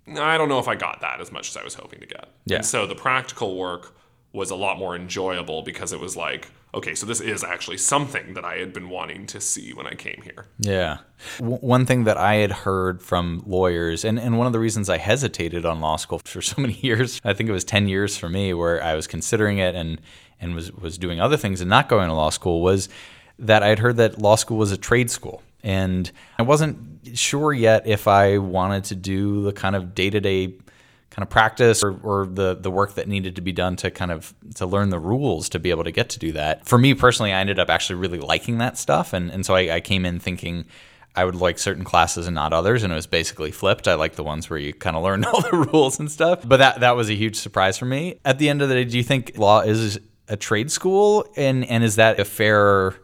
I 0.08 0.36
don't 0.36 0.48
know 0.48 0.58
if 0.58 0.68
I 0.68 0.74
got 0.74 1.00
that 1.02 1.20
as 1.20 1.30
much 1.30 1.48
as 1.48 1.56
I 1.56 1.62
was 1.62 1.74
hoping 1.74 2.00
to 2.00 2.06
get. 2.06 2.28
Yeah. 2.46 2.56
And 2.56 2.66
so 2.66 2.86
the 2.86 2.94
practical 2.94 3.56
work 3.56 3.94
was 4.32 4.50
a 4.50 4.56
lot 4.56 4.78
more 4.78 4.96
enjoyable 4.96 5.62
because 5.62 5.92
it 5.92 6.00
was 6.00 6.16
like, 6.16 6.48
okay, 6.72 6.94
so 6.94 7.06
this 7.06 7.20
is 7.20 7.42
actually 7.42 7.78
something 7.78 8.34
that 8.34 8.44
I 8.44 8.56
had 8.56 8.72
been 8.72 8.88
wanting 8.88 9.26
to 9.26 9.40
see 9.40 9.72
when 9.72 9.86
I 9.86 9.94
came 9.94 10.20
here. 10.22 10.46
Yeah. 10.58 10.98
W- 11.38 11.58
one 11.58 11.86
thing 11.86 12.04
that 12.04 12.16
I 12.16 12.36
had 12.36 12.52
heard 12.52 13.02
from 13.02 13.42
lawyers, 13.46 14.04
and, 14.04 14.18
and 14.18 14.38
one 14.38 14.46
of 14.46 14.52
the 14.52 14.58
reasons 14.58 14.88
I 14.88 14.98
hesitated 14.98 15.64
on 15.66 15.80
law 15.80 15.96
school 15.96 16.20
for 16.24 16.42
so 16.42 16.60
many 16.60 16.74
years, 16.80 17.20
I 17.24 17.32
think 17.32 17.48
it 17.48 17.52
was 17.52 17.64
10 17.64 17.88
years 17.88 18.16
for 18.16 18.28
me, 18.28 18.54
where 18.54 18.82
I 18.82 18.94
was 18.94 19.06
considering 19.06 19.58
it 19.58 19.74
and, 19.74 20.00
and 20.40 20.54
was, 20.54 20.72
was 20.72 20.98
doing 20.98 21.20
other 21.20 21.36
things 21.36 21.60
and 21.60 21.68
not 21.68 21.88
going 21.88 22.08
to 22.08 22.14
law 22.14 22.30
school, 22.30 22.60
was 22.62 22.88
that 23.38 23.62
I 23.62 23.68
had 23.68 23.78
heard 23.78 23.96
that 23.96 24.20
law 24.20 24.36
school 24.36 24.58
was 24.58 24.70
a 24.70 24.76
trade 24.76 25.10
school. 25.10 25.42
And 25.62 26.10
I 26.38 26.42
wasn't 26.42 27.18
sure 27.18 27.52
yet 27.52 27.86
if 27.86 28.08
I 28.08 28.38
wanted 28.38 28.84
to 28.84 28.94
do 28.94 29.42
the 29.42 29.52
kind 29.52 29.76
of 29.76 29.94
day 29.94 30.10
to 30.10 30.20
day 30.20 30.54
kind 31.10 31.24
of 31.24 31.30
practice 31.30 31.82
or, 31.82 31.98
or 32.02 32.26
the 32.26 32.54
the 32.54 32.70
work 32.70 32.94
that 32.94 33.08
needed 33.08 33.36
to 33.36 33.42
be 33.42 33.52
done 33.52 33.76
to 33.76 33.90
kind 33.90 34.10
of 34.10 34.32
to 34.54 34.66
learn 34.66 34.90
the 34.90 34.98
rules 34.98 35.48
to 35.50 35.58
be 35.58 35.70
able 35.70 35.84
to 35.84 35.90
get 35.90 36.08
to 36.10 36.18
do 36.18 36.32
that. 36.32 36.66
For 36.66 36.78
me 36.78 36.94
personally, 36.94 37.32
I 37.32 37.40
ended 37.40 37.58
up 37.58 37.68
actually 37.68 37.96
really 37.96 38.18
liking 38.18 38.58
that 38.58 38.78
stuff, 38.78 39.12
and 39.12 39.30
and 39.30 39.44
so 39.44 39.54
I, 39.54 39.76
I 39.76 39.80
came 39.80 40.04
in 40.04 40.18
thinking. 40.18 40.66
I 41.16 41.24
would 41.24 41.34
like 41.34 41.58
certain 41.58 41.82
classes 41.82 42.28
and 42.28 42.36
not 42.36 42.52
others, 42.52 42.84
and 42.84 42.92
it 42.92 42.94
was 42.94 43.08
basically 43.08 43.50
flipped. 43.50 43.88
I 43.88 43.94
like 43.94 44.14
the 44.14 44.22
ones 44.22 44.48
where 44.48 44.60
you 44.60 44.72
kind 44.72 44.94
of 44.94 45.02
learn 45.02 45.24
all 45.32 45.40
the 45.40 45.66
rules 45.72 45.98
and 45.98 46.08
stuff. 46.08 46.46
But 46.46 46.58
that 46.58 46.80
that 46.80 46.94
was 46.94 47.10
a 47.10 47.14
huge 47.14 47.34
surprise 47.34 47.76
for 47.76 47.84
me. 47.84 48.20
At 48.24 48.38
the 48.38 48.48
end 48.48 48.62
of 48.62 48.68
the 48.68 48.76
day, 48.76 48.84
do 48.84 48.96
you 48.96 49.02
think 49.02 49.36
law 49.36 49.62
is 49.62 49.98
a 50.28 50.36
trade 50.36 50.70
school, 50.70 51.26
and 51.36 51.64
and 51.64 51.82
is 51.82 51.96
that 51.96 52.20
a 52.20 52.24
fair 52.24 52.94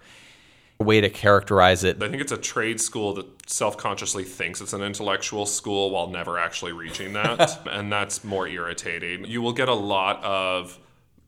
way 0.78 1.00
to 1.00 1.08
characterize 1.08 1.84
it? 1.84 2.02
I 2.02 2.08
think 2.08 2.20
it's 2.20 2.32
a 2.32 2.36
trade 2.36 2.80
school 2.80 3.14
that 3.14 3.50
self 3.50 3.76
consciously 3.76 4.24
thinks 4.24 4.60
it's 4.60 4.72
an 4.72 4.82
intellectual 4.82 5.46
school 5.46 5.90
while 5.90 6.08
never 6.08 6.38
actually 6.38 6.72
reaching 6.72 7.12
that. 7.14 7.66
and 7.70 7.92
that's 7.92 8.24
more 8.24 8.46
irritating. 8.46 9.24
You 9.24 9.42
will 9.42 9.52
get 9.52 9.68
a 9.68 9.74
lot 9.74 10.22
of 10.24 10.78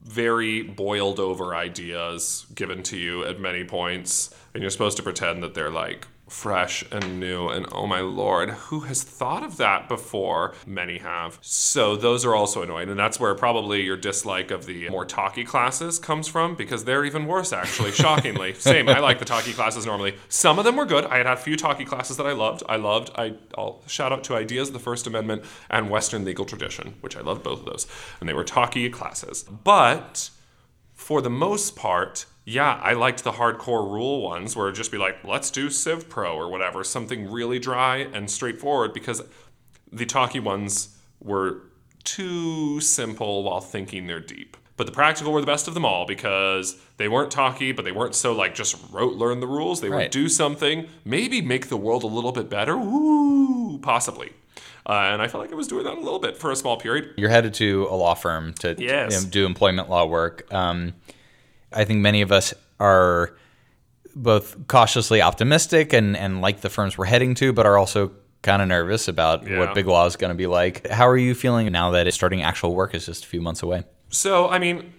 very 0.02 0.62
boiled 0.62 1.18
over 1.18 1.54
ideas 1.54 2.46
given 2.54 2.82
to 2.84 2.96
you 2.96 3.24
at 3.24 3.40
many 3.40 3.64
points, 3.64 4.34
and 4.54 4.62
you're 4.62 4.70
supposed 4.70 4.96
to 4.96 5.02
pretend 5.02 5.42
that 5.42 5.54
they're 5.54 5.70
like 5.70 6.06
fresh 6.28 6.84
and 6.92 7.18
new 7.18 7.48
and 7.48 7.66
oh 7.72 7.86
my 7.86 8.00
lord 8.00 8.50
who 8.50 8.80
has 8.80 9.02
thought 9.02 9.42
of 9.42 9.56
that 9.56 9.88
before? 9.88 10.54
Many 10.66 10.98
have. 10.98 11.38
So 11.40 11.96
those 11.96 12.24
are 12.24 12.34
also 12.34 12.62
annoying 12.62 12.88
and 12.88 12.98
that's 12.98 13.18
where 13.18 13.34
probably 13.34 13.82
your 13.82 13.96
dislike 13.96 14.50
of 14.50 14.66
the 14.66 14.88
more 14.90 15.04
talky 15.04 15.44
classes 15.44 15.98
comes 15.98 16.28
from 16.28 16.54
because 16.54 16.84
they're 16.84 17.04
even 17.04 17.26
worse 17.26 17.52
actually 17.52 17.92
shockingly. 18.02 18.54
Same 18.54 18.88
i 18.88 18.98
like 18.98 19.18
the 19.18 19.24
talky 19.24 19.52
classes 19.52 19.86
normally. 19.86 20.14
Some 20.28 20.58
of 20.58 20.64
them 20.64 20.76
were 20.76 20.86
good. 20.86 21.04
I 21.06 21.18
had 21.18 21.26
had 21.26 21.38
a 21.38 21.40
few 21.40 21.56
talky 21.56 21.84
classes 21.84 22.16
that 22.16 22.26
i 22.26 22.32
loved. 22.32 22.62
I 22.68 22.76
loved 22.76 23.10
I, 23.16 23.34
i'll 23.56 23.82
shout 23.86 24.12
out 24.12 24.24
to 24.24 24.34
ideas 24.34 24.68
of 24.68 24.74
the 24.74 24.80
first 24.80 25.06
amendment 25.06 25.44
and 25.70 25.90
western 25.90 26.24
legal 26.24 26.44
tradition 26.44 26.94
which 27.00 27.16
i 27.16 27.20
loved 27.20 27.42
both 27.42 27.60
of 27.60 27.66
those 27.66 27.86
and 28.20 28.28
they 28.28 28.34
were 28.34 28.44
talky 28.44 28.88
classes. 28.90 29.44
But 29.44 30.30
for 30.94 31.22
the 31.22 31.30
most 31.30 31.76
part, 31.76 32.26
yeah, 32.50 32.80
I 32.82 32.94
liked 32.94 33.24
the 33.24 33.32
hardcore 33.32 33.84
rule 33.90 34.22
ones 34.22 34.56
where 34.56 34.68
it'd 34.68 34.76
just 34.76 34.90
be 34.90 34.96
like, 34.96 35.22
let's 35.22 35.50
do 35.50 35.68
Civ 35.68 36.08
Pro 36.08 36.34
or 36.34 36.48
whatever, 36.50 36.82
something 36.82 37.30
really 37.30 37.58
dry 37.58 37.98
and 37.98 38.30
straightforward 38.30 38.94
because 38.94 39.22
the 39.92 40.06
talky 40.06 40.40
ones 40.40 40.96
were 41.20 41.60
too 42.04 42.80
simple 42.80 43.42
while 43.42 43.60
thinking 43.60 44.06
they're 44.06 44.18
deep. 44.20 44.56
But 44.78 44.86
the 44.86 44.92
practical 44.92 45.32
were 45.32 45.40
the 45.42 45.46
best 45.46 45.68
of 45.68 45.74
them 45.74 45.84
all 45.84 46.06
because 46.06 46.76
they 46.96 47.06
weren't 47.08 47.30
talky, 47.30 47.72
but 47.72 47.84
they 47.84 47.92
weren't 47.92 48.14
so 48.14 48.32
like 48.32 48.54
just 48.54 48.76
rote 48.90 49.14
learn 49.16 49.40
the 49.40 49.46
rules. 49.46 49.82
They 49.82 49.90
Right. 49.90 50.04
would 50.04 50.10
do 50.10 50.28
something, 50.28 50.86
maybe 51.04 51.42
make 51.42 51.68
the 51.68 51.76
world 51.76 52.02
a 52.02 52.06
little 52.06 52.32
bit 52.32 52.48
better. 52.48 52.74
Ooh, 52.76 53.78
possibly. 53.82 54.32
Uh, 54.88 54.92
and 55.12 55.20
I 55.20 55.28
felt 55.28 55.42
like 55.42 55.52
I 55.52 55.56
was 55.56 55.68
doing 55.68 55.84
that 55.84 55.98
a 55.98 56.00
little 56.00 56.20
bit 56.20 56.38
for 56.38 56.50
a 56.50 56.56
small 56.56 56.78
period. 56.78 57.12
You're 57.18 57.28
headed 57.28 57.52
to 57.54 57.88
a 57.90 57.94
law 57.96 58.14
firm 58.14 58.54
to 58.60 58.74
Yes. 58.78 59.12
you 59.12 59.20
know, 59.20 59.30
do 59.30 59.44
employment 59.44 59.90
law 59.90 60.06
work. 60.06 60.46
Um, 60.54 60.94
I 61.72 61.84
think 61.84 62.00
many 62.00 62.22
of 62.22 62.32
us 62.32 62.54
are 62.80 63.36
both 64.14 64.66
cautiously 64.68 65.22
optimistic 65.22 65.92
and, 65.92 66.16
and 66.16 66.40
like 66.40 66.60
the 66.60 66.70
firms 66.70 66.96
we're 66.98 67.04
heading 67.06 67.34
to, 67.36 67.52
but 67.52 67.66
are 67.66 67.76
also 67.78 68.12
kind 68.42 68.62
of 68.62 68.68
nervous 68.68 69.08
about 69.08 69.46
Yeah. 69.46 69.58
what 69.58 69.74
big 69.74 69.86
law 69.86 70.06
is 70.06 70.16
going 70.16 70.30
to 70.30 70.36
be 70.36 70.46
like. 70.46 70.86
How 70.88 71.06
are 71.08 71.16
you 71.16 71.34
feeling 71.34 71.70
now 71.72 71.90
that 71.92 72.06
it's 72.06 72.16
starting 72.16 72.42
actual 72.42 72.74
work 72.74 72.94
is 72.94 73.06
just 73.06 73.24
a 73.24 73.28
few 73.28 73.40
months 73.40 73.62
away? 73.62 73.84
So, 74.10 74.48
I 74.48 74.58
mean, 74.58 74.92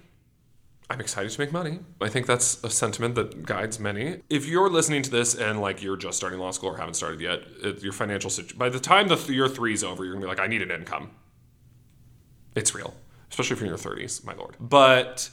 I'm 0.90 1.00
excited 1.00 1.32
to 1.32 1.40
make 1.40 1.52
money. 1.52 1.80
I 2.02 2.10
think 2.10 2.26
that's 2.28 2.64
a 2.64 2.70
sentiment 2.70 3.16
that 3.16 3.46
guides 3.46 3.80
many. 3.80 4.22
If 4.30 4.46
you're 4.48 4.70
listening 4.70 5.02
to 5.04 5.10
this 5.10 5.36
and 5.36 5.62
like 5.62 5.82
you're 5.84 5.98
just 5.98 6.18
starting 6.18 6.40
law 6.40 6.52
school 6.52 6.70
or 6.70 6.78
haven't 6.78 6.96
started 6.96 7.20
yet, 7.22 7.42
it, 7.64 7.82
your 7.84 7.94
financial 7.94 8.30
situation, 8.30 8.58
by 8.58 8.70
the 8.70 8.80
time 8.80 9.08
the 9.08 9.16
th- 9.16 9.30
year 9.30 9.46
is 9.46 9.84
over, 9.84 10.04
you're 10.04 10.14
gonna 10.14 10.26
be 10.26 10.30
like, 10.30 10.40
I 10.40 10.48
need 10.48 10.62
an 10.62 10.72
income. 10.72 11.12
It's 12.56 12.74
real, 12.76 12.94
especially 13.30 13.54
if 13.56 13.60
you're 13.62 13.74
in 13.74 13.78
your 13.80 13.96
30s, 13.96 14.24
my 14.26 14.34
lord. 14.34 14.56
But 14.60 15.30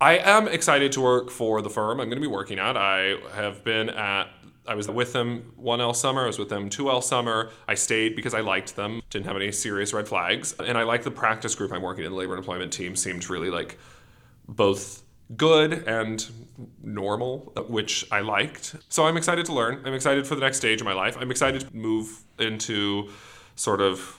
I 0.00 0.18
am 0.18 0.46
excited 0.46 0.92
to 0.92 1.00
work 1.00 1.30
for 1.30 1.60
the 1.60 1.70
firm 1.70 2.00
I'm 2.00 2.08
going 2.08 2.20
to 2.20 2.28
be 2.28 2.32
working 2.32 2.58
at. 2.58 2.76
I 2.76 3.16
have 3.34 3.64
been 3.64 3.90
at 3.90 4.28
I 4.68 4.74
was 4.74 4.86
with 4.86 5.14
them 5.14 5.54
1L 5.58 5.96
summer, 5.96 6.24
I 6.24 6.26
was 6.26 6.38
with 6.38 6.50
them 6.50 6.68
2L 6.68 7.02
summer. 7.02 7.50
I 7.66 7.74
stayed 7.74 8.14
because 8.14 8.34
I 8.34 8.40
liked 8.40 8.76
them, 8.76 9.00
didn't 9.08 9.24
have 9.24 9.36
any 9.36 9.50
serious 9.50 9.94
red 9.94 10.06
flags. 10.06 10.54
And 10.58 10.76
I 10.76 10.82
like 10.82 11.04
the 11.04 11.10
practice 11.10 11.54
group 11.54 11.72
I'm 11.72 11.80
working 11.80 12.04
in. 12.04 12.10
The 12.10 12.18
labor 12.18 12.34
and 12.34 12.38
employment 12.38 12.70
team 12.70 12.94
seemed 12.94 13.28
really 13.30 13.48
like 13.48 13.78
both 14.46 15.02
good 15.36 15.72
and 15.88 16.26
normal, 16.82 17.52
which 17.68 18.06
I 18.12 18.20
liked. 18.20 18.76
So 18.90 19.06
I'm 19.06 19.16
excited 19.16 19.46
to 19.46 19.54
learn. 19.54 19.80
I'm 19.86 19.94
excited 19.94 20.26
for 20.26 20.34
the 20.34 20.42
next 20.42 20.58
stage 20.58 20.82
of 20.82 20.84
my 20.84 20.92
life. 20.92 21.16
I'm 21.18 21.30
excited 21.30 21.62
to 21.62 21.74
move 21.74 22.24
into 22.38 23.08
sort 23.56 23.80
of 23.80 24.17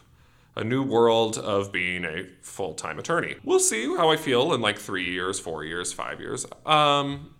a 0.59 0.63
new 0.63 0.83
world 0.83 1.37
of 1.37 1.71
being 1.71 2.03
a 2.03 2.25
full-time 2.41 2.99
attorney. 2.99 3.35
We'll 3.43 3.59
see 3.59 3.85
how 3.95 4.09
I 4.09 4.17
feel 4.17 4.53
in 4.53 4.61
like 4.61 4.77
3 4.77 5.03
years, 5.03 5.39
4 5.39 5.63
years, 5.63 5.93
5 5.93 6.19
years. 6.19 6.45
Um 6.65 7.33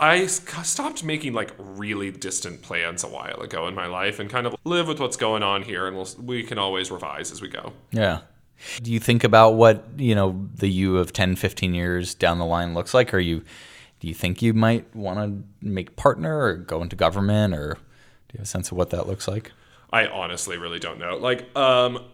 I 0.00 0.26
stopped 0.26 1.04
making 1.04 1.34
like 1.34 1.52
really 1.56 2.10
distant 2.10 2.62
plans 2.62 3.04
a 3.04 3.08
while 3.08 3.40
ago 3.40 3.68
in 3.68 3.76
my 3.76 3.86
life 3.86 4.18
and 4.18 4.28
kind 4.28 4.44
of 4.46 4.56
live 4.64 4.88
with 4.88 4.98
what's 4.98 5.16
going 5.16 5.44
on 5.44 5.62
here 5.62 5.86
and 5.86 5.96
we'll, 5.96 6.08
we 6.20 6.42
can 6.42 6.58
always 6.58 6.90
revise 6.90 7.30
as 7.30 7.40
we 7.40 7.48
go. 7.48 7.72
Yeah. 7.92 8.22
Do 8.82 8.92
you 8.92 8.98
think 8.98 9.22
about 9.22 9.54
what, 9.54 9.84
you 9.96 10.14
know, 10.14 10.48
the 10.56 10.68
you 10.68 10.98
of 10.98 11.12
10, 11.12 11.36
15 11.36 11.74
years 11.74 12.12
down 12.14 12.38
the 12.38 12.44
line 12.44 12.74
looks 12.74 12.92
like? 12.92 13.14
Are 13.14 13.20
you 13.20 13.44
do 14.00 14.08
you 14.08 14.14
think 14.14 14.42
you 14.42 14.52
might 14.52 14.94
want 14.94 15.18
to 15.18 15.66
make 15.66 15.96
partner 15.96 16.40
or 16.40 16.56
go 16.56 16.82
into 16.82 16.96
government 16.96 17.54
or 17.54 17.74
do 17.74 18.34
you 18.34 18.38
have 18.38 18.42
a 18.42 18.46
sense 18.46 18.72
of 18.72 18.76
what 18.76 18.90
that 18.90 19.06
looks 19.06 19.28
like? 19.28 19.52
I 19.92 20.08
honestly 20.08 20.58
really 20.58 20.80
don't 20.80 20.98
know. 20.98 21.16
Like, 21.16 21.56
um, 21.56 22.04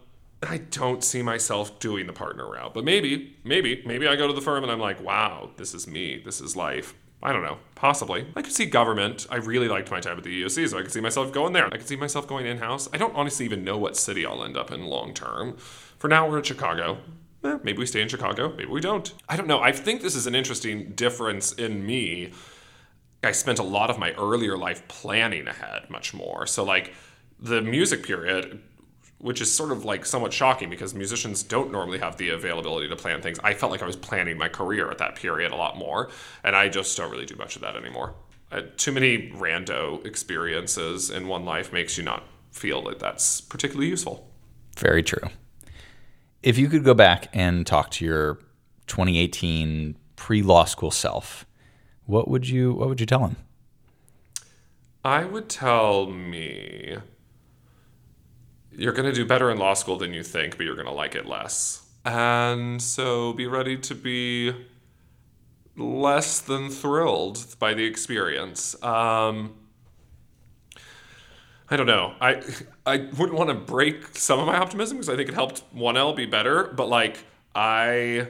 I 0.47 0.57
don't 0.57 1.03
see 1.03 1.21
myself 1.21 1.79
doing 1.79 2.07
the 2.07 2.13
partner 2.13 2.49
route, 2.49 2.73
but 2.73 2.83
maybe, 2.83 3.37
maybe, 3.43 3.83
maybe 3.85 4.07
I 4.07 4.15
go 4.15 4.27
to 4.27 4.33
the 4.33 4.41
firm 4.41 4.63
and 4.63 4.71
I'm 4.71 4.79
like, 4.79 5.01
wow, 5.03 5.51
this 5.57 5.73
is 5.73 5.87
me, 5.87 6.21
this 6.23 6.41
is 6.41 6.55
life. 6.55 6.95
I 7.23 7.31
don't 7.31 7.43
know, 7.43 7.59
possibly. 7.75 8.25
I 8.35 8.41
could 8.41 8.53
see 8.53 8.65
government. 8.65 9.27
I 9.29 9.35
really 9.35 9.67
liked 9.67 9.91
my 9.91 9.99
time 9.99 10.17
at 10.17 10.23
the 10.23 10.43
EEOC, 10.43 10.69
so 10.69 10.79
I 10.79 10.81
could 10.81 10.91
see 10.91 11.01
myself 11.01 11.31
going 11.31 11.53
there. 11.53 11.67
I 11.67 11.77
could 11.77 11.87
see 11.87 11.95
myself 11.95 12.27
going 12.27 12.47
in 12.47 12.57
house. 12.57 12.89
I 12.91 12.97
don't 12.97 13.15
honestly 13.15 13.45
even 13.45 13.63
know 13.63 13.77
what 13.77 13.95
city 13.95 14.25
I'll 14.25 14.43
end 14.43 14.57
up 14.57 14.71
in 14.71 14.85
long 14.85 15.13
term. 15.13 15.57
For 15.99 16.07
now, 16.07 16.27
we're 16.27 16.39
in 16.39 16.43
Chicago. 16.43 16.97
Eh, 17.43 17.59
maybe 17.63 17.77
we 17.77 17.85
stay 17.85 18.01
in 18.01 18.07
Chicago, 18.07 18.49
maybe 18.49 18.65
we 18.71 18.81
don't. 18.81 19.13
I 19.29 19.35
don't 19.35 19.47
know. 19.47 19.59
I 19.59 19.71
think 19.71 20.01
this 20.01 20.15
is 20.15 20.25
an 20.25 20.33
interesting 20.33 20.93
difference 20.93 21.51
in 21.53 21.85
me 21.85 22.31
I 23.23 23.31
spent 23.31 23.59
a 23.59 23.63
lot 23.63 23.89
of 23.89 23.99
my 23.99 24.11
earlier 24.13 24.57
life 24.57 24.87
planning 24.87 25.47
ahead 25.47 25.89
much 25.89 26.13
more. 26.13 26.47
So 26.47 26.63
like 26.63 26.93
the 27.39 27.61
music 27.61 28.03
period, 28.03 28.61
which 29.21 29.39
is 29.39 29.55
sort 29.55 29.71
of 29.71 29.85
like 29.85 30.05
somewhat 30.05 30.33
shocking 30.33 30.69
because 30.69 30.95
musicians 30.95 31.43
don't 31.43 31.71
normally 31.71 31.99
have 31.99 32.17
the 32.17 32.29
availability 32.29 32.87
to 32.87 32.95
plan 32.95 33.21
things. 33.21 33.39
I 33.43 33.53
felt 33.53 33.71
like 33.71 33.83
I 33.83 33.85
was 33.85 33.95
planning 33.95 34.37
my 34.37 34.49
career 34.49 34.89
at 34.89 34.97
that 34.97 35.15
period 35.15 35.51
a 35.51 35.55
lot 35.55 35.77
more, 35.77 36.09
and 36.43 36.55
I 36.55 36.69
just 36.69 36.97
don't 36.97 37.11
really 37.11 37.25
do 37.27 37.35
much 37.35 37.55
of 37.55 37.61
that 37.61 37.75
anymore. 37.75 38.15
Uh, 38.51 38.63
too 38.77 38.91
many 38.91 39.29
rando 39.29 40.05
experiences 40.05 41.09
in 41.09 41.27
one 41.27 41.45
life 41.45 41.71
makes 41.71 41.97
you 41.97 42.03
not 42.03 42.23
feel 42.51 42.81
that 42.83 42.99
that's 42.99 43.39
particularly 43.39 43.87
useful. 43.87 44.27
Very 44.77 45.03
true. 45.03 45.29
If 46.43 46.57
you 46.57 46.67
could 46.67 46.83
go 46.83 46.95
back 46.95 47.29
and 47.33 47.65
talk 47.65 47.91
to 47.91 48.05
your 48.05 48.39
2018 48.87 49.95
pre-law 50.15 50.65
school 50.65 50.91
self, 50.91 51.45
what 52.05 52.27
would 52.27 52.49
you 52.49 52.73
what 52.73 52.89
would 52.89 52.99
you 52.99 53.05
tell 53.05 53.25
him? 53.25 53.37
I 55.05 55.23
would 55.23 55.47
tell 55.47 56.07
me 56.07 56.97
you're 58.71 58.93
going 58.93 59.05
to 59.09 59.13
do 59.13 59.25
better 59.25 59.51
in 59.51 59.57
law 59.57 59.73
school 59.73 59.97
than 59.97 60.13
you 60.13 60.23
think, 60.23 60.57
but 60.57 60.65
you're 60.65 60.75
going 60.75 60.87
to 60.87 60.93
like 60.93 61.15
it 61.15 61.25
less. 61.25 61.87
And 62.05 62.81
so 62.81 63.33
be 63.33 63.47
ready 63.47 63.77
to 63.77 63.95
be 63.95 64.53
less 65.77 66.39
than 66.39 66.69
thrilled 66.69 67.55
by 67.59 67.73
the 67.73 67.85
experience. 67.85 68.81
Um, 68.83 69.55
I 71.69 71.77
don't 71.77 71.87
know. 71.87 72.13
I 72.19 72.41
I 72.85 73.07
wouldn't 73.17 73.37
want 73.37 73.49
to 73.49 73.55
break 73.55 74.17
some 74.17 74.39
of 74.39 74.45
my 74.45 74.57
optimism 74.57 74.97
because 74.97 75.09
I 75.09 75.15
think 75.15 75.29
it 75.29 75.35
helped 75.35 75.63
1L 75.73 76.15
be 76.15 76.25
better, 76.25 76.65
but 76.65 76.89
like 76.89 77.23
I 77.55 78.27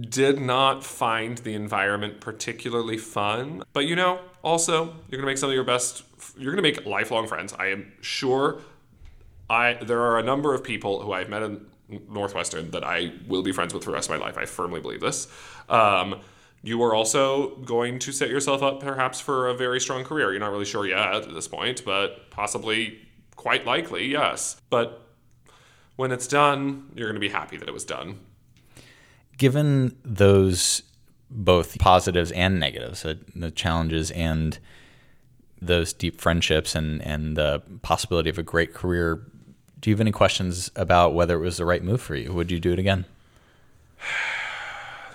did 0.00 0.40
not 0.40 0.84
find 0.84 1.38
the 1.38 1.54
environment 1.54 2.20
particularly 2.20 2.98
fun. 2.98 3.62
But 3.72 3.86
you 3.86 3.96
know, 3.96 4.20
also, 4.42 4.84
you're 4.84 5.18
going 5.18 5.22
to 5.22 5.26
make 5.26 5.38
some 5.38 5.50
of 5.50 5.54
your 5.54 5.64
best 5.64 6.04
you're 6.36 6.52
going 6.52 6.62
to 6.62 6.80
make 6.80 6.86
lifelong 6.86 7.26
friends. 7.26 7.52
I 7.58 7.66
am 7.66 7.92
sure 8.00 8.60
I 9.48 9.74
there 9.74 10.00
are 10.00 10.18
a 10.18 10.22
number 10.22 10.54
of 10.54 10.62
people 10.62 11.00
who 11.02 11.12
I've 11.12 11.28
met 11.28 11.42
in 11.42 11.66
Northwestern 12.10 12.70
that 12.72 12.84
I 12.84 13.12
will 13.26 13.42
be 13.42 13.52
friends 13.52 13.72
with 13.72 13.84
for 13.84 13.90
the 13.90 13.94
rest 13.94 14.10
of 14.10 14.18
my 14.18 14.24
life. 14.24 14.36
I 14.36 14.44
firmly 14.44 14.80
believe 14.80 15.00
this. 15.00 15.28
Um, 15.68 16.20
you 16.62 16.82
are 16.82 16.94
also 16.94 17.56
going 17.56 17.98
to 18.00 18.12
set 18.12 18.30
yourself 18.30 18.62
up 18.62 18.80
perhaps 18.80 19.20
for 19.20 19.48
a 19.48 19.54
very 19.54 19.80
strong 19.80 20.04
career. 20.04 20.30
You're 20.30 20.40
not 20.40 20.50
really 20.50 20.64
sure 20.64 20.86
yet 20.86 21.14
at 21.14 21.32
this 21.32 21.46
point, 21.46 21.84
but 21.84 22.30
possibly 22.30 22.98
quite 23.36 23.64
likely, 23.64 24.06
yes. 24.06 24.60
But 24.68 25.06
when 25.96 26.10
it's 26.10 26.26
done, 26.26 26.90
you're 26.94 27.06
going 27.06 27.14
to 27.14 27.20
be 27.20 27.28
happy 27.28 27.56
that 27.56 27.68
it 27.68 27.74
was 27.74 27.84
done. 27.84 28.18
Given 29.38 29.96
those 30.04 30.82
both 31.30 31.78
positives 31.78 32.32
and 32.32 32.58
negatives, 32.58 33.04
uh, 33.04 33.14
the 33.34 33.50
challenges 33.50 34.10
and 34.10 34.58
those 35.60 35.92
deep 35.92 36.20
friendships 36.20 36.74
and 36.74 37.00
and 37.02 37.36
the 37.36 37.62
possibility 37.82 38.30
of 38.30 38.38
a 38.38 38.42
great 38.42 38.74
career, 38.74 39.22
do 39.80 39.90
you 39.90 39.94
have 39.94 40.00
any 40.00 40.12
questions 40.12 40.70
about 40.76 41.14
whether 41.14 41.36
it 41.36 41.40
was 41.40 41.56
the 41.56 41.64
right 41.64 41.82
move 41.82 42.02
for 42.02 42.16
you? 42.16 42.32
Would 42.32 42.50
you 42.50 42.60
do 42.60 42.72
it 42.72 42.78
again? 42.78 43.04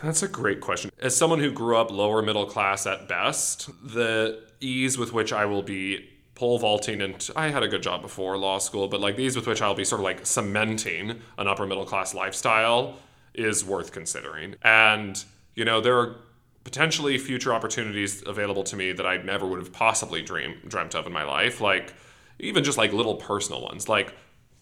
That's 0.03 0.24
a 0.24 0.28
great 0.28 0.59
question. 0.59 0.91
As 1.01 1.15
someone 1.15 1.39
who 1.39 1.51
grew 1.51 1.78
up 1.78 1.89
lower 1.89 2.21
middle 2.21 2.45
class 2.45 2.86
at 2.86 3.07
best, 3.07 3.69
the 3.84 4.41
ease 4.59 4.97
with 4.97 5.13
which 5.13 5.32
I 5.32 5.45
will 5.45 5.63
be 5.63 6.09
pole 6.36 6.59
vaulting 6.59 7.01
and 7.01 7.30
I 7.36 7.49
had 7.49 7.63
a 7.63 7.67
good 7.67 7.84
job 7.84 8.01
before 8.01 8.38
law 8.38 8.57
school, 8.57 8.88
but 8.88 8.99
like 8.99 9.15
the 9.15 9.24
ease 9.24 9.36
with 9.36 9.47
which 9.47 9.61
I'll 9.61 9.76
be 9.76 9.86
sort 9.86 10.01
of 10.01 10.03
like 10.03 10.26
cementing 10.26 11.21
an 11.38 11.47
upper 11.47 11.65
middle 11.65 11.86
class 11.86 12.13
lifestyle 12.13 12.95
is 13.34 13.65
worth 13.65 13.91
considering. 13.91 14.55
And, 14.63 15.23
you 15.55 15.65
know, 15.65 15.81
there 15.81 15.97
are 15.97 16.15
potentially 16.63 17.17
future 17.17 17.53
opportunities 17.53 18.23
available 18.25 18.63
to 18.63 18.75
me 18.75 18.91
that 18.93 19.05
I 19.05 19.17
never 19.17 19.45
would 19.45 19.59
have 19.59 19.73
possibly 19.73 20.21
dream, 20.21 20.55
dreamt 20.67 20.95
of 20.95 21.05
in 21.05 21.13
my 21.13 21.23
life. 21.23 21.59
Like, 21.61 21.93
even 22.39 22.63
just 22.63 22.77
like 22.77 22.93
little 22.93 23.15
personal 23.15 23.61
ones. 23.61 23.89
Like, 23.89 24.15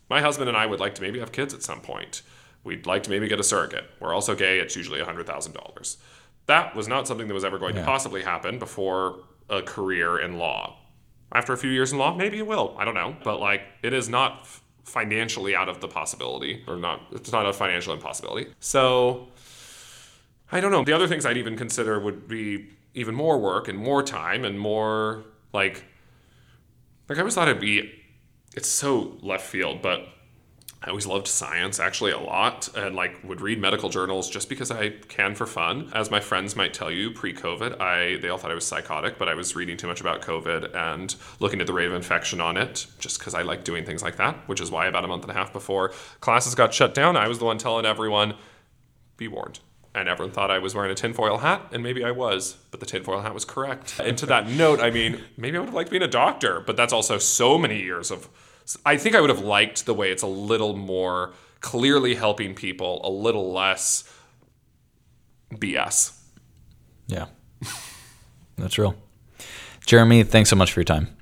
my 0.10 0.22
husband 0.22 0.50
and 0.50 0.58
I 0.58 0.66
would 0.66 0.80
like 0.80 0.96
to 0.96 1.02
maybe 1.02 1.20
have 1.20 1.32
kids 1.32 1.54
at 1.54 1.64
some 1.64 1.80
point. 1.80 2.22
We'd 2.64 2.86
like 2.86 3.04
to 3.04 3.10
maybe 3.10 3.28
get 3.28 3.40
a 3.40 3.44
surrogate. 3.44 3.86
We're 4.00 4.14
also 4.14 4.36
gay. 4.36 4.60
It's 4.60 4.76
usually 4.76 5.00
$100,000. 5.00 5.98
That 6.48 6.76
was 6.76 6.88
not 6.88 7.08
something 7.08 7.28
that 7.28 7.34
was 7.34 7.46
ever 7.46 7.58
going 7.58 7.76
to 7.76 7.84
possibly 7.84 8.24
happen 8.24 8.60
before 8.60 9.20
a 9.50 9.62
career 9.62 10.20
in 10.20 10.38
law. 10.38 10.78
After 11.32 11.54
a 11.54 11.58
few 11.58 11.70
years 11.70 11.92
in 11.92 11.98
law, 11.98 12.14
maybe 12.14 12.40
it 12.40 12.48
will. 12.48 12.76
I 12.78 12.86
don't 12.86 12.94
know. 12.94 13.16
But 13.24 13.40
like, 13.40 13.62
it 13.84 13.94
is 13.94 14.10
not 14.10 14.48
financially 14.84 15.56
out 15.56 15.70
of 15.70 15.82
the 15.82 15.88
possibility, 15.88 16.64
or 16.68 16.76
not, 16.76 17.02
it's 17.12 17.32
not 17.32 17.46
a 17.46 17.54
financial 17.54 17.94
impossibility. 17.94 18.52
So, 18.60 19.30
I 20.52 20.60
don't 20.60 20.72
know. 20.72 20.84
The 20.84 20.94
other 20.94 21.08
things 21.08 21.26
I'd 21.26 21.38
even 21.38 21.56
consider 21.56 22.00
would 22.00 22.28
be 22.28 22.70
even 22.94 23.16
more 23.16 23.38
work 23.38 23.68
and 23.68 23.78
more 23.78 24.04
time 24.04 24.44
and 24.44 24.60
more 24.60 25.24
like, 25.54 25.86
like 27.08 27.18
I 27.18 27.22
always 27.22 27.36
thought 27.36 27.48
it'd 27.48 27.62
be, 27.62 27.92
it's 28.56 28.68
so 28.68 29.18
left 29.22 29.46
field, 29.46 29.82
but 29.82 30.08
I 30.84 30.90
always 30.90 31.06
loved 31.06 31.28
science 31.28 31.80
actually 31.80 32.12
a 32.12 32.18
lot 32.20 32.76
and 32.76 32.96
like 32.96 33.24
would 33.24 33.40
read 33.40 33.60
medical 33.60 33.88
journals 33.88 34.28
just 34.28 34.50
because 34.50 34.72
I 34.72 34.90
can 34.90 35.36
for 35.36 35.46
fun. 35.46 35.92
As 35.94 36.10
my 36.10 36.20
friends 36.20 36.56
might 36.56 36.74
tell 36.74 36.90
you, 36.90 37.12
pre-COVID, 37.12 37.80
I 37.80 38.18
they 38.20 38.30
all 38.30 38.40
thought 38.40 38.50
I 38.50 38.56
was 38.56 38.66
psychotic, 38.66 39.20
but 39.20 39.30
I 39.30 39.36
was 39.36 39.56
reading 39.56 39.78
too 39.78 39.86
much 39.86 40.02
about 40.02 40.24
COVID 40.24 40.76
and 40.76 41.16
looking 41.40 41.62
at 41.62 41.68
the 41.68 41.74
rate 41.74 41.86
of 41.86 41.94
infection 41.94 42.42
on 42.42 42.58
it 42.58 42.88
just 42.98 43.20
because 43.20 43.36
I 43.36 43.44
like 43.44 43.64
doing 43.64 43.86
things 43.86 44.02
like 44.02 44.16
that, 44.16 44.36
which 44.48 44.60
is 44.60 44.72
why 44.72 44.88
about 44.88 45.06
a 45.06 45.08
month 45.08 45.22
and 45.22 45.30
a 45.32 45.36
half 45.36 45.54
before 45.54 45.90
classes 46.20 46.56
got 46.56 46.74
shut 46.74 46.96
down, 46.96 47.16
I 47.16 47.28
was 47.28 47.38
the 47.38 47.46
one 47.46 47.60
telling 47.60 47.86
everyone, 47.86 48.34
be 49.18 49.28
warned. 49.28 49.60
And 49.94 50.10
everyone 50.10 50.34
thought 50.34 50.50
I 50.50 50.58
was 50.58 50.74
wearing 50.74 50.90
a 50.90 50.96
tinfoil 50.96 51.40
hat, 51.40 51.68
and 51.74 51.84
maybe 51.84 52.04
I 52.04 52.12
was, 52.12 52.56
but 52.72 52.80
the 52.80 52.86
tinfoil 52.86 53.22
hat 53.22 53.34
was 53.34 53.44
correct. 53.46 54.00
And 54.00 54.18
to 54.20 54.26
that 54.28 54.48
note, 54.48 54.80
I 54.80 54.90
mean, 54.90 55.22
maybe 55.36 55.58
I 55.58 55.60
would 55.60 55.68
have 55.68 55.76
liked 55.76 55.92
being 55.92 56.02
a 56.02 56.08
doctor, 56.08 56.62
but 56.62 56.78
that's 56.78 56.94
also 56.94 57.20
so 57.20 57.60
many 57.60 57.84
years 57.84 58.10
of. 58.10 58.30
I 58.86 58.98
think 58.98 59.16
I 59.16 59.22
would 59.22 59.30
have 59.30 59.42
liked 59.42 59.86
the 59.86 59.94
way 59.94 60.12
it's 60.12 60.24
a 60.24 60.28
little 60.28 60.76
more 60.76 61.34
clearly 61.60 62.16
helping 62.16 62.56
people, 62.56 63.02
a 63.04 63.10
little 63.10 63.52
less 63.52 64.04
BS. 65.54 66.18
Yeah. 67.08 67.28
That's 68.58 68.78
real. 68.78 68.96
Jeremy, 69.86 70.24
thanks 70.24 70.50
so 70.50 70.56
much 70.56 70.72
for 70.72 70.80
your 70.80 70.86
time. 70.86 71.16